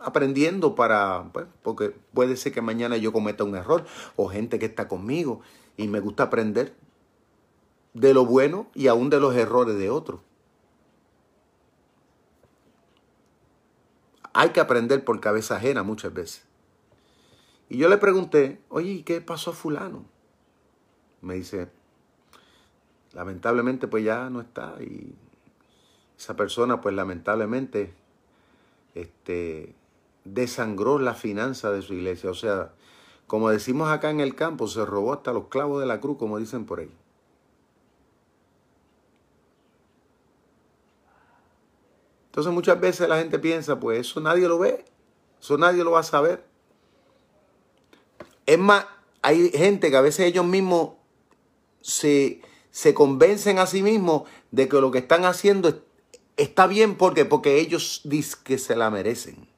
aprendiendo 0.00 0.74
para, 0.74 1.30
pues, 1.32 1.46
porque 1.62 1.94
puede 2.12 2.36
ser 2.36 2.52
que 2.52 2.60
mañana 2.60 2.96
yo 2.96 3.12
cometa 3.12 3.44
un 3.44 3.56
error 3.56 3.84
o 4.16 4.28
gente 4.28 4.58
que 4.58 4.66
está 4.66 4.88
conmigo 4.88 5.40
y 5.76 5.88
me 5.88 6.00
gusta 6.00 6.24
aprender 6.24 6.74
de 7.94 8.12
lo 8.12 8.26
bueno 8.26 8.68
y 8.74 8.88
aún 8.88 9.08
de 9.08 9.20
los 9.20 9.34
errores 9.34 9.76
de 9.78 9.90
otros. 9.90 10.20
Hay 14.32 14.50
que 14.50 14.60
aprender 14.60 15.04
por 15.04 15.20
cabeza 15.20 15.56
ajena 15.56 15.84
muchas 15.84 16.12
veces. 16.12 16.44
Y 17.68 17.78
yo 17.78 17.88
le 17.88 17.96
pregunté, 17.96 18.60
oye, 18.68 18.90
¿y 18.90 19.02
qué 19.04 19.20
pasó 19.20 19.52
a 19.52 19.54
fulano? 19.54 20.04
Me 21.22 21.34
dice, 21.34 21.70
lamentablemente 23.12 23.88
pues 23.88 24.04
ya 24.04 24.28
no 24.28 24.40
está 24.40 24.76
y 24.80 25.14
esa 26.24 26.36
persona 26.36 26.80
pues 26.80 26.94
lamentablemente 26.94 27.92
este, 28.94 29.74
desangró 30.24 30.98
la 30.98 31.12
finanza 31.12 31.70
de 31.70 31.82
su 31.82 31.92
iglesia. 31.92 32.30
O 32.30 32.34
sea, 32.34 32.72
como 33.26 33.50
decimos 33.50 33.90
acá 33.90 34.08
en 34.08 34.20
el 34.20 34.34
campo, 34.34 34.66
se 34.66 34.86
robó 34.86 35.12
hasta 35.12 35.34
los 35.34 35.48
clavos 35.48 35.80
de 35.80 35.86
la 35.86 36.00
cruz, 36.00 36.16
como 36.16 36.38
dicen 36.38 36.64
por 36.64 36.80
ahí. 36.80 36.90
Entonces 42.26 42.52
muchas 42.54 42.80
veces 42.80 43.06
la 43.06 43.18
gente 43.18 43.38
piensa, 43.38 43.78
pues 43.78 44.00
eso 44.00 44.18
nadie 44.18 44.48
lo 44.48 44.58
ve, 44.58 44.82
eso 45.38 45.58
nadie 45.58 45.84
lo 45.84 45.90
va 45.90 46.00
a 46.00 46.04
saber. 46.04 46.46
Es 48.46 48.58
más, 48.58 48.86
hay 49.20 49.50
gente 49.50 49.90
que 49.90 49.96
a 49.98 50.00
veces 50.00 50.26
ellos 50.26 50.46
mismos 50.46 50.92
se, 51.82 52.40
convencen 52.94 53.58
a 53.58 53.66
sí 53.66 53.82
mismos 53.82 54.22
de 54.52 54.68
que 54.68 54.80
lo 54.80 54.90
que 54.90 54.98
están 54.98 55.26
haciendo 55.26 55.84
está 56.36 56.66
bien 56.66 56.96
porque, 56.96 57.24
porque 57.24 57.60
ellos 57.60 58.00
dicen 58.04 58.40
que 58.44 58.58
se 58.58 58.76
la 58.76 58.90
merecen. 58.90 59.48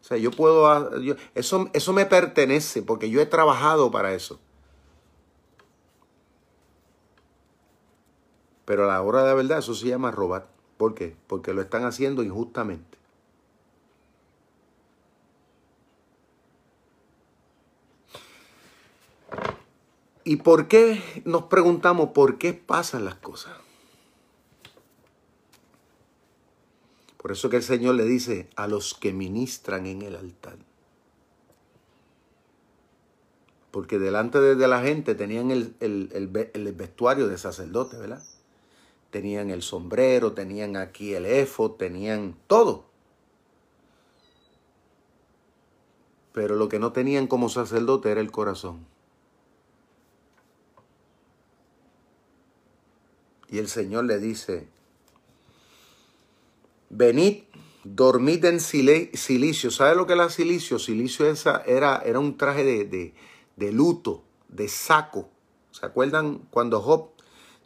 O 0.00 0.06
sea, 0.06 0.18
yo 0.18 0.30
puedo, 0.30 0.90
eso, 1.34 1.70
eso 1.72 1.92
me 1.92 2.04
pertenece 2.04 2.82
porque 2.82 3.08
yo 3.08 3.20
he 3.20 3.26
trabajado 3.26 3.90
para 3.90 4.12
eso. 4.12 4.38
Pero 8.64 8.84
a 8.84 8.86
la 8.86 9.02
hora 9.02 9.22
de 9.22 9.28
la 9.28 9.34
verdad 9.34 9.58
eso 9.58 9.74
se 9.74 9.88
llama 9.88 10.10
robar. 10.10 10.48
¿Por 10.76 10.94
qué? 10.94 11.16
Porque 11.26 11.54
lo 11.54 11.62
están 11.62 11.84
haciendo 11.84 12.22
injustamente. 12.22 12.98
¿Y 20.24 20.36
por 20.36 20.68
qué 20.68 21.02
nos 21.24 21.44
preguntamos 21.44 22.10
por 22.10 22.38
qué 22.38 22.54
pasan 22.54 23.04
las 23.04 23.16
cosas? 23.16 23.63
Por 27.24 27.32
eso 27.32 27.48
que 27.48 27.56
el 27.56 27.62
Señor 27.62 27.94
le 27.94 28.04
dice 28.04 28.50
a 28.54 28.66
los 28.66 28.92
que 28.92 29.14
ministran 29.14 29.86
en 29.86 30.02
el 30.02 30.14
altar. 30.14 30.58
Porque 33.70 33.98
delante 33.98 34.38
de 34.38 34.68
la 34.68 34.82
gente 34.82 35.14
tenían 35.14 35.50
el, 35.50 36.74
vestuario 36.76 37.26
de 37.26 37.38
sacerdote, 37.38 37.96
¿verdad? 37.96 38.22
Tenían 39.08 39.48
el 39.48 39.62
sombrero, 39.62 40.34
tenían 40.34 40.76
aquí 40.76 41.14
el 41.14 41.24
efo, 41.24 41.70
tenían 41.70 42.36
todo. 42.46 42.84
Pero 46.34 46.56
lo 46.56 46.68
que 46.68 46.78
no 46.78 46.92
tenían 46.92 47.26
como 47.26 47.48
sacerdote 47.48 48.10
era 48.10 48.20
el 48.20 48.32
corazón. 48.32 48.86
Y 53.48 53.56
el 53.56 53.68
Señor 53.68 54.04
le 54.04 54.18
dice, 54.18 54.73
venid, 56.96 57.44
dormid 57.84 58.44
en 58.44 58.60
silicio. 58.60 59.70
¿Sabe 59.70 59.96
lo 59.96 60.06
que 60.06 60.14
era 60.14 60.30
silicio? 60.30 60.78
Silicio 60.78 61.26
esa 61.26 61.62
era, 61.66 62.02
era 62.04 62.18
un 62.18 62.36
traje 62.36 62.64
de, 62.64 63.14
de, 63.56 63.72
luto, 63.72 64.22
de 64.48 64.68
saco. 64.68 65.28
¿Se 65.70 65.84
acuerdan 65.84 66.46
cuando 66.50 66.80
Job 66.80 67.10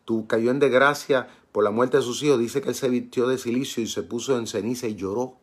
tu, 0.04 0.26
cayó 0.26 0.50
en 0.50 0.58
desgracia 0.58 1.28
por 1.52 1.64
la 1.64 1.70
muerte 1.70 1.98
de 1.98 2.02
sus 2.02 2.22
hijos? 2.22 2.38
Dice 2.38 2.60
que 2.60 2.70
él 2.70 2.74
se 2.74 2.88
vistió 2.88 3.28
de 3.28 3.38
silicio 3.38 3.82
y 3.82 3.86
se 3.86 4.02
puso 4.02 4.38
en 4.38 4.46
ceniza 4.46 4.88
y 4.88 4.94
lloró. 4.94 5.36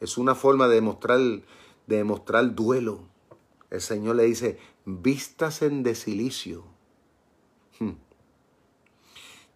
Es 0.00 0.18
una 0.18 0.34
forma 0.34 0.66
de 0.68 0.76
demostrar, 0.76 1.18
de 1.18 1.96
demostrar 1.96 2.54
duelo. 2.54 3.08
El 3.70 3.80
Señor 3.80 4.16
le 4.16 4.24
dice, 4.24 4.58
vístase 4.84 5.68
de 5.68 5.94
silicio. 5.94 6.64
Hmm. 7.78 7.92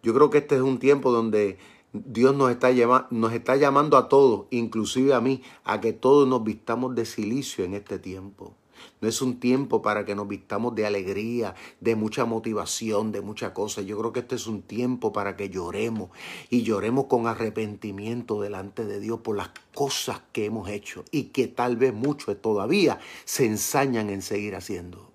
Yo 0.01 0.13
creo 0.13 0.29
que 0.29 0.39
este 0.39 0.55
es 0.55 0.61
un 0.61 0.79
tiempo 0.79 1.11
donde 1.11 1.57
Dios 1.91 2.35
nos 2.35 2.51
está, 2.51 2.69
nos 3.09 3.33
está 3.33 3.55
llamando 3.55 3.97
a 3.97 4.09
todos, 4.09 4.45
inclusive 4.51 5.13
a 5.13 5.21
mí, 5.21 5.41
a 5.63 5.81
que 5.81 5.91
todos 5.91 6.27
nos 6.27 6.43
vistamos 6.43 6.93
de 6.93 7.05
silicio 7.05 7.65
en 7.65 7.73
este 7.73 7.97
tiempo. 7.97 8.53
No 9.01 9.07
es 9.09 9.21
un 9.21 9.39
tiempo 9.39 9.81
para 9.81 10.05
que 10.05 10.15
nos 10.15 10.27
vistamos 10.27 10.75
de 10.75 10.85
alegría, 10.85 11.55
de 11.79 11.95
mucha 11.95 12.25
motivación, 12.25 13.11
de 13.11 13.21
mucha 13.21 13.53
cosa. 13.53 13.81
Yo 13.81 13.97
creo 13.97 14.13
que 14.13 14.19
este 14.21 14.35
es 14.35 14.47
un 14.47 14.61
tiempo 14.61 15.11
para 15.11 15.35
que 15.35 15.49
lloremos 15.49 16.11
y 16.49 16.61
lloremos 16.61 17.05
con 17.05 17.27
arrepentimiento 17.27 18.39
delante 18.41 18.85
de 18.85 18.99
Dios 18.99 19.19
por 19.21 19.35
las 19.35 19.49
cosas 19.73 20.21
que 20.31 20.45
hemos 20.45 20.69
hecho 20.69 21.03
y 21.11 21.25
que 21.25 21.47
tal 21.47 21.75
vez 21.75 21.93
muchos 21.93 22.41
todavía 22.41 22.99
se 23.25 23.45
ensañan 23.45 24.09
en 24.09 24.21
seguir 24.21 24.55
haciendo. 24.55 25.11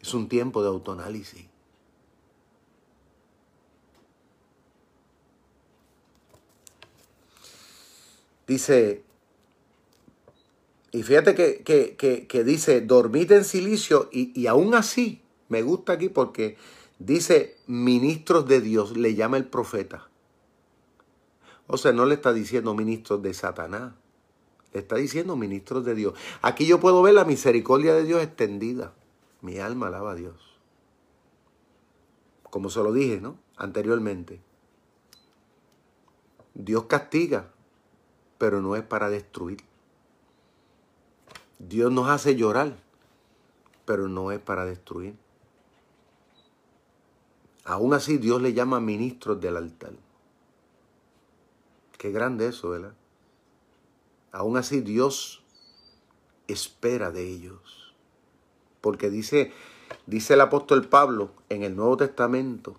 Es 0.00 0.14
un 0.14 0.28
tiempo 0.28 0.62
de 0.62 0.68
autoanálisis. 0.68 1.47
Dice, 8.48 9.04
y 10.90 11.04
fíjate 11.04 11.36
que, 11.36 12.44
dice, 12.44 12.80
dormid 12.80 13.30
en 13.30 13.44
silicio 13.44 14.08
y, 14.10 14.38
y 14.38 14.48
aún 14.48 14.74
así, 14.74 15.22
me 15.48 15.62
gusta 15.62 15.92
aquí 15.92 16.08
porque 16.08 16.56
Dice 16.98 17.56
ministros 17.68 18.48
de 18.48 18.60
Dios, 18.60 18.96
le 18.96 19.14
llama 19.14 19.36
el 19.36 19.46
profeta. 19.46 20.08
O 21.68 21.76
sea, 21.76 21.92
no 21.92 22.06
le 22.06 22.14
está 22.14 22.32
diciendo 22.32 22.74
ministros 22.74 23.22
de 23.22 23.34
Satanás. 23.34 23.92
Le 24.72 24.80
está 24.80 24.96
diciendo 24.96 25.36
ministros 25.36 25.84
de 25.84 25.94
Dios. 25.94 26.14
Aquí 26.42 26.66
yo 26.66 26.80
puedo 26.80 27.02
ver 27.02 27.14
la 27.14 27.24
misericordia 27.24 27.94
de 27.94 28.04
Dios 28.04 28.22
extendida. 28.22 28.94
Mi 29.42 29.58
alma 29.58 29.86
alaba 29.86 30.12
a 30.12 30.14
Dios. 30.16 30.58
Como 32.42 32.68
se 32.68 32.82
lo 32.82 32.92
dije, 32.92 33.20
¿no? 33.20 33.38
Anteriormente. 33.56 34.40
Dios 36.54 36.84
castiga, 36.84 37.52
pero 38.38 38.62
no 38.62 38.76
es 38.76 38.82
para 38.82 39.10
destruir. 39.10 39.58
Dios 41.58 41.90
nos 41.90 42.08
hace 42.08 42.36
llorar, 42.36 42.76
pero 43.84 44.08
no 44.08 44.30
es 44.30 44.38
para 44.38 44.64
destruir. 44.64 45.16
Aún 47.64 47.92
así 47.92 48.16
Dios 48.16 48.40
le 48.40 48.54
llama 48.54 48.80
ministros 48.80 49.40
del 49.40 49.56
altar. 49.56 49.92
Qué 51.98 52.12
grande 52.12 52.46
eso, 52.46 52.70
¿verdad? 52.70 52.94
Aún 54.30 54.56
así 54.56 54.80
Dios 54.80 55.42
espera 56.46 57.10
de 57.10 57.28
ellos. 57.28 57.94
Porque 58.80 59.10
dice, 59.10 59.52
dice 60.06 60.34
el 60.34 60.40
apóstol 60.40 60.88
Pablo 60.88 61.32
en 61.48 61.64
el 61.64 61.74
Nuevo 61.74 61.96
Testamento 61.96 62.76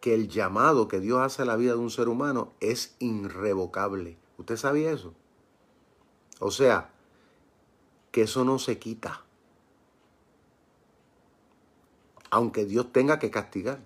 que 0.00 0.14
el 0.14 0.28
llamado 0.28 0.88
que 0.88 1.00
Dios 1.00 1.20
hace 1.20 1.42
a 1.42 1.46
la 1.46 1.56
vida 1.56 1.72
de 1.72 1.78
un 1.78 1.90
ser 1.90 2.08
humano 2.08 2.52
es 2.60 2.96
irrevocable. 2.98 4.18
¿Usted 4.38 4.56
sabía 4.56 4.90
eso? 4.90 5.14
O 6.40 6.50
sea, 6.50 6.90
que 8.10 8.22
eso 8.22 8.44
no 8.44 8.58
se 8.58 8.78
quita. 8.78 9.24
Aunque 12.30 12.64
Dios 12.64 12.92
tenga 12.92 13.18
que 13.18 13.30
castigar. 13.30 13.80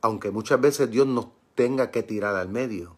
Aunque 0.00 0.30
muchas 0.30 0.60
veces 0.60 0.90
Dios 0.90 1.06
nos 1.06 1.28
tenga 1.54 1.90
que 1.90 2.02
tirar 2.02 2.36
al 2.36 2.48
medio. 2.48 2.96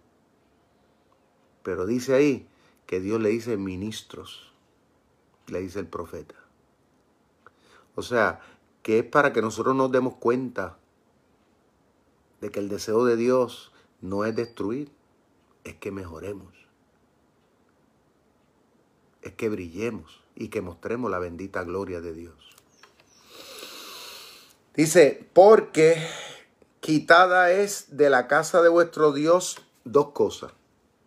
Pero 1.62 1.86
dice 1.86 2.14
ahí 2.14 2.48
que 2.86 3.00
Dios 3.00 3.20
le 3.20 3.28
dice 3.28 3.56
ministros, 3.56 4.52
le 5.48 5.60
dice 5.60 5.80
el 5.80 5.88
profeta. 5.88 6.36
O 7.94 8.02
sea, 8.02 8.40
que 8.82 9.00
es 9.00 9.04
para 9.04 9.32
que 9.32 9.42
nosotros 9.42 9.74
nos 9.74 9.90
demos 9.90 10.14
cuenta 10.14 10.78
de 12.40 12.50
que 12.50 12.60
el 12.60 12.68
deseo 12.68 13.04
de 13.04 13.16
Dios 13.16 13.72
no 14.00 14.24
es 14.24 14.36
destruir, 14.36 14.92
es 15.66 15.74
que 15.74 15.90
mejoremos, 15.90 16.54
es 19.22 19.32
que 19.32 19.48
brillemos 19.48 20.22
y 20.36 20.48
que 20.48 20.62
mostremos 20.62 21.10
la 21.10 21.18
bendita 21.18 21.64
gloria 21.64 22.00
de 22.00 22.14
Dios. 22.14 22.56
Dice, 24.76 25.28
porque 25.32 26.06
quitada 26.78 27.50
es 27.50 27.96
de 27.96 28.10
la 28.10 28.28
casa 28.28 28.62
de 28.62 28.68
vuestro 28.68 29.12
Dios 29.12 29.56
dos 29.84 30.10
cosas. 30.10 30.52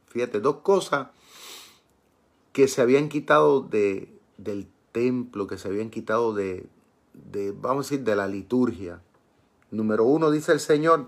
Fíjate, 0.08 0.42
dos 0.42 0.58
cosas 0.58 1.08
que 2.52 2.68
se 2.68 2.82
habían 2.82 3.08
quitado 3.08 3.62
de, 3.62 4.12
del 4.38 4.68
templo, 4.92 5.48
que 5.48 5.58
se 5.58 5.70
habían 5.70 5.90
quitado 5.90 6.34
de, 6.34 6.68
de, 7.14 7.54
vamos 7.54 7.86
a 7.86 7.90
decir, 7.90 8.04
de 8.04 8.16
la 8.18 8.28
liturgia. 8.28 9.02
Número 9.72 10.04
uno, 10.04 10.32
dice 10.32 10.52
el 10.52 10.60
Señor, 10.60 11.08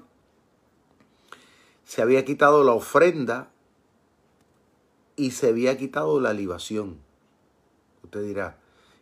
se 1.92 2.02
había 2.02 2.24
quitado 2.24 2.64
la 2.64 2.72
ofrenda 2.72 3.52
y 5.18 5.32
se 5.32 5.50
había 5.50 5.78
quitado 5.78 6.22
la 6.22 6.32
libación. 6.32 7.00
Usted 8.04 8.24
dirá, 8.24 8.58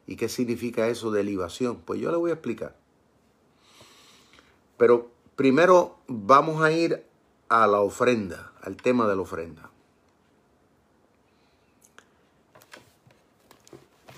¿y 0.07 0.15
qué 0.15 0.27
significa 0.27 0.87
eso 0.87 1.11
de 1.11 1.23
libación? 1.23 1.81
Pues 1.85 2.01
yo 2.01 2.09
le 2.09 2.17
voy 2.17 2.31
a 2.31 2.33
explicar. 2.33 2.75
Pero 4.77 5.11
Primero 5.39 5.95
vamos 6.07 6.61
a 6.61 6.73
ir 6.73 7.05
a 7.47 7.65
la 7.65 7.79
ofrenda, 7.79 8.51
al 8.61 8.75
tema 8.75 9.07
de 9.07 9.15
la 9.15 9.21
ofrenda. 9.21 9.69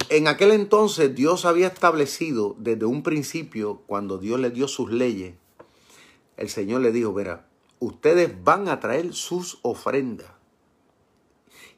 En 0.10 0.28
aquel 0.28 0.50
entonces 0.50 1.14
Dios 1.14 1.46
había 1.46 1.68
establecido 1.68 2.56
desde 2.58 2.86
un 2.86 3.04
principio, 3.04 3.84
cuando 3.86 4.18
Dios 4.18 4.40
le 4.40 4.50
dio 4.50 4.68
sus 4.68 4.92
leyes, 4.92 5.36
el 6.38 6.50
Señor 6.50 6.82
le 6.82 6.92
dijo, 6.92 7.14
verá, 7.14 7.46
ustedes 7.82 8.32
van 8.44 8.70
a 8.70 8.80
traer 8.80 9.14
sus 9.14 9.60
ofrendas. 9.64 10.32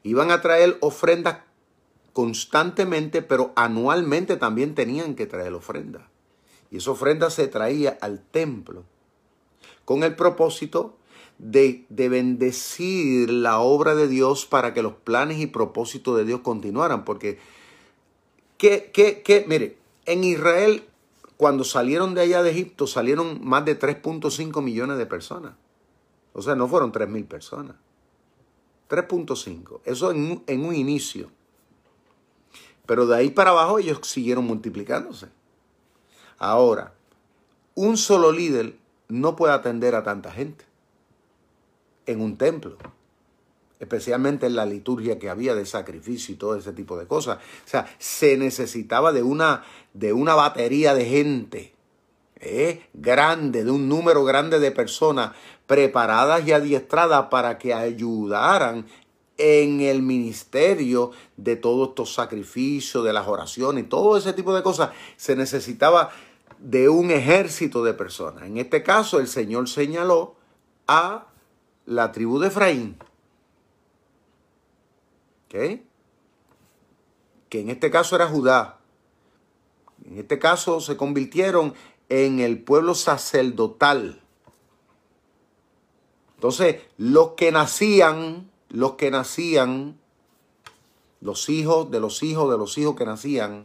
Y 0.04 0.12
van 0.12 0.30
a 0.30 0.42
traer 0.42 0.76
ofrendas 0.80 1.38
constantemente, 2.12 3.22
pero 3.22 3.52
anualmente 3.56 4.36
también 4.36 4.74
tenían 4.74 5.16
que 5.16 5.26
traer 5.26 5.54
ofrendas. 5.54 6.02
Y 6.70 6.76
esa 6.76 6.92
ofrenda 6.92 7.30
se 7.30 7.48
traía 7.48 7.98
al 8.00 8.20
templo 8.20 8.84
con 9.84 10.04
el 10.04 10.14
propósito 10.14 10.96
de, 11.38 11.86
bendecir 11.88 13.30
la 13.30 13.60
obra 13.60 13.94
de 13.94 14.06
Dios 14.06 14.44
para 14.44 14.74
que 14.74 14.82
los 14.82 14.92
planes 14.92 15.38
y 15.38 15.46
propósitos 15.46 16.16
de 16.18 16.26
Dios 16.26 16.40
continuaran. 16.40 17.04
Porque, 17.04 17.38
¿qué, 18.58 18.90
qué, 18.92 19.22
qué? 19.22 19.46
Mire, 19.48 19.78
en 20.04 20.22
Israel, 20.22 20.84
cuando 21.38 21.64
salieron 21.64 22.14
de 22.14 22.20
allá 22.20 22.42
de 22.42 22.50
Egipto, 22.50 22.86
salieron 22.86 23.40
más 23.42 23.64
de 23.64 23.78
3.5 23.78 24.62
millones 24.62 24.98
de 24.98 25.06
personas. 25.06 25.54
O 26.34 26.42
sea, 26.42 26.54
no 26.54 26.68
fueron 26.68 26.92
3 26.92 27.08
mil 27.08 27.24
personas. 27.24 27.76
3.5. 28.90 29.80
Eso 29.84 30.10
en, 30.10 30.42
en 30.46 30.64
un 30.66 30.74
inicio. 30.74 31.30
Pero 32.84 33.06
de 33.06 33.16
ahí 33.16 33.30
para 33.30 33.50
abajo 33.50 33.78
ellos 33.78 34.00
siguieron 34.02 34.44
multiplicándose. 34.44 35.28
Ahora, 36.38 36.92
un 37.74 37.96
solo 37.96 38.30
líder 38.32 38.76
no 39.08 39.36
puede 39.36 39.54
atender 39.54 39.94
a 39.94 40.02
tanta 40.02 40.30
gente 40.30 40.64
en 42.06 42.20
un 42.20 42.36
templo, 42.36 42.76
especialmente 43.78 44.46
en 44.46 44.56
la 44.56 44.66
liturgia 44.66 45.18
que 45.18 45.30
había 45.30 45.54
de 45.54 45.64
sacrificio 45.64 46.34
y 46.34 46.38
todo 46.38 46.56
ese 46.56 46.72
tipo 46.72 46.98
de 46.98 47.06
cosas. 47.06 47.38
O 47.38 47.68
sea, 47.68 47.86
se 47.98 48.36
necesitaba 48.36 49.12
de 49.12 49.22
una, 49.22 49.64
de 49.94 50.12
una 50.12 50.34
batería 50.34 50.94
de 50.94 51.06
gente 51.06 51.74
¿eh? 52.40 52.86
grande, 52.92 53.64
de 53.64 53.70
un 53.70 53.88
número 53.88 54.24
grande 54.24 54.58
de 54.60 54.70
personas 54.70 55.32
preparadas 55.66 56.46
y 56.46 56.52
adiestradas 56.52 57.26
para 57.26 57.58
que 57.58 57.74
ayudaran 57.74 58.86
en 59.36 59.80
el 59.80 60.02
ministerio 60.02 61.10
de 61.36 61.56
todos 61.56 61.88
estos 61.88 62.14
sacrificios, 62.14 63.04
de 63.04 63.12
las 63.12 63.26
oraciones, 63.26 63.88
todo 63.88 64.16
ese 64.16 64.32
tipo 64.32 64.54
de 64.54 64.62
cosas. 64.62 64.90
Se 65.16 65.34
necesitaba 65.34 66.10
de 66.58 66.88
un 66.88 67.10
ejército 67.10 67.82
de 67.84 67.94
personas. 67.94 68.44
En 68.44 68.58
este 68.58 68.82
caso, 68.82 69.18
el 69.18 69.28
Señor 69.28 69.68
señaló 69.68 70.36
a 70.86 71.26
la 71.86 72.12
tribu 72.12 72.38
de 72.38 72.48
Efraín. 72.48 72.96
Que 75.48 75.84
en 77.52 77.70
este 77.70 77.90
caso 77.90 78.16
era 78.16 78.26
Judá. 78.26 78.78
En 80.04 80.18
este 80.18 80.40
caso 80.40 80.80
se 80.80 80.96
convirtieron 80.96 81.74
en 82.08 82.40
el 82.40 82.62
pueblo 82.62 82.94
sacerdotal. 82.94 84.23
Entonces, 86.44 86.82
los 86.98 87.30
que 87.38 87.50
nacían, 87.52 88.50
los 88.68 88.96
que 88.96 89.10
nacían, 89.10 89.98
los 91.22 91.48
hijos 91.48 91.90
de 91.90 92.00
los 92.00 92.22
hijos 92.22 92.50
de 92.50 92.58
los 92.58 92.76
hijos 92.76 92.96
que 92.96 93.06
nacían, 93.06 93.64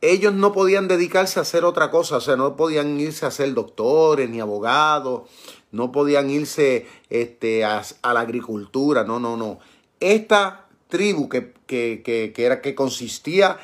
ellos 0.00 0.34
no 0.34 0.50
podían 0.50 0.88
dedicarse 0.88 1.38
a 1.38 1.42
hacer 1.42 1.64
otra 1.64 1.92
cosa, 1.92 2.16
o 2.16 2.20
sea, 2.20 2.34
no 2.34 2.56
podían 2.56 2.98
irse 2.98 3.24
a 3.24 3.30
ser 3.30 3.54
doctores 3.54 4.28
ni 4.28 4.40
abogados, 4.40 5.30
no 5.70 5.92
podían 5.92 6.28
irse 6.28 6.88
este, 7.08 7.64
a, 7.64 7.84
la 8.02 8.18
agricultura, 8.18 9.04
no, 9.04 9.20
no, 9.20 9.36
no. 9.36 9.60
Esta 10.00 10.66
tribu 10.88 11.28
que, 11.28 11.52
que, 11.68 12.32
era, 12.36 12.60
que 12.60 12.74
consistía 12.74 13.60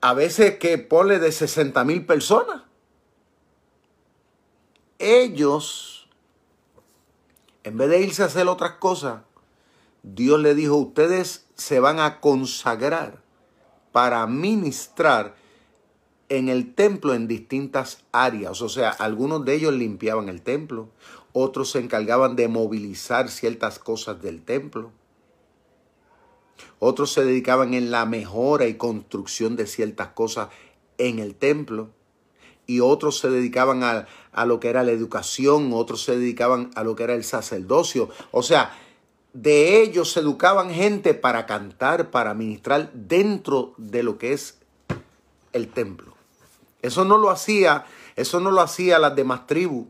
a 0.00 0.14
veces 0.14 0.56
que 0.56 0.78
pone 0.78 1.18
de 1.18 1.32
60 1.32 1.84
mil 1.84 2.06
personas, 2.06 2.62
ellos, 4.98 5.99
en 7.64 7.76
vez 7.76 7.88
de 7.88 8.00
irse 8.00 8.22
a 8.22 8.26
hacer 8.26 8.48
otras 8.48 8.72
cosas, 8.72 9.22
Dios 10.02 10.40
le 10.40 10.54
dijo, 10.54 10.76
ustedes 10.76 11.46
se 11.54 11.80
van 11.80 12.00
a 12.00 12.20
consagrar 12.20 13.20
para 13.92 14.26
ministrar 14.26 15.34
en 16.28 16.48
el 16.48 16.74
templo 16.74 17.12
en 17.12 17.28
distintas 17.28 18.04
áreas. 18.12 18.62
O 18.62 18.68
sea, 18.68 18.90
algunos 18.90 19.44
de 19.44 19.54
ellos 19.54 19.74
limpiaban 19.74 20.28
el 20.28 20.40
templo, 20.42 20.88
otros 21.32 21.72
se 21.72 21.80
encargaban 21.80 22.36
de 22.36 22.48
movilizar 22.48 23.28
ciertas 23.28 23.78
cosas 23.78 24.22
del 24.22 24.42
templo. 24.42 24.92
Otros 26.78 27.12
se 27.12 27.24
dedicaban 27.24 27.74
en 27.74 27.90
la 27.90 28.06
mejora 28.06 28.66
y 28.66 28.74
construcción 28.74 29.56
de 29.56 29.66
ciertas 29.66 30.08
cosas 30.08 30.48
en 30.98 31.18
el 31.18 31.34
templo. 31.34 31.90
Y 32.66 32.80
otros 32.80 33.18
se 33.18 33.30
dedicaban 33.30 33.82
a, 33.82 34.06
a 34.32 34.46
lo 34.46 34.60
que 34.60 34.68
era 34.68 34.84
la 34.84 34.92
educación, 34.92 35.70
otros 35.72 36.04
se 36.04 36.16
dedicaban 36.16 36.70
a 36.74 36.84
lo 36.84 36.94
que 36.94 37.04
era 37.04 37.14
el 37.14 37.24
sacerdocio. 37.24 38.08
O 38.30 38.42
sea, 38.42 38.72
de 39.32 39.82
ellos 39.82 40.12
se 40.12 40.20
educaban 40.20 40.70
gente 40.70 41.14
para 41.14 41.46
cantar, 41.46 42.10
para 42.10 42.34
ministrar 42.34 42.90
dentro 42.92 43.74
de 43.76 44.02
lo 44.02 44.18
que 44.18 44.32
es 44.32 44.58
el 45.52 45.68
templo 45.68 46.14
Eso 46.82 47.04
no 47.04 47.18
lo 47.18 47.30
hacía, 47.30 47.84
eso 48.16 48.40
no 48.40 48.50
lo 48.50 48.60
hacía 48.60 48.98
las 48.98 49.14
demás 49.16 49.46
tribus. 49.46 49.86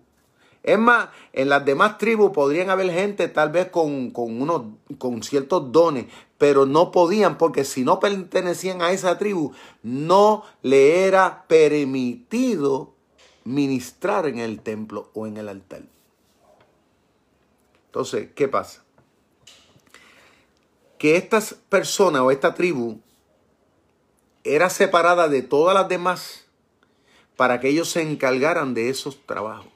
Es 0.62 0.78
más, 0.78 1.08
en 1.32 1.48
las 1.48 1.64
demás 1.64 1.96
tribus 1.96 2.32
podrían 2.32 2.68
haber 2.68 2.90
gente 2.92 3.28
tal 3.28 3.50
vez 3.50 3.70
con, 3.70 4.10
con, 4.10 4.42
unos, 4.42 4.62
con 4.98 5.22
ciertos 5.22 5.72
dones, 5.72 6.06
pero 6.40 6.64
no 6.64 6.90
podían 6.90 7.36
porque 7.36 7.64
si 7.66 7.84
no 7.84 8.00
pertenecían 8.00 8.80
a 8.80 8.92
esa 8.92 9.18
tribu, 9.18 9.52
no 9.82 10.42
le 10.62 11.04
era 11.04 11.44
permitido 11.46 12.94
ministrar 13.44 14.26
en 14.26 14.38
el 14.38 14.62
templo 14.62 15.10
o 15.12 15.26
en 15.26 15.36
el 15.36 15.50
altar. 15.50 15.82
Entonces, 17.88 18.30
¿qué 18.34 18.48
pasa? 18.48 18.82
Que 20.96 21.16
estas 21.16 21.52
personas 21.68 22.22
o 22.22 22.30
esta 22.30 22.54
tribu 22.54 22.98
era 24.42 24.70
separada 24.70 25.28
de 25.28 25.42
todas 25.42 25.74
las 25.74 25.90
demás 25.90 26.46
para 27.36 27.60
que 27.60 27.68
ellos 27.68 27.90
se 27.90 28.00
encargaran 28.00 28.72
de 28.72 28.88
esos 28.88 29.26
trabajos. 29.26 29.68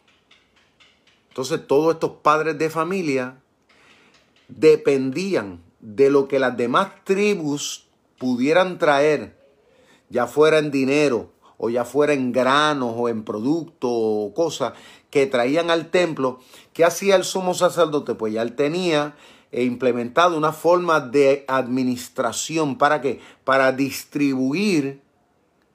Entonces 1.29 1.67
todos 1.67 1.93
estos 1.93 2.13
padres 2.23 2.57
de 2.57 2.71
familia 2.71 3.37
dependían 4.49 5.63
de 5.85 6.09
lo 6.09 6.29
que 6.29 6.39
las 6.39 6.57
demás 6.57 6.89
tribus 7.05 7.87
pudieran 8.19 8.79
traer, 8.79 9.37
ya 10.09 10.27
fuera 10.27 10.59
en 10.59 10.71
dinero 10.71 11.31
o 11.59 11.69
ya 11.69 11.85
fuera 11.85 12.15
en 12.15 12.33
granos 12.33 12.95
o 12.97 13.09
en 13.11 13.23
productos 13.23 13.91
o 13.93 14.33
cosas 14.35 14.73
que 15.11 15.27
traían 15.27 15.71
al 15.71 15.91
templo. 15.91 16.41
¿Qué 16.73 16.85
hacía 16.85 17.17
el 17.17 17.25
sumo 17.25 17.53
sacerdote? 17.53 18.15
Pues 18.15 18.33
ya 18.33 18.43
él 18.43 18.57
tenía 18.57 19.15
implementado 19.53 20.37
una 20.39 20.53
forma 20.53 21.01
de 21.01 21.45
administración 21.47 22.77
para 22.77 23.01
que 23.01 23.21
para 23.45 23.71
distribuir 23.71 25.03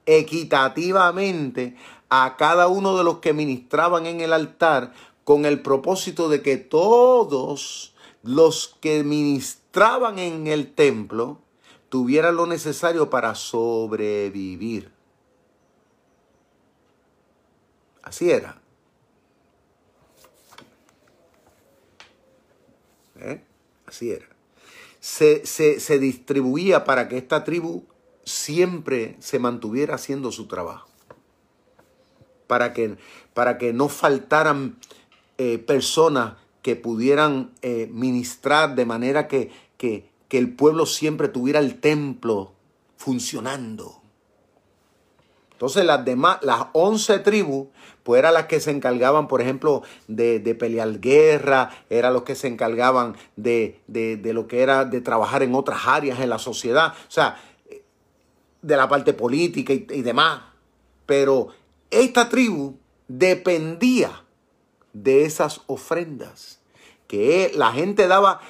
equitativamente 0.06 1.76
a 2.10 2.34
cada 2.36 2.66
uno 2.66 2.98
de 2.98 3.04
los 3.04 3.18
que 3.18 3.32
ministraban 3.32 4.06
en 4.06 4.20
el 4.20 4.32
altar 4.32 4.92
con 5.22 5.46
el 5.46 5.62
propósito 5.62 6.28
de 6.28 6.42
que 6.42 6.56
todos 6.56 7.94
los 8.22 8.76
que 8.80 9.02
ministraban 9.04 10.18
en 10.18 10.46
el 10.46 10.72
templo 10.72 11.40
tuvieran 11.88 12.36
lo 12.36 12.46
necesario 12.46 13.10
para 13.10 13.34
sobrevivir. 13.34 14.92
Así 18.02 18.30
era. 18.30 18.60
¿Eh? 23.16 23.42
Así 23.86 24.10
era. 24.10 24.26
Se, 25.00 25.46
se, 25.46 25.98
distribuía 25.98 26.84
para 26.84 27.08
que 27.08 27.16
esta 27.16 27.44
tribu 27.44 27.84
siempre 28.24 29.16
se 29.18 29.38
mantuviera 29.38 29.94
haciendo 29.94 30.30
su 30.32 30.46
trabajo. 30.46 30.88
Para 32.46 32.72
que, 32.72 32.98
para 33.32 33.58
que 33.58 33.72
no 33.72 33.88
faltaran 33.88 34.78
eh, 35.38 35.58
personas 35.58 36.34
que 36.62 36.76
pudieran 36.76 37.52
eh, 37.62 37.88
ministrar 37.92 38.74
de 38.74 38.86
manera 38.86 39.28
que, 39.28 39.50
que, 39.76 40.10
que 40.28 40.38
el 40.38 40.54
pueblo 40.54 40.86
siempre 40.86 41.28
tuviera 41.28 41.58
el 41.60 41.80
templo 41.80 42.52
funcionando. 42.96 44.00
Entonces 45.52 45.84
las 45.84 46.04
demás, 46.04 46.38
las 46.42 46.66
once 46.72 47.18
tribus, 47.18 47.68
pues 48.02 48.18
eran 48.18 48.32
las 48.32 48.46
que 48.46 48.60
se 48.60 48.70
encargaban, 48.70 49.28
por 49.28 49.42
ejemplo, 49.42 49.82
de, 50.08 50.38
de 50.38 50.54
pelear 50.54 51.00
guerra, 51.00 51.70
eran 51.90 52.14
los 52.14 52.22
que 52.22 52.34
se 52.34 52.48
encargaban 52.48 53.14
de, 53.36 53.80
de, 53.86 54.16
de, 54.16 54.32
lo 54.32 54.46
que 54.46 54.62
era 54.62 54.86
de 54.86 55.02
trabajar 55.02 55.42
en 55.42 55.54
otras 55.54 55.86
áreas 55.86 56.18
en 56.20 56.30
la 56.30 56.38
sociedad, 56.38 56.94
o 56.94 57.10
sea, 57.10 57.36
de 58.62 58.76
la 58.76 58.88
parte 58.88 59.12
política 59.12 59.74
y, 59.74 59.86
y 59.90 60.02
demás. 60.02 60.42
Pero 61.04 61.48
esta 61.90 62.28
tribu 62.30 62.76
dependía 63.06 64.24
de 64.92 65.24
esas 65.24 65.62
ofrendas 65.66 66.60
que 67.10 67.50
la 67.56 67.72
gente 67.72 68.06
daba 68.06 68.40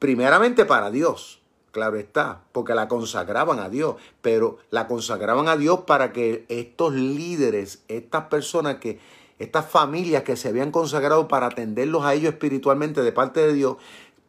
primeramente 0.00 0.64
para 0.64 0.90
Dios, 0.90 1.40
claro 1.70 1.96
está, 1.96 2.42
porque 2.50 2.74
la 2.74 2.88
consagraban 2.88 3.60
a 3.60 3.68
Dios, 3.68 3.96
pero 4.20 4.58
la 4.70 4.88
consagraban 4.88 5.46
a 5.46 5.56
Dios 5.56 5.82
para 5.86 6.12
que 6.12 6.44
estos 6.48 6.92
líderes, 6.92 7.84
estas 7.86 8.24
personas 8.24 8.78
que, 8.78 8.98
estas 9.38 9.70
familias 9.70 10.24
que 10.24 10.36
se 10.36 10.48
habían 10.48 10.72
consagrado 10.72 11.28
para 11.28 11.46
atenderlos 11.46 12.04
a 12.04 12.14
ellos 12.14 12.32
espiritualmente 12.32 13.02
de 13.02 13.12
parte 13.12 13.46
de 13.46 13.52
Dios, 13.52 13.76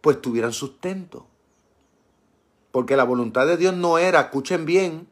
pues 0.01 0.21
tuvieran 0.21 0.53
sustento. 0.53 1.25
Porque 2.71 2.95
la 2.95 3.03
voluntad 3.03 3.47
de 3.47 3.57
Dios 3.57 3.73
no 3.73 3.97
era, 3.97 4.21
escuchen 4.21 4.65
bien, 4.65 5.07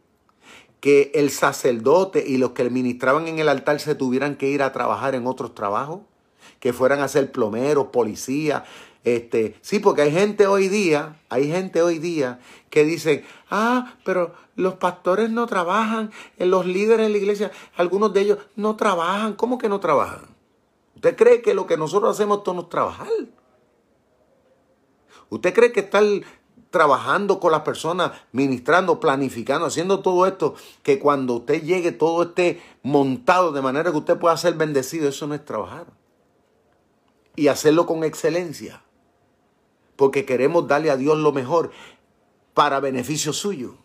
que 0.79 1.11
el 1.15 1.31
sacerdote 1.31 2.23
y 2.25 2.37
los 2.37 2.51
que 2.51 2.69
ministraban 2.69 3.27
en 3.27 3.39
el 3.39 3.49
altar 3.49 3.79
se 3.79 3.95
tuvieran 3.95 4.35
que 4.35 4.49
ir 4.49 4.61
a 4.61 4.71
trabajar 4.71 5.15
en 5.15 5.25
otros 5.27 5.55
trabajos 5.55 6.01
que 6.59 6.73
fueran 6.73 6.99
a 7.01 7.07
ser 7.07 7.31
plomeros, 7.31 7.87
policías. 7.87 8.63
Este, 9.03 9.55
sí, 9.61 9.79
porque 9.79 10.01
hay 10.01 10.11
gente 10.11 10.45
hoy 10.45 10.67
día, 10.67 11.19
hay 11.29 11.49
gente 11.49 11.81
hoy 11.81 11.99
día 11.99 12.39
que 12.69 12.83
dice, 12.83 13.23
ah, 13.49 13.95
pero 14.03 14.33
los 14.55 14.75
pastores 14.75 15.29
no 15.29 15.47
trabajan, 15.47 16.11
eh, 16.37 16.45
los 16.45 16.65
líderes 16.65 17.07
de 17.07 17.13
la 17.13 17.17
iglesia, 17.17 17.51
algunos 17.77 18.13
de 18.13 18.21
ellos 18.21 18.37
no 18.55 18.75
trabajan. 18.75 19.33
¿Cómo 19.33 19.57
que 19.57 19.69
no 19.69 19.79
trabajan? 19.79 20.35
¿Usted 20.95 21.15
cree 21.15 21.41
que 21.41 21.53
lo 21.53 21.65
que 21.65 21.77
nosotros 21.77 22.15
hacemos 22.15 22.43
todo 22.43 22.61
es 22.61 22.69
trabajar? 22.69 23.07
¿Usted 25.29 25.53
cree 25.53 25.71
que 25.71 25.79
estar 25.81 26.03
trabajando 26.69 27.39
con 27.39 27.51
las 27.51 27.61
personas, 27.61 28.11
ministrando, 28.31 28.99
planificando, 28.99 29.65
haciendo 29.65 30.01
todo 30.01 30.27
esto, 30.27 30.55
que 30.83 30.99
cuando 30.99 31.35
usted 31.35 31.63
llegue 31.63 31.91
todo 31.91 32.23
esté 32.23 32.61
montado 32.83 33.51
de 33.53 33.61
manera 33.61 33.91
que 33.91 33.97
usted 33.97 34.19
pueda 34.19 34.35
ser 34.37 34.55
bendecido, 34.55 35.09
eso 35.09 35.25
no 35.25 35.33
es 35.33 35.45
trabajar 35.45 35.87
y 37.35 37.47
hacerlo 37.47 37.85
con 37.85 38.03
excelencia. 38.03 38.83
Porque 39.95 40.25
queremos 40.25 40.67
darle 40.67 40.91
a 40.91 40.97
Dios 40.97 41.17
lo 41.17 41.31
mejor 41.31 41.71
para 42.53 42.79
beneficio 42.79 43.33
suyo. 43.33 43.75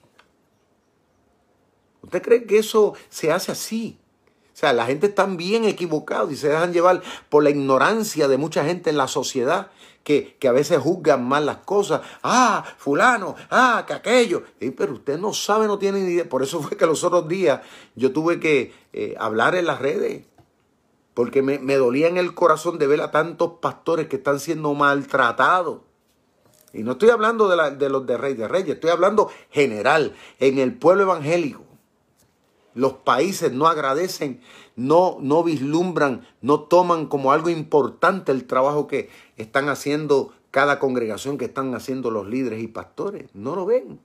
¿Usted 2.03 2.23
cree 2.23 2.45
que 2.45 2.59
eso 2.59 2.95
se 3.09 3.33
hace 3.33 3.53
así? 3.53 3.99
O 4.53 4.57
sea, 4.57 4.73
la 4.73 4.87
gente 4.87 5.07
está 5.07 5.27
bien 5.27 5.65
equivocada 5.65 6.31
y 6.31 6.37
se 6.37 6.49
dejan 6.49 6.73
llevar 6.73 7.03
por 7.29 7.43
la 7.43 7.51
ignorancia 7.51 8.29
de 8.29 8.37
mucha 8.37 8.65
gente 8.65 8.91
en 8.91 8.97
la 8.97 9.09
sociedad 9.09 9.71
que, 10.05 10.37
a 10.47 10.53
veces 10.53 10.79
juzgan 10.79 11.27
mal 11.27 11.47
las 11.47 11.59
cosas. 11.59 12.03
Ah, 12.23 12.65
fulano, 12.77 13.35
ah, 13.51 13.85
que 13.87 13.95
aquello. 13.95 14.45
pero 14.77 14.95
usted 14.95 15.19
no 15.19 15.33
sabe, 15.33 15.67
no 15.67 15.79
tiene 15.79 16.01
ni 16.01 16.13
idea. 16.13 16.29
Por 16.29 16.43
eso 16.43 16.63
fue 16.63 16.77
que 16.77 16.87
los 16.87 17.03
otros 17.03 17.27
días 17.27 17.63
yo 17.97 18.13
tuve 18.13 18.39
que 18.39 18.73
eh, 18.93 19.17
hablar 19.19 19.57
en 19.57 19.67
las 19.67 19.81
redes 19.81 20.25
porque 21.15 21.43
me, 21.43 21.77
dolía 21.77 22.09
en 22.09 22.17
el 22.17 22.35
corazón 22.35 22.79
de 22.79 22.89
ver 22.89 23.01
a 23.01 23.12
tantos 23.12 23.55
pastores 23.61 24.09
que 24.09 24.17
están 24.17 24.41
siendo 24.41 24.75
maltratados. 24.75 25.81
Y 26.73 26.83
no 26.83 26.93
estoy 26.93 27.11
hablando 27.11 27.49
de, 27.49 27.89
los 27.89 28.05
de 28.05 28.17
Rey 28.19 28.35
de 28.35 28.49
Reyes, 28.49 28.75
estoy 28.75 28.91
hablando 28.91 29.31
general, 29.51 30.15
en 30.41 30.59
el 30.59 30.77
pueblo 30.77 31.05
evangélico. 31.05 31.62
Los 32.75 32.95
países 32.95 33.53
no 33.53 33.69
agradecen, 33.69 34.41
no, 34.75 35.19
no 35.21 35.45
vislumbran, 35.45 36.27
no 36.41 36.62
toman 36.62 37.07
como 37.07 37.31
algo 37.31 37.49
importante 37.49 38.33
el 38.33 38.47
trabajo 38.49 38.89
que 38.89 39.09
están 39.37 39.69
haciendo 39.69 40.33
cada 40.51 40.81
congregación, 40.81 41.39
que 41.39 41.45
están 41.45 41.73
haciendo 41.77 42.11
los 42.11 42.27
líderes 42.27 42.61
y 42.61 42.67
pastores. 42.67 43.33
No 43.35 43.55
lo 43.55 43.67
ven. 43.67 44.01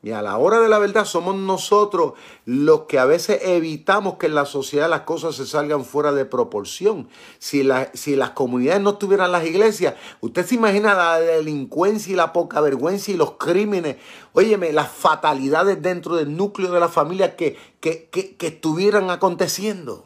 Y 0.00 0.12
a 0.12 0.22
la 0.22 0.38
hora 0.38 0.60
de 0.60 0.68
la 0.68 0.78
verdad 0.78 1.04
somos 1.04 1.34
nosotros 1.34 2.12
los 2.44 2.82
que 2.82 3.00
a 3.00 3.04
veces 3.04 3.40
evitamos 3.42 4.14
que 4.14 4.26
en 4.26 4.36
la 4.36 4.44
sociedad 4.46 4.88
las 4.88 5.00
cosas 5.00 5.34
se 5.34 5.44
salgan 5.44 5.84
fuera 5.84 6.12
de 6.12 6.24
proporción. 6.24 7.08
Si, 7.40 7.68
si 7.94 8.14
las 8.14 8.30
comunidades 8.30 8.80
no 8.80 8.96
tuvieran 8.96 9.32
las 9.32 9.44
iglesias, 9.44 9.94
usted 10.20 10.46
se 10.46 10.54
imagina 10.54 10.94
la 10.94 11.18
delincuencia 11.18 12.12
y 12.12 12.16
la 12.16 12.32
poca 12.32 12.60
vergüenza 12.60 13.10
y 13.10 13.16
los 13.16 13.32
crímenes, 13.32 13.96
óyeme, 14.34 14.72
las 14.72 14.88
fatalidades 14.88 15.82
dentro 15.82 16.14
del 16.14 16.36
núcleo 16.36 16.70
de 16.70 16.78
la 16.78 16.88
familia 16.88 17.34
que, 17.34 17.56
que, 17.80 18.08
que, 18.08 18.36
que 18.36 18.46
estuvieran 18.46 19.10
aconteciendo. 19.10 20.04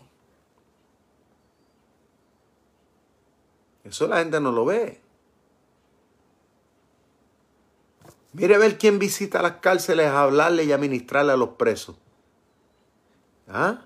Eso 3.85 4.07
la 4.07 4.19
gente 4.19 4.41
no 4.41 4.53
lo 4.53 4.65
ve. 4.65 5.03
Mire 8.33 8.55
a 8.55 8.59
ver 8.59 8.79
quién 8.79 8.99
visita 8.99 9.43
las 9.43 9.57
cárceles 9.57 10.07
a 10.07 10.23
hablarle 10.23 10.65
y 10.65 10.73
a 10.73 10.77
a 10.77 11.37
los 11.37 11.51
presos. 11.51 11.97
¿Ah? 13.49 13.85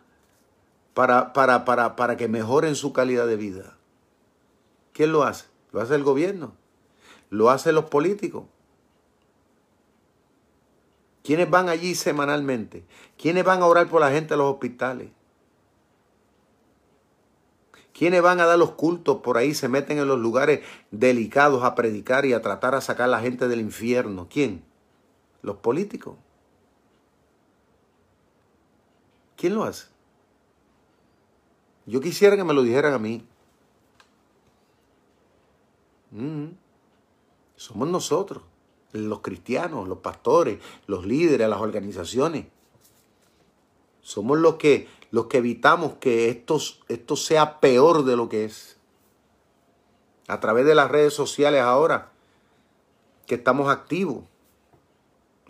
Para, 0.94 1.32
para, 1.32 1.64
para, 1.64 1.96
para 1.96 2.16
que 2.16 2.28
mejoren 2.28 2.76
su 2.76 2.92
calidad 2.92 3.26
de 3.26 3.36
vida. 3.36 3.76
¿Quién 4.92 5.12
lo 5.12 5.24
hace? 5.24 5.46
Lo 5.72 5.80
hace 5.80 5.94
el 5.94 6.04
gobierno. 6.04 6.54
Lo 7.28 7.50
hacen 7.50 7.74
los 7.74 7.86
políticos. 7.86 8.44
¿Quiénes 11.24 11.50
van 11.50 11.68
allí 11.68 11.96
semanalmente? 11.96 12.84
¿Quiénes 13.18 13.44
van 13.44 13.60
a 13.60 13.66
orar 13.66 13.88
por 13.88 14.00
la 14.00 14.12
gente 14.12 14.34
en 14.34 14.38
los 14.38 14.52
hospitales? 14.52 15.10
¿Quiénes 17.96 18.20
van 18.20 18.40
a 18.40 18.44
dar 18.44 18.58
los 18.58 18.72
cultos 18.72 19.22
por 19.22 19.38
ahí? 19.38 19.54
Se 19.54 19.70
meten 19.70 19.96
en 19.96 20.06
los 20.06 20.18
lugares 20.18 20.60
delicados 20.90 21.64
a 21.64 21.74
predicar 21.74 22.26
y 22.26 22.34
a 22.34 22.42
tratar 22.42 22.74
a 22.74 22.82
sacar 22.82 23.06
a 23.06 23.12
la 23.12 23.20
gente 23.20 23.48
del 23.48 23.60
infierno. 23.60 24.26
¿Quién? 24.28 24.62
Los 25.40 25.56
políticos. 25.56 26.14
¿Quién 29.34 29.54
lo 29.54 29.64
hace? 29.64 29.86
Yo 31.86 32.02
quisiera 32.02 32.36
que 32.36 32.44
me 32.44 32.52
lo 32.52 32.62
dijeran 32.62 32.92
a 32.92 32.98
mí. 32.98 33.24
Mm. 36.10 36.48
Somos 37.56 37.88
nosotros, 37.88 38.42
los 38.92 39.20
cristianos, 39.20 39.88
los 39.88 39.98
pastores, 40.00 40.58
los 40.86 41.06
líderes, 41.06 41.48
las 41.48 41.62
organizaciones. 41.62 42.44
Somos 44.02 44.38
los 44.38 44.56
que, 44.56 44.86
los 45.10 45.26
que 45.26 45.38
evitamos 45.38 45.94
que 45.94 46.28
esto, 46.28 46.58
esto 46.88 47.16
sea 47.16 47.60
peor 47.60 48.04
de 48.04 48.16
lo 48.16 48.28
que 48.28 48.44
es. 48.44 48.76
A 50.28 50.40
través 50.40 50.66
de 50.66 50.74
las 50.74 50.90
redes 50.90 51.14
sociales 51.14 51.62
ahora, 51.62 52.10
que 53.26 53.36
estamos 53.36 53.68
activos. 53.68 54.24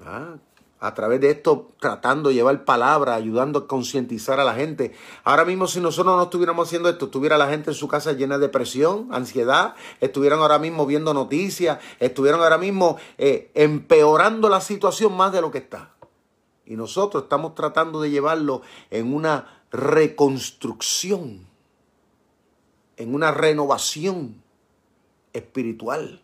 Ah, 0.05 0.37
a 0.79 0.95
través 0.95 1.21
de 1.21 1.31
esto 1.31 1.71
tratando 1.81 2.29
de 2.29 2.35
llevar 2.35 2.65
palabra, 2.65 3.15
ayudando 3.15 3.61
a 3.61 3.67
concientizar 3.67 4.41
a 4.41 4.45
la 4.45 4.55
gente. 4.55 4.93
Ahora 5.25 5.45
mismo 5.45 5.67
si 5.67 5.81
nosotros 5.81 6.17
no 6.17 6.25
estuviéramos 6.25 6.69
haciendo 6.69 6.89
esto, 6.89 7.07
estuviera 7.07 7.39
la 7.39 7.49
gente 7.49 7.71
en 7.71 7.75
su 7.75 7.89
casa 7.89 8.13
llena 8.13 8.39
de 8.39 8.47
depresión, 8.47 9.09
ansiedad, 9.11 9.75
estuvieran 10.01 10.41
ahora 10.41 10.59
mismo 10.59 10.87
viendo 10.87 11.15
noticias, 11.15 11.79
estuvieran 11.99 12.41
ahora 12.41 12.59
mismo 12.59 12.99
eh, 13.19 13.51
empeorando 13.55 14.49
la 14.49 14.61
situación 14.61 15.17
más 15.17 15.33
de 15.33 15.41
lo 15.41 15.51
que 15.51 15.59
está. 15.59 15.96
Y 16.67 16.77
nosotros 16.77 17.25
estamos 17.25 17.55
tratando 17.55 18.01
de 18.01 18.11
llevarlo 18.11 18.63
en 18.91 19.15
una 19.15 19.63
reconstrucción, 19.71 21.47
en 22.97 23.15
una 23.15 23.31
renovación 23.31 24.43
espiritual 25.33 26.23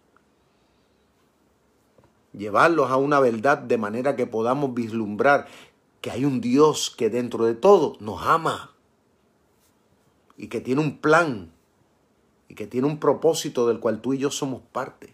llevarlos 2.32 2.90
a 2.90 2.96
una 2.96 3.20
verdad 3.20 3.58
de 3.58 3.78
manera 3.78 4.16
que 4.16 4.26
podamos 4.26 4.74
vislumbrar 4.74 5.46
que 6.00 6.10
hay 6.10 6.24
un 6.24 6.40
Dios 6.40 6.90
que 6.90 7.10
dentro 7.10 7.44
de 7.44 7.54
todo 7.54 7.96
nos 8.00 8.22
ama 8.26 8.72
y 10.36 10.48
que 10.48 10.60
tiene 10.60 10.80
un 10.80 10.98
plan 10.98 11.52
y 12.48 12.54
que 12.54 12.66
tiene 12.66 12.86
un 12.86 12.98
propósito 12.98 13.68
del 13.68 13.80
cual 13.80 14.00
tú 14.00 14.14
y 14.14 14.18
yo 14.18 14.30
somos 14.30 14.62
parte. 14.72 15.11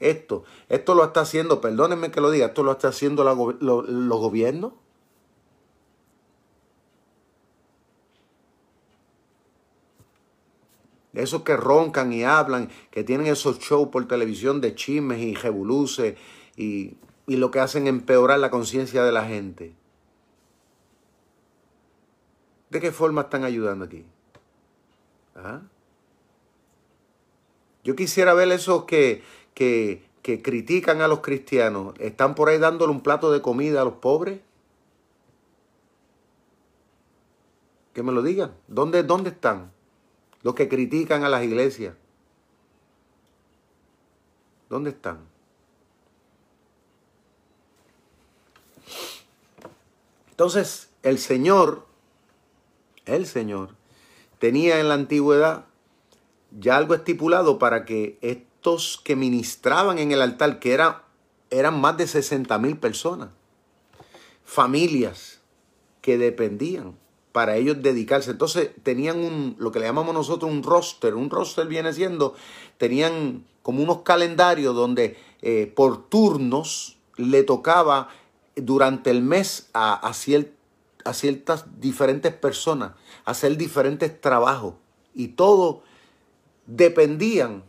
Esto, 0.00 0.44
esto 0.68 0.94
lo 0.94 1.04
está 1.04 1.20
haciendo, 1.20 1.60
perdónenme 1.60 2.10
que 2.10 2.20
lo 2.20 2.30
diga, 2.30 2.46
esto 2.46 2.62
lo 2.62 2.72
está 2.72 2.88
haciendo 2.88 3.24
los 3.24 4.20
gobiernos. 4.20 4.72
esos 11.14 11.42
que 11.42 11.56
roncan 11.56 12.12
y 12.12 12.24
hablan, 12.24 12.70
que 12.90 13.04
tienen 13.04 13.28
esos 13.28 13.60
shows 13.60 13.88
por 13.90 14.06
televisión 14.08 14.60
de 14.60 14.74
chismes 14.74 15.20
y 15.20 15.36
jebuluces 15.36 16.16
y, 16.56 16.96
y 17.26 17.36
lo 17.36 17.50
que 17.50 17.60
hacen 17.60 17.86
empeorar 17.86 18.38
la 18.40 18.50
conciencia 18.50 19.04
de 19.04 19.12
la 19.12 19.24
gente. 19.24 19.74
¿De 22.70 22.80
qué 22.80 22.90
forma 22.90 23.22
están 23.22 23.44
ayudando 23.44 23.84
aquí? 23.84 24.04
¿Ah? 25.36 25.62
Yo 27.84 27.94
quisiera 27.94 28.34
ver 28.34 28.50
esos 28.50 28.84
que, 28.84 29.22
que, 29.54 30.04
que 30.22 30.42
critican 30.42 31.00
a 31.00 31.08
los 31.08 31.20
cristianos. 31.20 31.94
¿Están 31.98 32.34
por 32.34 32.48
ahí 32.48 32.58
dándole 32.58 32.92
un 32.92 33.00
plato 33.00 33.32
de 33.32 33.40
comida 33.40 33.80
a 33.80 33.84
los 33.84 33.94
pobres? 33.94 34.40
Que 37.92 38.02
me 38.02 38.12
lo 38.12 38.22
digan. 38.22 38.52
¿Dónde, 38.68 39.02
dónde 39.02 39.30
están? 39.30 39.74
los 40.44 40.54
que 40.54 40.68
critican 40.68 41.24
a 41.24 41.28
las 41.28 41.42
iglesias. 41.42 41.94
¿Dónde 44.68 44.90
están? 44.90 45.20
Entonces, 50.30 50.90
el 51.02 51.18
Señor, 51.18 51.86
el 53.06 53.26
Señor, 53.26 53.70
tenía 54.38 54.80
en 54.80 54.88
la 54.88 54.94
antigüedad 54.94 55.64
ya 56.50 56.76
algo 56.76 56.94
estipulado 56.94 57.58
para 57.58 57.86
que 57.86 58.18
que 59.02 59.14
ministraban 59.14 59.98
en 59.98 60.12
el 60.12 60.22
altar, 60.22 60.58
que 60.58 60.72
era, 60.72 61.04
eran 61.50 61.80
más 61.80 61.96
de 61.98 62.06
60 62.06 62.58
mil 62.58 62.78
personas, 62.78 63.28
familias 64.44 65.40
que 66.00 66.16
dependían 66.16 66.96
para 67.32 67.56
ellos 67.56 67.82
dedicarse. 67.82 68.30
Entonces 68.30 68.70
tenían 68.82 69.18
un, 69.18 69.56
lo 69.58 69.70
que 69.70 69.80
le 69.80 69.86
llamamos 69.86 70.14
nosotros 70.14 70.50
un 70.50 70.62
roster. 70.62 71.14
Un 71.14 71.28
roster 71.30 71.66
viene 71.66 71.92
siendo, 71.92 72.34
tenían 72.78 73.44
como 73.62 73.82
unos 73.82 74.00
calendarios 74.02 74.74
donde 74.74 75.18
eh, 75.42 75.70
por 75.74 76.08
turnos 76.08 76.96
le 77.16 77.42
tocaba 77.42 78.08
durante 78.56 79.10
el 79.10 79.22
mes 79.22 79.68
a, 79.74 79.94
a, 79.94 80.10
a 81.04 81.12
ciertas 81.12 81.80
diferentes 81.80 82.32
personas 82.32 82.92
hacer 83.24 83.56
diferentes 83.56 84.20
trabajos. 84.20 84.74
Y 85.14 85.28
todo 85.28 85.82
dependían 86.66 87.62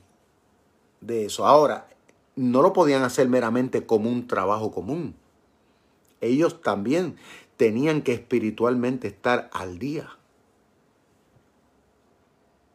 de 1.01 1.25
eso. 1.25 1.45
Ahora, 1.45 1.87
no 2.35 2.61
lo 2.61 2.73
podían 2.73 3.03
hacer 3.03 3.29
meramente 3.29 3.85
como 3.85 4.09
un 4.09 4.27
trabajo 4.27 4.71
común. 4.71 5.15
Ellos 6.21 6.61
también 6.61 7.17
tenían 7.57 8.01
que 8.01 8.13
espiritualmente 8.13 9.07
estar 9.07 9.49
al 9.53 9.79
día. 9.79 10.09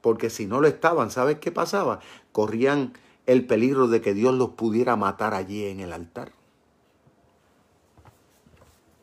Porque 0.00 0.30
si 0.30 0.46
no 0.46 0.60
lo 0.60 0.68
estaban, 0.68 1.10
¿sabes 1.10 1.38
qué 1.38 1.52
pasaba? 1.52 2.00
Corrían 2.32 2.94
el 3.26 3.46
peligro 3.46 3.88
de 3.88 4.00
que 4.00 4.14
Dios 4.14 4.34
los 4.34 4.50
pudiera 4.50 4.96
matar 4.96 5.34
allí 5.34 5.66
en 5.66 5.80
el 5.80 5.92
altar. 5.92 6.32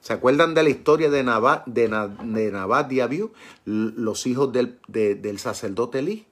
¿Se 0.01 0.13
acuerdan 0.13 0.53
de 0.53 0.63
la 0.63 0.69
historia 0.69 1.09
de 1.09 1.23
Nabat, 1.23 1.65
de, 1.67 1.89
de 1.89 2.95
y 2.95 2.99
Abiú, 3.01 3.33
los 3.65 4.25
hijos 4.25 4.53
del, 4.53 4.79
del 4.87 5.37
sacerdote 5.37 5.99
Elí? 5.99 6.25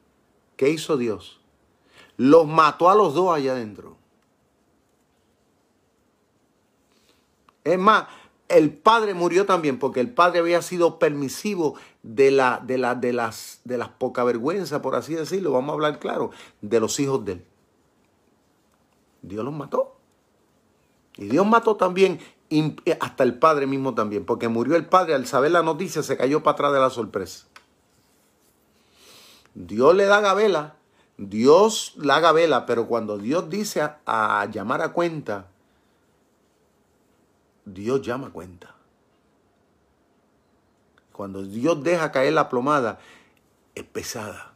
¿Qué 0.56 0.70
hizo 0.70 0.96
Dios? 0.96 1.42
Los 2.18 2.48
mató 2.48 2.90
a 2.90 2.96
los 2.96 3.14
dos 3.14 3.36
allá 3.36 3.52
adentro. 3.52 3.98
Es 7.64 7.80
más, 7.80 8.06
el 8.48 8.72
padre 8.74 9.14
murió 9.14 9.46
también 9.46 9.80
porque 9.80 10.00
el 10.00 10.14
padre 10.14 10.40
había 10.40 10.62
sido 10.62 11.00
permisivo 11.00 11.76
de, 12.04 12.32
la, 12.32 12.62
de, 12.64 12.78
la, 12.78 12.96
de, 12.96 13.12
las, 13.12 13.62
de 13.64 13.78
las 13.78 13.90
poca 13.90 14.24
vergüenza, 14.24 14.82
por 14.82 14.96
así 14.96 15.16
decirlo, 15.16 15.52
vamos 15.52 15.72
a 15.72 15.74
hablar 15.74 16.00
claro, 16.00 16.32
de 16.62 16.80
los 16.80 17.00
hijos 17.00 17.26
de 17.26 17.34
él. 17.34 17.46
Dios 19.24 19.44
los 19.44 19.54
mató. 19.54 19.96
Y 21.18 21.26
Dios 21.26 21.46
mató 21.48 21.76
también 21.76 22.20
hasta 23.00 23.24
el 23.24 23.40
padre 23.40 23.66
mismo 23.66 23.96
también, 23.96 24.26
porque 24.26 24.48
murió 24.48 24.76
el 24.76 24.86
padre 24.86 25.16
al 25.16 25.26
saber 25.26 25.52
la 25.52 25.64
noticia, 25.64 26.04
se 26.04 26.18
cayó 26.18 26.44
para 26.44 26.54
atrás 26.54 26.74
de 26.74 26.80
la 26.80 26.90
sorpresa. 26.90 27.48
Dios 29.56 29.96
le 29.96 30.06
da 30.06 30.20
gavela, 30.20 30.76
Dios 31.18 31.94
la 31.98 32.20
gavela, 32.20 32.66
pero 32.66 32.88
cuando 32.88 33.18
Dios 33.18 33.50
dice 33.50 33.82
a 34.06 34.48
llamar 34.52 34.82
a 34.82 34.92
cuenta, 34.92 35.48
Dios 37.66 38.02
llama 38.02 38.32
cuenta. 38.32 38.76
Cuando 41.12 41.44
Dios 41.44 41.82
deja 41.84 42.12
caer 42.12 42.34
la 42.34 42.50
plomada, 42.50 43.00
es 43.74 43.84
pesada. 43.84 44.54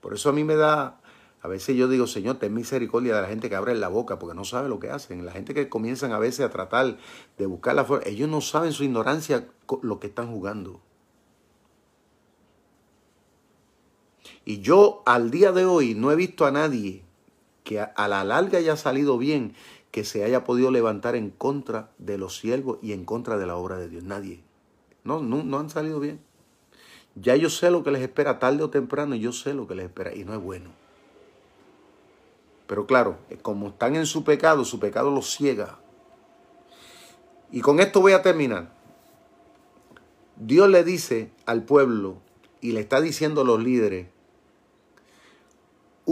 Por 0.00 0.14
eso 0.14 0.30
a 0.30 0.32
mí 0.32 0.44
me 0.44 0.56
da, 0.56 1.00
a 1.40 1.48
veces 1.48 1.76
yo 1.76 1.88
digo, 1.88 2.06
Señor, 2.06 2.38
ten 2.38 2.52
misericordia 2.54 3.14
de 3.14 3.22
la 3.22 3.28
gente 3.28 3.48
que 3.48 3.56
abre 3.56 3.74
la 3.74 3.88
boca 3.88 4.18
porque 4.18 4.34
no 4.34 4.44
sabe 4.44 4.68
lo 4.68 4.80
que 4.80 4.90
hacen. 4.90 5.24
La 5.24 5.32
gente 5.32 5.54
que 5.54 5.68
comienzan 5.68 6.12
a 6.12 6.18
veces 6.18 6.44
a 6.44 6.50
tratar 6.50 6.96
de 7.38 7.46
buscar 7.46 7.74
la 7.74 7.84
forma, 7.84 8.04
ellos 8.06 8.28
no 8.28 8.40
saben 8.40 8.72
su 8.72 8.84
ignorancia 8.84 9.46
lo 9.82 10.00
que 10.00 10.08
están 10.08 10.30
jugando. 10.30 10.80
Y 14.44 14.60
yo 14.60 15.02
al 15.06 15.30
día 15.30 15.52
de 15.52 15.64
hoy 15.64 15.94
no 15.94 16.10
he 16.10 16.16
visto 16.16 16.46
a 16.46 16.50
nadie 16.50 17.02
que 17.64 17.80
a 17.80 18.08
la 18.08 18.24
larga 18.24 18.58
haya 18.58 18.76
salido 18.76 19.18
bien 19.18 19.54
que 19.90 20.04
se 20.04 20.24
haya 20.24 20.44
podido 20.44 20.70
levantar 20.70 21.16
en 21.16 21.30
contra 21.30 21.90
de 21.98 22.16
los 22.16 22.36
siervos 22.38 22.78
y 22.82 22.92
en 22.92 23.04
contra 23.04 23.38
de 23.38 23.46
la 23.46 23.56
obra 23.56 23.76
de 23.76 23.88
Dios. 23.88 24.04
Nadie. 24.04 24.42
No, 25.04 25.20
no, 25.20 25.42
no 25.42 25.58
han 25.58 25.70
salido 25.70 26.00
bien. 26.00 26.20
Ya 27.16 27.34
yo 27.36 27.50
sé 27.50 27.70
lo 27.70 27.82
que 27.82 27.90
les 27.90 28.02
espera 28.02 28.38
tarde 28.38 28.62
o 28.62 28.70
temprano, 28.70 29.14
yo 29.16 29.32
sé 29.32 29.52
lo 29.52 29.66
que 29.66 29.74
les 29.74 29.86
espera 29.86 30.14
y 30.14 30.24
no 30.24 30.32
es 30.34 30.40
bueno. 30.40 30.70
Pero 32.66 32.86
claro, 32.86 33.18
como 33.42 33.68
están 33.68 33.96
en 33.96 34.06
su 34.06 34.22
pecado, 34.22 34.64
su 34.64 34.78
pecado 34.78 35.10
los 35.10 35.34
ciega. 35.34 35.80
Y 37.50 37.62
con 37.62 37.80
esto 37.80 38.00
voy 38.00 38.12
a 38.12 38.22
terminar. 38.22 38.72
Dios 40.36 40.68
le 40.68 40.84
dice 40.84 41.32
al 41.46 41.64
pueblo 41.64 42.18
y 42.60 42.72
le 42.72 42.80
está 42.80 43.00
diciendo 43.00 43.40
a 43.40 43.44
los 43.44 43.60
líderes, 43.60 44.06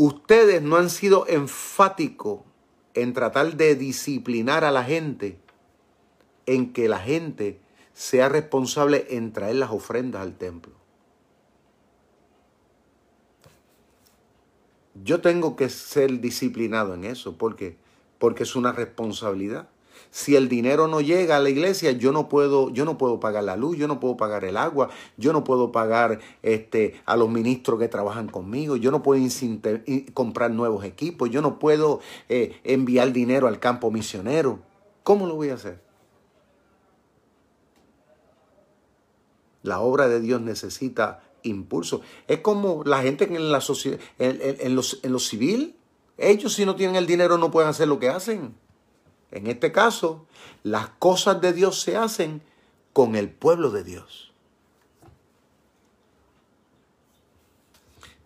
ustedes 0.06 0.62
no 0.62 0.76
han 0.76 0.90
sido 0.90 1.26
enfáticos 1.28 2.40
en 2.94 3.12
tratar 3.12 3.56
de 3.56 3.74
disciplinar 3.74 4.64
a 4.64 4.70
la 4.70 4.84
gente, 4.84 5.38
en 6.46 6.72
que 6.72 6.88
la 6.88 6.98
gente 6.98 7.60
sea 7.92 8.28
responsable 8.28 9.06
en 9.10 9.32
traer 9.32 9.56
las 9.56 9.70
ofrendas 9.70 10.22
al 10.22 10.36
templo. 10.36 10.72
Yo 15.04 15.20
tengo 15.20 15.54
que 15.56 15.68
ser 15.68 16.20
disciplinado 16.20 16.94
en 16.94 17.04
eso, 17.04 17.38
porque 17.38 17.76
porque 18.18 18.42
es 18.42 18.56
una 18.56 18.72
responsabilidad. 18.72 19.68
Si 20.10 20.36
el 20.36 20.48
dinero 20.48 20.88
no 20.88 21.00
llega 21.00 21.36
a 21.36 21.40
la 21.40 21.50
iglesia, 21.50 21.92
yo 21.92 22.12
no 22.12 22.28
puedo, 22.28 22.70
yo 22.70 22.84
no 22.84 22.98
puedo 22.98 23.20
pagar 23.20 23.44
la 23.44 23.56
luz, 23.56 23.76
yo 23.76 23.88
no 23.88 24.00
puedo 24.00 24.16
pagar 24.16 24.44
el 24.44 24.56
agua, 24.56 24.88
yo 25.16 25.32
no 25.32 25.44
puedo 25.44 25.72
pagar 25.72 26.20
este, 26.42 27.00
a 27.04 27.16
los 27.16 27.28
ministros 27.28 27.78
que 27.78 27.88
trabajan 27.88 28.28
conmigo, 28.28 28.76
yo 28.76 28.90
no 28.90 29.02
puedo 29.02 29.22
comprar 30.14 30.50
nuevos 30.50 30.84
equipos, 30.84 31.30
yo 31.30 31.42
no 31.42 31.58
puedo 31.58 32.00
eh, 32.28 32.60
enviar 32.64 33.12
dinero 33.12 33.46
al 33.48 33.58
campo 33.58 33.90
misionero. 33.90 34.60
¿Cómo 35.02 35.26
lo 35.26 35.34
voy 35.34 35.50
a 35.50 35.54
hacer? 35.54 35.80
La 39.62 39.80
obra 39.80 40.08
de 40.08 40.20
Dios 40.20 40.40
necesita 40.40 41.22
impulso. 41.42 42.00
Es 42.26 42.40
como 42.40 42.84
la 42.84 43.02
gente 43.02 43.24
en 43.24 43.50
la 43.50 43.60
sociedad, 43.60 43.98
en, 44.18 44.74
los, 44.74 45.00
en 45.02 45.12
lo 45.12 45.18
civil, 45.18 45.76
ellos 46.16 46.54
si 46.54 46.66
no 46.66 46.74
tienen 46.74 46.96
el 46.96 47.06
dinero 47.06 47.38
no 47.38 47.50
pueden 47.50 47.70
hacer 47.70 47.88
lo 47.88 47.98
que 47.98 48.08
hacen. 48.08 48.54
En 49.30 49.46
este 49.46 49.72
caso, 49.72 50.26
las 50.62 50.88
cosas 50.88 51.40
de 51.40 51.52
Dios 51.52 51.80
se 51.80 51.96
hacen 51.96 52.42
con 52.92 53.14
el 53.14 53.28
pueblo 53.30 53.70
de 53.70 53.84
Dios. 53.84 54.32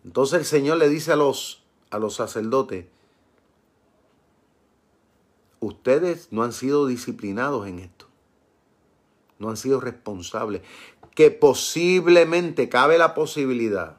Entonces 0.05 0.41
el 0.41 0.45
Señor 0.45 0.79
le 0.79 0.89
dice 0.89 1.13
a 1.13 1.17
los, 1.17 1.63
a 1.91 1.99
los 1.99 2.15
sacerdotes, 2.15 2.87
ustedes 5.61 6.29
no 6.33 6.43
han 6.43 6.53
sido 6.53 6.87
disciplinados 6.87 7.67
en 7.69 7.79
esto, 7.79 8.07
no 9.39 9.49
han 9.51 9.57
sido 9.57 9.81
responsables, 9.81 10.63
que 11.15 11.31
posiblemente 11.31 12.69
cabe 12.69 12.99
la 12.99 13.15
posibilidad 13.15 13.99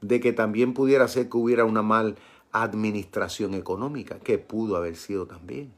de 0.00 0.20
que 0.20 0.32
también 0.32 0.74
pudiera 0.74 1.08
ser 1.08 1.28
que 1.28 1.36
hubiera 1.36 1.64
una 1.64 1.82
mal 1.82 2.16
administración 2.52 3.54
económica, 3.54 4.18
que 4.18 4.38
pudo 4.38 4.76
haber 4.76 4.96
sido 4.96 5.26
también. 5.26 5.72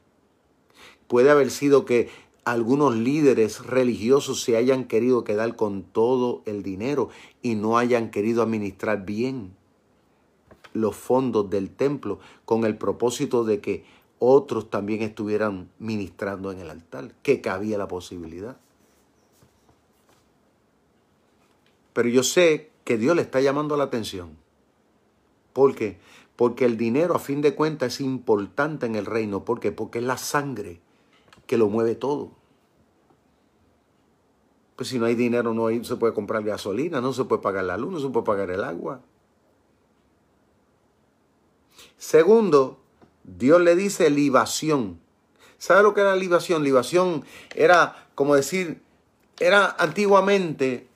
Puede 1.09 1.31
haber 1.31 1.51
sido 1.51 1.85
que 1.85 2.09
algunos 2.45 2.97
líderes 2.97 3.65
religiosos 3.67 4.43
se 4.43 4.57
hayan 4.57 4.85
querido 4.85 5.25
quedar 5.25 5.57
con 5.57 5.83
todo 5.83 6.43
el 6.47 6.63
dinero 6.63 7.11
y 7.43 7.55
no 7.55 7.79
hayan 7.79 8.11
querido 8.11 8.43
administrar 8.43 9.05
bien 9.05 9.55
los 10.73 10.97
fondos 10.97 11.51
del 11.51 11.71
templo 11.71 12.21
con 12.45 12.65
el 12.65 12.77
propósito 12.77 13.45
de 13.45 13.61
que 13.61 13.85
otros 14.19 14.71
también 14.71 15.03
estuvieran 15.03 15.71
ministrando 15.79 16.53
en 16.53 16.61
el 16.61 16.71
altar, 16.71 17.15
que 17.23 17.41
cabía 17.41 17.79
la 17.79 17.89
posibilidad. 17.89 18.57
Pero 21.93 22.09
yo 22.09 22.23
sé 22.23 22.71
que 22.85 22.99
Dios 22.99 23.17
le 23.17 23.23
está 23.23 23.41
llamando 23.41 23.77
la 23.77 23.85
atención. 23.85 24.37
¿Por 25.53 25.75
qué? 25.75 25.99
Porque 26.41 26.65
el 26.65 26.79
dinero 26.79 27.15
a 27.15 27.19
fin 27.19 27.43
de 27.43 27.55
cuentas 27.55 27.97
es 27.97 28.01
importante 28.01 28.87
en 28.87 28.95
el 28.95 29.05
reino. 29.05 29.45
¿Por 29.45 29.61
qué? 29.61 29.73
Porque 29.73 29.99
es 29.99 30.05
la 30.05 30.17
sangre 30.17 30.81
que 31.47 31.59
lo 31.59 31.69
mueve 31.69 31.97
todo. 31.97 32.31
Pues 34.75 34.89
si 34.89 34.99
no 34.99 35.05
hay 35.05 35.15
dinero 35.15 35.53
no 35.53 35.69
se 35.85 35.97
puede 35.97 36.15
comprar 36.15 36.43
gasolina, 36.43 37.03
no 37.03 37.13
se 37.13 37.25
puede 37.25 37.43
pagar 37.43 37.65
la 37.65 37.77
luz, 37.77 37.93
no 37.93 38.01
se 38.01 38.09
puede 38.09 38.25
pagar 38.25 38.51
el 38.51 38.65
agua. 38.65 39.03
Segundo, 41.99 42.79
Dios 43.23 43.61
le 43.61 43.77
dice 43.77 44.09
libación. 44.09 44.99
¿Sabe 45.59 45.83
lo 45.83 45.93
que 45.93 46.01
era 46.01 46.17
libación? 46.17 46.65
Libación 46.65 47.23
era 47.55 48.09
como 48.15 48.35
decir, 48.35 48.81
era 49.39 49.77
antiguamente 49.79 50.89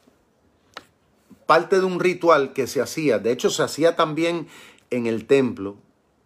parte 1.44 1.80
de 1.80 1.84
un 1.84 2.00
ritual 2.00 2.54
que 2.54 2.66
se 2.66 2.80
hacía. 2.80 3.18
De 3.18 3.30
hecho, 3.30 3.50
se 3.50 3.62
hacía 3.62 3.94
también 3.94 4.48
en 4.94 5.06
el 5.06 5.26
templo, 5.26 5.76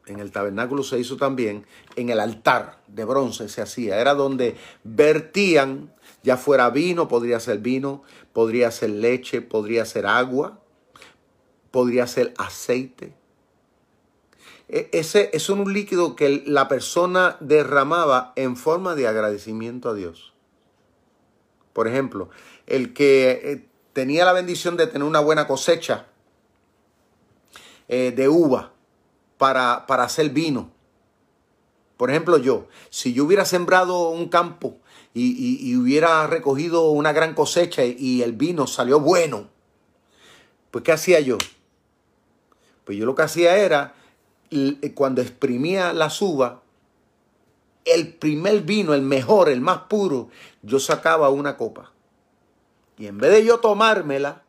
en 0.07 0.21
el 0.21 0.31
tabernáculo 0.31 0.83
se 0.83 0.99
hizo 0.99 1.17
también, 1.17 1.67
en 1.97 2.11
el 2.11 2.21
altar 2.21 2.83
de 2.87 3.05
bronce 3.05 3.49
se 3.49 3.63
hacía. 3.63 4.01
Era 4.01 4.15
donde 4.15 4.57
vertían, 4.85 5.93
ya 6.23 6.37
fuera 6.37 6.71
vino, 6.71 7.09
podría 7.09 7.41
ser 7.41 7.59
vino, 7.59 8.03
podría 8.33 8.71
ser 8.71 8.91
leche, 8.91 9.41
podría 9.41 9.85
ser 9.85 10.07
agua, 10.07 10.61
podría 11.71 12.07
ser 12.07 12.35
aceite. 12.39 13.15
E, 14.69 14.91
ese 14.93 15.31
es 15.33 15.49
un 15.49 15.73
líquido 15.73 16.15
que 16.15 16.43
la 16.47 16.69
persona 16.69 17.37
derramaba 17.41 18.33
en 18.37 18.57
forma 18.57 18.95
de 18.95 19.07
agradecimiento 19.07 19.89
a 19.89 19.95
Dios. 19.95 20.35
Por 21.73 21.89
ejemplo, 21.89 22.29
el 22.67 22.93
que 22.93 23.41
eh, 23.43 23.69
tenía 23.93 24.25
la 24.25 24.33
bendición 24.33 24.77
de 24.77 24.87
tener 24.87 25.07
una 25.07 25.21
buena 25.21 25.47
cosecha, 25.47 26.07
eh, 27.89 28.13
de 28.15 28.29
uva 28.29 28.73
para, 29.39 29.87
para 29.87 30.05
hacer 30.05 30.31
vino. 30.31 30.71
Por 31.97 32.11
ejemplo, 32.11 32.39
yo, 32.39 32.69
si 32.91 33.13
yo 33.13 33.25
hubiera 33.25 33.45
sembrado 33.45 34.11
un 34.11 34.29
campo 34.29 34.77
y, 35.15 35.75
hubiera 35.77 36.27
recogido 36.29 36.91
una 36.91 37.13
gran 37.13 37.35
cosecha 37.35 37.85
y, 37.85 38.23
el 38.23 38.33
vino 38.33 38.67
salió 38.67 39.01
bueno, 39.01 39.49
pues 40.71 40.85
¿qué 40.85 40.93
hacía 40.93 41.19
yo? 41.21 41.39
Pues 42.85 42.97
yo 42.97 43.05
lo 43.05 43.17
que 43.17 43.23
hacía 43.23 43.57
era, 43.57 43.95
cuando 44.95 45.21
exprimía 45.23 45.93
la 45.93 46.13
uva 46.21 46.63
el 47.85 48.15
primer 48.15 48.63
vino, 48.63 48.95
el 48.95 49.03
mejor, 49.03 49.49
el 49.49 49.61
más 49.61 49.79
puro, 49.89 50.29
yo 50.63 50.79
sacaba 50.79 51.31
una 51.31 51.57
copa. 51.57 51.93
Y 52.99 53.07
en 53.07 53.19
vez 53.19 53.33
de 53.33 53.45
yo 53.45 53.59
tomármela, 53.59 54.43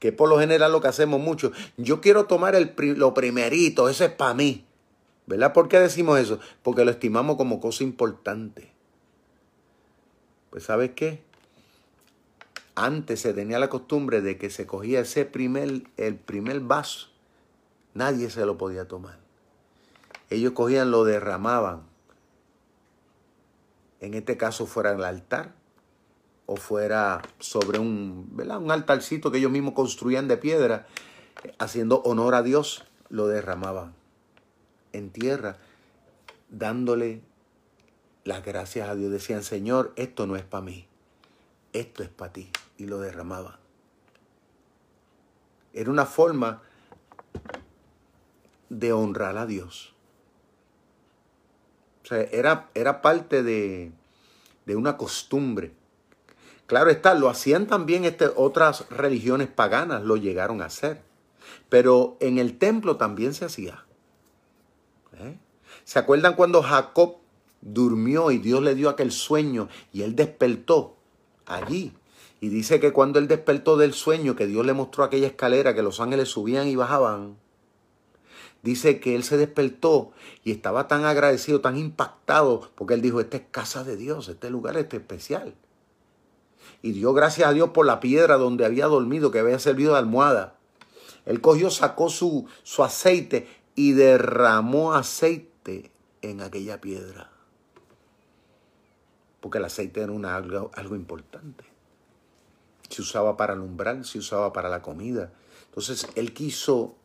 que 0.00 0.12
por 0.12 0.28
lo 0.28 0.40
general 0.40 0.72
lo 0.72 0.80
que 0.80 0.88
hacemos 0.88 1.20
mucho. 1.20 1.52
Yo 1.76 2.00
quiero 2.00 2.24
tomar 2.24 2.56
el, 2.56 2.74
lo 2.96 3.14
primerito, 3.14 3.88
eso 3.88 4.04
es 4.04 4.10
para 4.10 4.34
mí. 4.34 4.66
¿Verdad? 5.26 5.52
¿Por 5.52 5.68
qué 5.68 5.78
decimos 5.78 6.18
eso? 6.18 6.40
Porque 6.64 6.84
lo 6.84 6.90
estimamos 6.90 7.36
como 7.36 7.60
cosa 7.60 7.84
importante. 7.84 8.72
Pues 10.48 10.64
¿sabes 10.64 10.92
qué? 10.96 11.22
Antes 12.74 13.20
se 13.20 13.34
tenía 13.34 13.60
la 13.60 13.68
costumbre 13.68 14.22
de 14.22 14.38
que 14.38 14.50
se 14.50 14.66
cogía 14.66 15.00
ese 15.00 15.26
primer, 15.26 15.82
el 15.98 16.16
primer 16.16 16.60
vaso. 16.60 17.08
Nadie 17.94 18.30
se 18.30 18.44
lo 18.46 18.56
podía 18.56 18.88
tomar. 18.88 19.18
Ellos 20.30 20.52
cogían, 20.52 20.90
lo 20.90 21.04
derramaban. 21.04 21.82
En 24.00 24.14
este 24.14 24.38
caso 24.38 24.66
fuera 24.66 24.92
el 24.92 25.04
altar 25.04 25.59
o 26.52 26.56
fuera 26.56 27.22
sobre 27.38 27.78
un, 27.78 28.36
un 28.36 28.70
altarcito 28.72 29.30
que 29.30 29.38
ellos 29.38 29.52
mismos 29.52 29.72
construían 29.72 30.26
de 30.26 30.36
piedra, 30.36 30.88
haciendo 31.60 32.02
honor 32.02 32.34
a 32.34 32.42
Dios, 32.42 32.82
lo 33.08 33.28
derramaban 33.28 33.94
en 34.92 35.10
tierra, 35.10 35.58
dándole 36.48 37.22
las 38.24 38.44
gracias 38.44 38.88
a 38.88 38.96
Dios. 38.96 39.12
Decían, 39.12 39.44
Señor, 39.44 39.92
esto 39.94 40.26
no 40.26 40.34
es 40.34 40.42
para 40.42 40.64
mí, 40.64 40.88
esto 41.72 42.02
es 42.02 42.08
para 42.08 42.32
ti. 42.32 42.50
Y 42.76 42.86
lo 42.86 42.98
derramaban. 42.98 43.54
Era 45.72 45.88
una 45.88 46.04
forma 46.04 46.62
de 48.70 48.92
honrar 48.92 49.38
a 49.38 49.46
Dios. 49.46 49.94
O 52.02 52.08
sea, 52.08 52.22
era, 52.22 52.70
era 52.74 53.02
parte 53.02 53.44
de, 53.44 53.92
de 54.66 54.74
una 54.74 54.96
costumbre 54.96 55.78
Claro 56.70 56.88
está, 56.90 57.14
lo 57.14 57.28
hacían 57.28 57.66
también 57.66 58.04
este, 58.04 58.30
otras 58.36 58.88
religiones 58.90 59.48
paganas, 59.48 60.04
lo 60.04 60.16
llegaron 60.16 60.62
a 60.62 60.66
hacer. 60.66 61.02
Pero 61.68 62.16
en 62.20 62.38
el 62.38 62.58
templo 62.58 62.96
también 62.96 63.34
se 63.34 63.44
hacía. 63.44 63.84
¿Eh? 65.18 65.36
¿Se 65.82 65.98
acuerdan 65.98 66.36
cuando 66.36 66.62
Jacob 66.62 67.16
durmió 67.60 68.30
y 68.30 68.38
Dios 68.38 68.62
le 68.62 68.76
dio 68.76 68.88
aquel 68.88 69.10
sueño 69.10 69.68
y 69.92 70.02
él 70.02 70.14
despertó 70.14 70.94
allí? 71.44 71.92
Y 72.40 72.50
dice 72.50 72.78
que 72.78 72.92
cuando 72.92 73.18
él 73.18 73.26
despertó 73.26 73.76
del 73.76 73.92
sueño, 73.92 74.36
que 74.36 74.46
Dios 74.46 74.64
le 74.64 74.72
mostró 74.72 75.02
aquella 75.02 75.26
escalera 75.26 75.74
que 75.74 75.82
los 75.82 75.98
ángeles 75.98 76.28
subían 76.28 76.68
y 76.68 76.76
bajaban, 76.76 77.36
dice 78.62 79.00
que 79.00 79.16
él 79.16 79.24
se 79.24 79.36
despertó 79.38 80.12
y 80.44 80.52
estaba 80.52 80.86
tan 80.86 81.04
agradecido, 81.04 81.60
tan 81.60 81.76
impactado, 81.76 82.70
porque 82.76 82.94
él 82.94 83.02
dijo, 83.02 83.18
esta 83.18 83.38
es 83.38 83.42
casa 83.50 83.82
de 83.82 83.96
Dios, 83.96 84.28
este 84.28 84.50
lugar 84.50 84.76
es 84.76 84.86
especial 84.94 85.56
y 86.82 86.92
dio 86.92 87.12
gracias 87.12 87.48
a 87.48 87.52
Dios 87.52 87.70
por 87.70 87.86
la 87.86 88.00
piedra 88.00 88.36
donde 88.36 88.64
había 88.64 88.86
dormido, 88.86 89.30
que 89.30 89.38
había 89.38 89.58
servido 89.58 89.92
de 89.92 89.98
almohada. 89.98 90.56
Él 91.26 91.40
cogió, 91.40 91.70
sacó 91.70 92.08
su, 92.08 92.46
su 92.62 92.82
aceite 92.82 93.48
y 93.74 93.92
derramó 93.92 94.94
aceite 94.94 95.90
en 96.22 96.40
aquella 96.40 96.80
piedra. 96.80 97.30
Porque 99.40 99.58
el 99.58 99.64
aceite 99.64 100.00
era 100.00 100.12
una, 100.12 100.36
algo, 100.36 100.70
algo 100.74 100.96
importante. 100.96 101.64
Se 102.88 103.02
usaba 103.02 103.36
para 103.36 103.52
alumbrar, 103.52 104.04
se 104.04 104.18
usaba 104.18 104.52
para 104.52 104.68
la 104.68 104.82
comida. 104.82 105.32
Entonces 105.66 106.08
él 106.14 106.34
quiso 106.34 106.96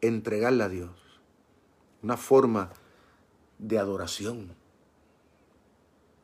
entregarle 0.00 0.64
a 0.64 0.68
Dios 0.68 0.90
una 2.02 2.16
forma 2.16 2.70
de 3.58 3.78
adoración, 3.78 4.54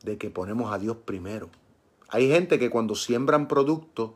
de 0.03 0.17
que 0.17 0.29
ponemos 0.29 0.73
a 0.73 0.79
Dios 0.79 0.97
primero. 1.05 1.49
Hay 2.09 2.27
gente 2.29 2.59
que 2.59 2.69
cuando 2.69 2.95
siembran 2.95 3.47
productos, 3.47 4.11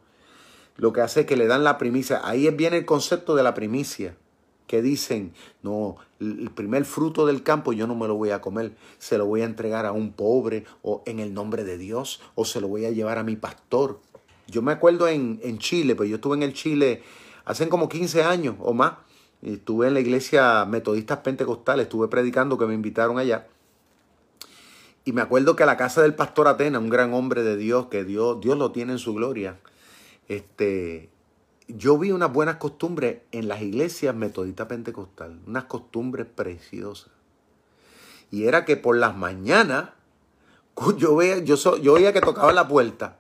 lo 0.78 0.94
que 0.94 1.02
hace 1.02 1.22
es 1.22 1.26
que 1.26 1.38
le 1.38 1.48
dan 1.48 1.64
la 1.64 1.78
primicia. 1.78 2.22
Ahí 2.24 2.50
viene 2.50 2.78
el 2.78 2.86
concepto 2.86 3.36
de 3.36 3.44
la 3.44 3.54
primicia. 3.54 4.16
que 4.68 4.82
dicen, 4.82 5.34
no, 5.62 5.98
el 6.20 6.50
primer 6.50 6.86
fruto 6.86 7.26
del 7.28 7.44
campo 7.44 7.74
yo 7.74 7.86
no 7.86 7.96
me 7.96 8.08
lo 8.08 8.16
voy 8.16 8.32
a 8.32 8.42
comer, 8.42 8.72
se 8.98 9.18
lo 9.18 9.26
voy 9.26 9.42
a 9.42 9.46
entregar 9.46 9.86
a 9.86 9.92
un 9.92 10.14
pobre 10.14 10.64
o 10.82 11.04
en 11.06 11.20
el 11.20 11.34
nombre 11.34 11.64
de 11.64 11.78
Dios 11.78 12.22
o 12.34 12.46
se 12.46 12.62
lo 12.62 12.70
voy 12.70 12.86
a 12.86 12.92
llevar 12.92 13.18
a 13.18 13.24
mi 13.24 13.36
pastor. 13.36 14.00
Yo 14.48 14.62
me 14.62 14.72
acuerdo 14.72 15.08
en, 15.08 15.40
en 15.44 15.60
Chile, 15.60 15.96
pues 15.96 16.10
yo 16.10 16.16
estuve 16.16 16.38
en 16.38 16.44
el 16.44 16.54
Chile 16.54 17.04
hace 17.46 17.68
como 17.70 17.90
15 17.90 18.24
años 18.24 18.56
o 18.60 18.74
más, 18.74 18.94
estuve 19.42 19.88
en 19.88 19.94
la 19.94 20.00
iglesia 20.00 20.66
metodistas 20.66 21.20
pentecostales, 21.20 21.84
estuve 21.84 22.08
predicando 22.08 22.58
que 22.58 22.66
me 22.66 22.74
invitaron 22.74 23.20
allá. 23.20 23.48
Y 25.06 25.12
me 25.12 25.22
acuerdo 25.22 25.56
que 25.56 25.64
a 25.64 25.66
la 25.66 25.78
casa 25.78 26.02
del 26.02 26.16
pastor 26.16 26.48
Atena, 26.48 26.80
un 26.80 26.90
gran 26.90 27.14
hombre 27.14 27.44
de 27.44 27.58
Dios, 27.58 27.88
que 27.88 28.04
Dios, 28.04 28.40
Dios 28.40 28.58
lo 28.58 28.72
tiene 28.72 28.94
en 28.94 29.00
su 29.00 29.14
gloria, 29.14 29.60
este, 30.30 31.10
yo 31.68 31.98
vi 31.98 32.12
unas 32.12 32.32
buenas 32.32 32.56
costumbres 32.56 33.20
en 33.32 33.48
las 33.48 33.62
iglesias 33.62 34.16
metodistas 34.16 34.68
pentecostal, 34.68 35.40
unas 35.46 35.66
costumbres 35.66 36.28
preciosas. 36.28 37.12
Y 38.32 38.46
era 38.46 38.66
que 38.66 38.78
por 38.78 38.98
las 38.98 39.16
mañanas 39.16 39.90
yo 40.98 41.16
veía, 41.16 41.40
yo, 41.40 41.56
yo 41.78 41.94
veía 41.94 42.14
que 42.14 42.22
tocaba 42.22 42.54
la 42.54 42.68
puerta 42.68 43.20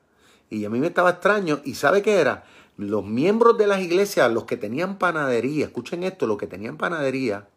y 0.49 0.65
a 0.65 0.69
mí 0.69 0.79
me 0.79 0.87
estaba 0.87 1.11
extraño. 1.11 1.61
¿Y 1.63 1.75
sabe 1.75 2.01
qué 2.01 2.15
era? 2.15 2.45
Los 2.77 3.05
miembros 3.05 3.57
de 3.57 3.67
las 3.67 3.81
iglesias, 3.81 4.31
los 4.31 4.45
que 4.45 4.57
tenían 4.57 4.97
panadería, 4.97 5.65
escuchen 5.65 6.03
esto, 6.03 6.27
los 6.27 6.37
que 6.37 6.47
tenían 6.47 6.77
panadería, 6.77 7.47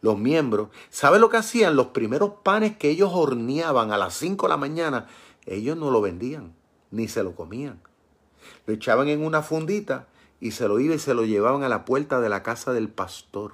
los 0.00 0.18
miembros, 0.18 0.68
¿sabe 0.90 1.18
lo 1.18 1.30
que 1.30 1.36
hacían? 1.36 1.76
Los 1.76 1.88
primeros 1.88 2.32
panes 2.42 2.76
que 2.76 2.90
ellos 2.90 3.10
horneaban 3.12 3.92
a 3.92 3.98
las 3.98 4.14
5 4.14 4.46
de 4.46 4.50
la 4.50 4.56
mañana, 4.56 5.06
ellos 5.46 5.76
no 5.76 5.90
lo 5.90 6.00
vendían, 6.00 6.54
ni 6.90 7.08
se 7.08 7.22
lo 7.22 7.34
comían. 7.34 7.80
Lo 8.66 8.74
echaban 8.74 9.08
en 9.08 9.24
una 9.24 9.42
fundita 9.42 10.06
y 10.40 10.52
se 10.52 10.68
lo 10.68 10.80
iban 10.80 10.96
y 10.96 11.00
se 11.00 11.14
lo 11.14 11.24
llevaban 11.24 11.62
a 11.62 11.68
la 11.68 11.84
puerta 11.84 12.20
de 12.20 12.28
la 12.28 12.42
casa 12.42 12.72
del 12.72 12.88
pastor. 12.88 13.52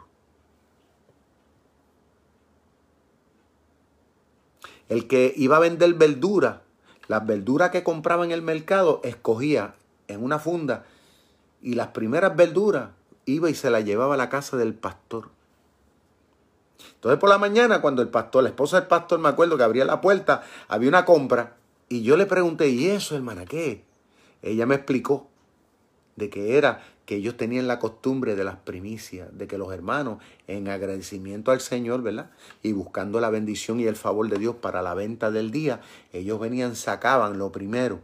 El 4.89 5.07
que 5.07 5.33
iba 5.37 5.57
a 5.57 5.61
vender 5.61 5.95
verdura, 5.95 6.62
las 7.09 7.26
verduras 7.26 7.70
que 7.70 7.83
compraba 7.83 8.24
en 8.24 8.30
el 8.30 8.43
mercado, 8.43 9.01
escogía 9.05 9.74
en 10.09 10.22
una 10.22 10.39
funda 10.39 10.85
y 11.62 11.74
las 11.74 11.89
primeras 11.89 12.37
verduras 12.37 12.91
iba 13.24 13.49
y 13.49 13.55
se 13.55 13.70
las 13.70 13.85
llevaba 13.85 14.14
a 14.14 14.18
la 14.18 14.28
casa 14.28 14.57
del 14.57 14.74
pastor. 14.74 15.30
Entonces 17.03 17.18
por 17.18 17.30
la 17.30 17.38
mañana, 17.38 17.80
cuando 17.80 18.00
el 18.00 18.11
pastor, 18.11 18.44
la 18.44 18.50
esposa 18.50 18.78
del 18.78 18.86
pastor, 18.86 19.18
me 19.18 19.28
acuerdo 19.28 19.57
que 19.57 19.64
abría 19.64 19.84
la 19.84 20.00
puerta, 20.00 20.44
había 20.68 20.88
una 20.88 21.05
compra 21.05 21.57
y 21.88 22.05
yo 22.05 22.16
le 22.16 22.26
pregunté, 22.26 22.68
¿y 22.68 22.86
eso, 22.86 23.16
hermana, 23.16 23.44
qué? 23.44 23.82
Ella 24.40 24.66
me 24.66 24.76
explicó 24.76 25.26
de 26.14 26.30
que 26.30 26.57
era 26.57 26.84
que 27.05 27.16
ellos 27.16 27.36
tenían 27.36 27.66
la 27.66 27.80
costumbre 27.80 28.36
de 28.36 28.44
las 28.44 28.55
primicias, 28.55 29.36
de 29.36 29.48
que 29.48 29.59
los 29.59 29.72
hermanos, 29.72 30.22
en 30.46 30.68
agradecimiento 30.68 31.50
al 31.50 31.61
Señor, 31.61 32.03
¿verdad? 32.03 32.30
Y 32.62 32.70
buscando 32.70 33.18
la 33.18 33.30
bendición 33.30 33.80
y 33.80 33.86
el 33.86 33.96
favor 33.96 34.28
de 34.28 34.38
Dios 34.38 34.55
para 34.55 34.80
la 34.80 34.94
venta 34.94 35.32
del 35.32 35.50
día, 35.50 35.80
ellos 36.12 36.38
venían, 36.38 36.76
sacaban 36.76 37.36
lo 37.36 37.50
primero 37.50 37.98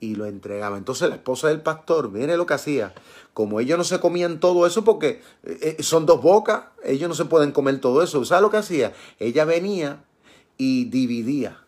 y 0.00 0.14
lo 0.14 0.26
entregaban. 0.26 0.78
Entonces 0.78 1.08
la 1.08 1.16
esposa 1.16 1.48
del 1.48 1.60
pastor, 1.60 2.10
mire 2.10 2.36
lo 2.36 2.46
que 2.46 2.54
hacía, 2.54 2.94
como 3.34 3.60
ellos 3.60 3.78
no 3.78 3.84
se 3.84 4.00
comían 4.00 4.40
todo 4.40 4.66
eso 4.66 4.84
porque 4.84 5.22
eh, 5.44 5.76
eh, 5.78 5.82
son 5.82 6.06
dos 6.06 6.22
bocas, 6.22 6.64
ellos 6.84 7.08
no 7.08 7.14
se 7.14 7.24
pueden 7.24 7.52
comer 7.52 7.80
todo 7.80 8.02
eso. 8.02 8.24
¿Sabe 8.24 8.42
lo 8.42 8.50
que 8.50 8.58
hacía? 8.58 8.92
Ella 9.18 9.44
venía 9.44 10.04
y 10.56 10.86
dividía 10.86 11.64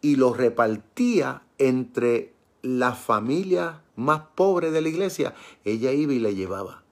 y 0.00 0.16
lo 0.16 0.32
repartía 0.32 1.42
entre 1.58 2.32
la 2.62 2.92
familia 2.92 3.82
más 3.96 4.22
pobre 4.34 4.70
de 4.70 4.80
la 4.80 4.88
iglesia, 4.88 5.34
ella 5.64 5.92
iba 5.92 6.12
y 6.12 6.18
le 6.18 6.34
llevaba 6.34 6.82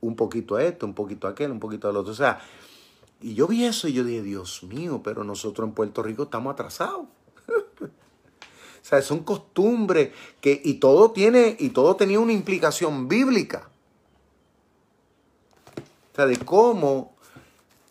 un 0.00 0.16
poquito 0.16 0.56
a 0.56 0.64
esto, 0.64 0.86
un 0.86 0.94
poquito 0.94 1.26
a 1.26 1.30
aquel, 1.30 1.50
un 1.50 1.60
poquito 1.60 1.88
al 1.88 1.96
otro. 1.96 2.12
O 2.12 2.16
sea, 2.16 2.40
y 3.20 3.34
yo 3.34 3.46
vi 3.46 3.64
eso 3.64 3.88
y 3.88 3.92
yo 3.92 4.04
dije, 4.04 4.22
Dios 4.22 4.62
mío, 4.62 5.00
pero 5.02 5.24
nosotros 5.24 5.68
en 5.68 5.74
Puerto 5.74 6.02
Rico 6.02 6.24
estamos 6.24 6.52
atrasados. 6.52 7.06
O 8.86 8.88
sea, 8.88 9.02
son 9.02 9.24
costumbres 9.24 10.12
que, 10.40 10.60
y 10.64 10.74
todo 10.74 11.10
tiene, 11.10 11.56
y 11.58 11.70
todo 11.70 11.96
tenía 11.96 12.20
una 12.20 12.32
implicación 12.32 13.08
bíblica. 13.08 13.68
O 16.12 16.16
sea, 16.16 16.26
de 16.26 16.38
cómo 16.38 17.16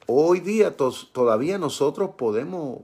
hoy 0.08 0.40
día 0.40 0.78
todavía 0.78 1.58
nosotros 1.58 2.12
podemos 2.18 2.80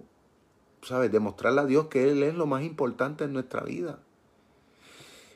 ¿sabes? 0.83 1.11
Demostrarle 1.11 1.61
a 1.61 1.65
Dios 1.65 1.87
que 1.87 2.09
Él 2.09 2.23
es 2.23 2.33
lo 2.33 2.45
más 2.45 2.63
importante 2.63 3.23
en 3.23 3.33
nuestra 3.33 3.61
vida. 3.63 3.99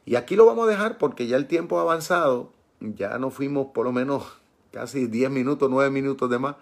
Y 0.06 0.16
aquí 0.16 0.36
lo 0.36 0.46
vamos 0.46 0.68
a 0.68 0.72
dejar 0.72 0.98
porque 0.98 1.28
ya 1.28 1.38
el 1.38 1.48
tiempo 1.48 1.80
ha 1.80 1.82
avanzado. 1.82 2.52
Ya 2.80 3.18
nos 3.18 3.34
fuimos 3.34 3.68
por 3.68 3.86
lo 3.86 3.92
menos 3.92 4.24
casi 4.72 5.08
10 5.08 5.30
minutos, 5.30 5.70
9 5.70 5.90
minutos 5.90 6.30
de 6.30 6.40
más. 6.40 6.56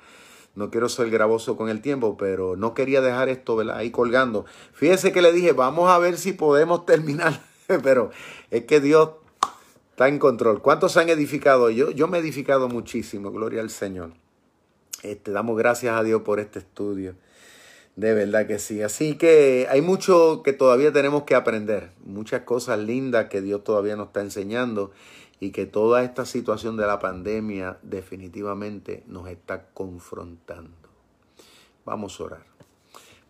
No 0.55 0.69
quiero 0.69 0.87
ser 0.87 1.09
gravoso 1.09 1.57
con 1.57 1.69
el 1.69 1.81
tiempo, 1.81 2.15
pero 2.15 2.55
no 2.55 2.73
quería 2.73 3.01
dejar 3.01 3.29
esto 3.29 3.59
ahí 3.73 3.89
colgando. 3.89 4.45
Fíjese 4.73 5.11
que 5.11 5.21
le 5.21 5.31
dije, 5.31 5.51
vamos 5.51 5.89
a 5.89 5.97
ver 5.97 6.17
si 6.17 6.33
podemos 6.33 6.85
terminar. 6.87 7.41
pero 7.81 8.11
es 8.51 8.65
que 8.65 8.79
Dios 8.79 9.11
está 9.91 10.07
en 10.07 10.19
control. 10.19 10.61
¿Cuántos 10.61 10.91
se 10.91 10.99
han 10.99 11.09
edificado? 11.09 11.69
Yo, 11.69 11.89
yo 11.91 12.07
me 12.07 12.17
he 12.17 12.21
edificado 12.21 12.67
muchísimo, 12.69 13.31
gloria 13.31 13.61
al 13.61 13.71
Señor. 13.71 14.11
Este, 15.01 15.31
damos 15.31 15.57
gracias 15.57 15.97
a 15.97 16.03
Dios 16.03 16.21
por 16.21 16.39
este 16.39 16.59
estudio. 16.59 17.15
De 17.95 18.13
verdad 18.13 18.47
que 18.47 18.57
sí. 18.59 18.81
Así 18.81 19.15
que 19.15 19.67
hay 19.69 19.81
mucho 19.81 20.41
que 20.43 20.53
todavía 20.53 20.91
tenemos 20.91 21.23
que 21.23 21.35
aprender, 21.35 21.91
muchas 22.05 22.41
cosas 22.41 22.79
lindas 22.79 23.27
que 23.29 23.41
Dios 23.41 23.63
todavía 23.63 23.95
nos 23.95 24.07
está 24.07 24.21
enseñando 24.21 24.91
y 25.39 25.51
que 25.51 25.65
toda 25.65 26.03
esta 26.03 26.25
situación 26.25 26.77
de 26.77 26.87
la 26.87 26.99
pandemia 26.99 27.77
definitivamente 27.81 29.03
nos 29.07 29.27
está 29.27 29.69
confrontando. 29.73 30.89
Vamos 31.85 32.19
a 32.19 32.23
orar. 32.23 32.53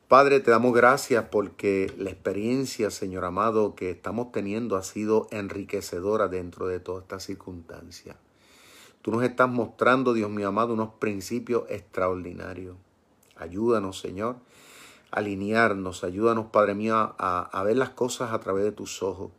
Padre, 0.07 0.41
te 0.41 0.51
damos 0.51 0.73
gracias 0.73 1.25
porque 1.31 1.91
la 1.97 2.11
experiencia, 2.11 2.91
Señor 2.91 3.25
amado, 3.25 3.73
que 3.73 3.89
estamos 3.89 4.31
teniendo 4.31 4.75
ha 4.75 4.83
sido 4.83 5.27
enriquecedora 5.31 6.27
dentro 6.27 6.67
de 6.67 6.79
toda 6.79 7.01
esta 7.01 7.19
circunstancia. 7.19 8.15
Tú 9.01 9.11
nos 9.11 9.23
estás 9.23 9.49
mostrando, 9.49 10.13
Dios 10.13 10.29
mío 10.29 10.49
amado, 10.49 10.73
unos 10.73 10.93
principios 10.99 11.63
extraordinarios. 11.69 12.77
Ayúdanos, 13.35 13.99
Señor, 13.99 14.35
alinearnos. 15.09 16.03
Ayúdanos, 16.03 16.45
Padre 16.51 16.75
mío, 16.75 16.95
a, 16.95 17.49
a 17.51 17.63
ver 17.63 17.77
las 17.77 17.89
cosas 17.89 18.33
a 18.33 18.39
través 18.39 18.63
de 18.63 18.71
tus 18.71 19.01
ojos. 19.01 19.31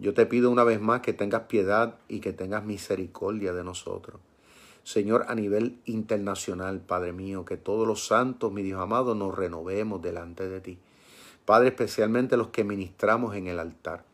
Yo 0.00 0.14
te 0.14 0.26
pido 0.26 0.50
una 0.50 0.62
vez 0.62 0.80
más 0.80 1.00
que 1.00 1.12
tengas 1.12 1.42
piedad 1.42 1.96
y 2.08 2.20
que 2.20 2.32
tengas 2.32 2.64
misericordia 2.64 3.52
de 3.52 3.64
nosotros. 3.64 4.20
Señor, 4.84 5.26
a 5.28 5.34
nivel 5.34 5.80
internacional, 5.86 6.80
Padre 6.80 7.12
mío, 7.12 7.44
que 7.44 7.56
todos 7.56 7.86
los 7.86 8.06
santos, 8.06 8.52
mi 8.52 8.62
Dios 8.62 8.80
amado, 8.80 9.16
nos 9.16 9.36
renovemos 9.36 10.00
delante 10.00 10.48
de 10.48 10.60
ti. 10.60 10.78
Padre, 11.44 11.68
especialmente 11.68 12.36
los 12.36 12.48
que 12.48 12.62
ministramos 12.62 13.34
en 13.34 13.48
el 13.48 13.58
altar. 13.58 14.04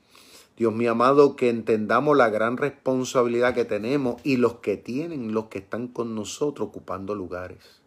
Dios 0.56 0.72
mío 0.72 0.92
amado, 0.92 1.36
que 1.36 1.50
entendamos 1.50 2.16
la 2.16 2.30
gran 2.30 2.56
responsabilidad 2.56 3.54
que 3.54 3.64
tenemos 3.66 4.20
y 4.24 4.38
los 4.38 4.54
que 4.54 4.76
tienen, 4.76 5.34
los 5.34 5.46
que 5.46 5.58
están 5.58 5.88
con 5.88 6.14
nosotros 6.14 6.68
ocupando 6.68 7.14
lugares. 7.14 7.82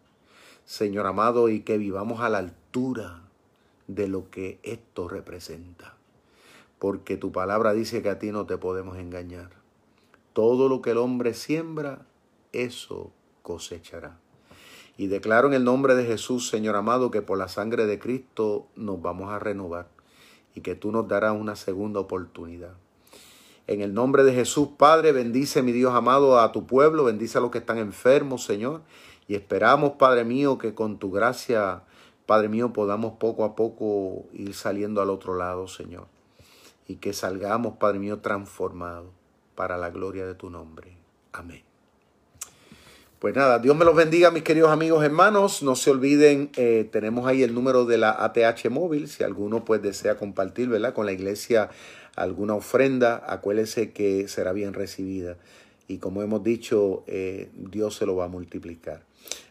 Señor 0.65 1.07
amado, 1.07 1.49
y 1.49 1.61
que 1.61 1.77
vivamos 1.77 2.21
a 2.21 2.29
la 2.29 2.37
altura 2.37 3.21
de 3.87 4.07
lo 4.07 4.29
que 4.29 4.59
esto 4.63 5.09
representa. 5.09 5.96
Porque 6.79 7.17
tu 7.17 7.31
palabra 7.31 7.73
dice 7.73 8.01
que 8.01 8.09
a 8.09 8.19
ti 8.19 8.31
no 8.31 8.45
te 8.45 8.57
podemos 8.57 8.97
engañar. 8.97 9.49
Todo 10.33 10.69
lo 10.69 10.81
que 10.81 10.91
el 10.91 10.97
hombre 10.97 11.33
siembra, 11.33 12.05
eso 12.53 13.11
cosechará. 13.41 14.19
Y 14.97 15.07
declaro 15.07 15.47
en 15.47 15.53
el 15.53 15.63
nombre 15.63 15.95
de 15.95 16.05
Jesús, 16.05 16.49
Señor 16.49 16.75
amado, 16.75 17.11
que 17.11 17.21
por 17.21 17.37
la 17.37 17.47
sangre 17.47 17.85
de 17.85 17.99
Cristo 17.99 18.67
nos 18.75 19.01
vamos 19.01 19.31
a 19.31 19.39
renovar 19.39 19.87
y 20.55 20.61
que 20.61 20.75
tú 20.75 20.91
nos 20.91 21.07
darás 21.07 21.39
una 21.39 21.55
segunda 21.55 21.99
oportunidad. 21.99 22.73
En 23.67 23.81
el 23.81 23.93
nombre 23.93 24.23
de 24.23 24.33
Jesús, 24.33 24.69
Padre, 24.77 25.11
bendice, 25.11 25.61
mi 25.61 25.71
Dios 25.71 25.93
amado, 25.93 26.39
a 26.39 26.51
tu 26.51 26.65
pueblo, 26.65 27.03
bendice 27.03 27.37
a 27.37 27.41
los 27.41 27.51
que 27.51 27.59
están 27.59 27.77
enfermos, 27.77 28.43
Señor, 28.43 28.81
y 29.27 29.35
esperamos, 29.35 29.93
Padre 29.99 30.23
mío, 30.23 30.57
que 30.57 30.73
con 30.73 30.97
tu 30.97 31.11
gracia, 31.11 31.83
Padre 32.25 32.49
mío, 32.49 32.73
podamos 32.73 33.13
poco 33.19 33.43
a 33.43 33.55
poco 33.55 34.25
ir 34.33 34.53
saliendo 34.53 35.01
al 35.01 35.09
otro 35.09 35.35
lado, 35.35 35.67
Señor. 35.67 36.07
Y 36.87 36.95
que 36.95 37.13
salgamos, 37.13 37.77
Padre 37.77 37.99
mío, 37.99 38.19
transformados 38.19 39.09
para 39.55 39.77
la 39.77 39.89
gloria 39.89 40.25
de 40.25 40.35
tu 40.35 40.49
nombre. 40.49 40.97
Amén. 41.33 41.63
Pues 43.19 43.35
nada, 43.35 43.57
Dios 43.57 43.75
me 43.75 43.83
los 43.83 43.95
bendiga, 43.95 44.29
mis 44.29 44.43
queridos 44.43 44.69
amigos 44.69 45.03
hermanos. 45.03 45.63
No 45.63 45.75
se 45.75 45.89
olviden, 45.89 46.51
eh, 46.55 46.87
tenemos 46.91 47.25
ahí 47.25 47.41
el 47.41 47.55
número 47.55 47.85
de 47.85 47.97
la 47.97 48.11
ATH 48.23 48.69
móvil. 48.69 49.07
Si 49.07 49.23
alguno 49.23 49.65
pues 49.65 49.81
desea 49.81 50.17
compartir, 50.17 50.69
¿verdad? 50.69 50.93
Con 50.93 51.07
la 51.07 51.13
iglesia 51.13 51.71
alguna 52.15 52.53
ofrenda, 52.53 53.23
acuérdese 53.27 53.91
que 53.91 54.27
será 54.27 54.53
bien 54.53 54.73
recibida. 54.73 55.37
Y 55.87 55.97
como 55.97 56.21
hemos 56.21 56.43
dicho, 56.43 57.03
eh, 57.07 57.49
Dios 57.55 57.95
se 57.95 58.05
lo 58.05 58.15
va 58.15 58.25
a 58.25 58.27
multiplicar. 58.27 59.06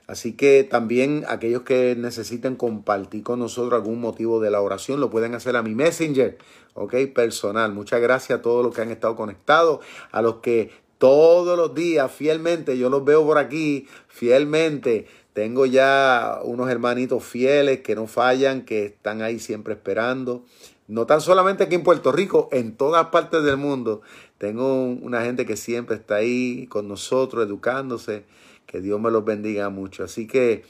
Así 0.07 0.35
que 0.35 0.62
también 0.62 1.24
aquellos 1.28 1.62
que 1.62 1.97
necesiten 1.97 2.55
compartir 2.55 3.24
con 3.24 3.41
nosotros 3.41 3.73
algún 3.73 4.01
motivo 4.01 4.41
de 4.41 4.51
la 4.51 4.61
oración 4.61 5.01
lo 5.01 5.11
pueden 5.11 5.35
hacer 5.35 5.57
a 5.57 5.62
mi 5.62 5.74
messenger, 5.74 6.39
ok, 6.74 6.95
personal. 7.12 7.73
Muchas 7.73 8.01
gracias 8.01 8.39
a 8.39 8.43
todos 8.43 8.65
los 8.65 8.74
que 8.74 8.83
han 8.83 8.91
estado 8.91 9.16
conectados, 9.16 9.81
a 10.12 10.23
los 10.23 10.37
que 10.37 10.70
todos 10.99 11.59
los 11.59 11.74
días, 11.74 12.11
fielmente. 12.11 12.78
Yo 12.78 12.89
los 12.89 13.05
veo 13.05 13.24
por 13.24 13.39
aquí, 13.39 13.87
fielmente. 14.09 15.07
Tengo 15.33 15.66
ya 15.66 16.41
unos 16.45 16.70
hermanitos 16.70 17.23
fieles 17.24 17.81
que 17.81 17.95
no 17.95 18.07
fallan, 18.07 18.65
que 18.65 18.87
están 18.87 19.23
ahí 19.23 19.39
siempre 19.39 19.74
esperando. 19.74 20.45
No 20.89 21.05
tan 21.05 21.20
solamente 21.20 21.65
aquí 21.65 21.74
en 21.74 21.83
Puerto 21.83 22.12
Rico, 22.12 22.49
en 22.53 22.77
todas 22.77 23.07
partes 23.07 23.43
del 23.43 23.57
mundo. 23.57 24.03
Tengo 24.39 24.85
una 24.85 25.23
gente 25.23 25.45
que 25.45 25.57
siempre 25.57 25.97
está 25.97 26.16
ahí 26.16 26.66
con 26.69 26.89
nosotros, 26.89 27.45
educándose. 27.45 28.24
Que 28.67 28.81
Dios 28.81 29.01
me 29.01 29.11
los 29.11 29.25
bendiga 29.25 29.69
mucho. 29.71 30.05
Así 30.05 30.27
que 30.27 30.65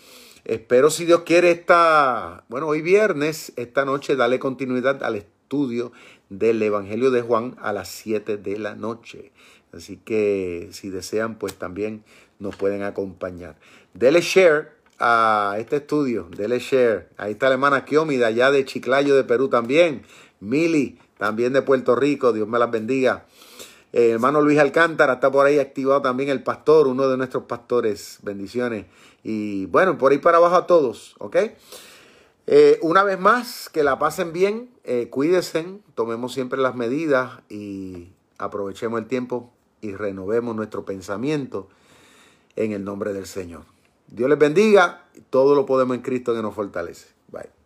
espero, 0.44 0.90
si 0.90 1.04
Dios 1.04 1.22
quiere, 1.22 1.50
esta, 1.50 2.44
bueno, 2.48 2.66
hoy 2.66 2.82
viernes, 2.82 3.52
esta 3.56 3.84
noche, 3.84 4.16
darle 4.16 4.38
continuidad 4.38 5.02
al 5.02 5.16
estudio 5.16 5.92
del 6.28 6.62
Evangelio 6.62 7.10
de 7.10 7.22
Juan 7.22 7.56
a 7.60 7.72
las 7.72 7.88
7 7.88 8.36
de 8.36 8.58
la 8.58 8.74
noche. 8.74 9.32
Así 9.72 9.98
que 9.98 10.68
si 10.72 10.90
desean, 10.90 11.38
pues 11.38 11.54
también 11.54 12.04
nos 12.38 12.56
pueden 12.56 12.82
acompañar. 12.82 13.56
Dele 13.94 14.20
share 14.20 14.72
a 14.98 15.56
este 15.58 15.76
estudio, 15.76 16.28
dele 16.36 16.58
share. 16.58 17.08
Ahí 17.16 17.32
está 17.32 17.48
la 17.48 17.54
hermana 17.54 17.84
Kiomi 17.84 18.16
de 18.16 18.24
allá 18.24 18.50
de 18.50 18.64
Chiclayo 18.64 19.14
de 19.14 19.24
Perú 19.24 19.48
también. 19.48 20.02
Mili, 20.40 20.98
también 21.18 21.52
de 21.52 21.62
Puerto 21.62 21.96
Rico, 21.96 22.32
Dios 22.32 22.48
me 22.48 22.58
las 22.58 22.70
bendiga. 22.70 23.26
Eh, 23.92 24.10
hermano 24.10 24.42
Luis 24.42 24.58
Alcántara 24.58 25.14
está 25.14 25.30
por 25.30 25.46
ahí 25.46 25.58
activado 25.58 26.02
también 26.02 26.28
el 26.28 26.42
pastor, 26.42 26.86
uno 26.86 27.08
de 27.08 27.16
nuestros 27.16 27.44
pastores. 27.44 28.18
Bendiciones. 28.22 28.86
Y 29.22 29.66
bueno, 29.66 29.98
por 29.98 30.12
ahí 30.12 30.18
para 30.18 30.38
abajo 30.38 30.56
a 30.56 30.66
todos, 30.66 31.16
¿ok? 31.18 31.36
Eh, 32.46 32.78
una 32.82 33.02
vez 33.02 33.18
más, 33.18 33.68
que 33.68 33.82
la 33.82 33.98
pasen 33.98 34.32
bien, 34.32 34.70
eh, 34.84 35.08
cuídense, 35.10 35.66
tomemos 35.94 36.32
siempre 36.32 36.60
las 36.60 36.76
medidas 36.76 37.40
y 37.48 38.12
aprovechemos 38.38 39.00
el 39.00 39.06
tiempo 39.08 39.52
y 39.80 39.92
renovemos 39.92 40.54
nuestro 40.54 40.84
pensamiento 40.84 41.68
en 42.54 42.72
el 42.72 42.84
nombre 42.84 43.12
del 43.12 43.26
Señor. 43.26 43.64
Dios 44.06 44.28
les 44.28 44.38
bendiga, 44.38 45.06
todo 45.30 45.56
lo 45.56 45.66
podemos 45.66 45.96
en 45.96 46.02
Cristo 46.02 46.34
que 46.34 46.42
nos 46.42 46.54
fortalece. 46.54 47.08
Bye. 47.32 47.65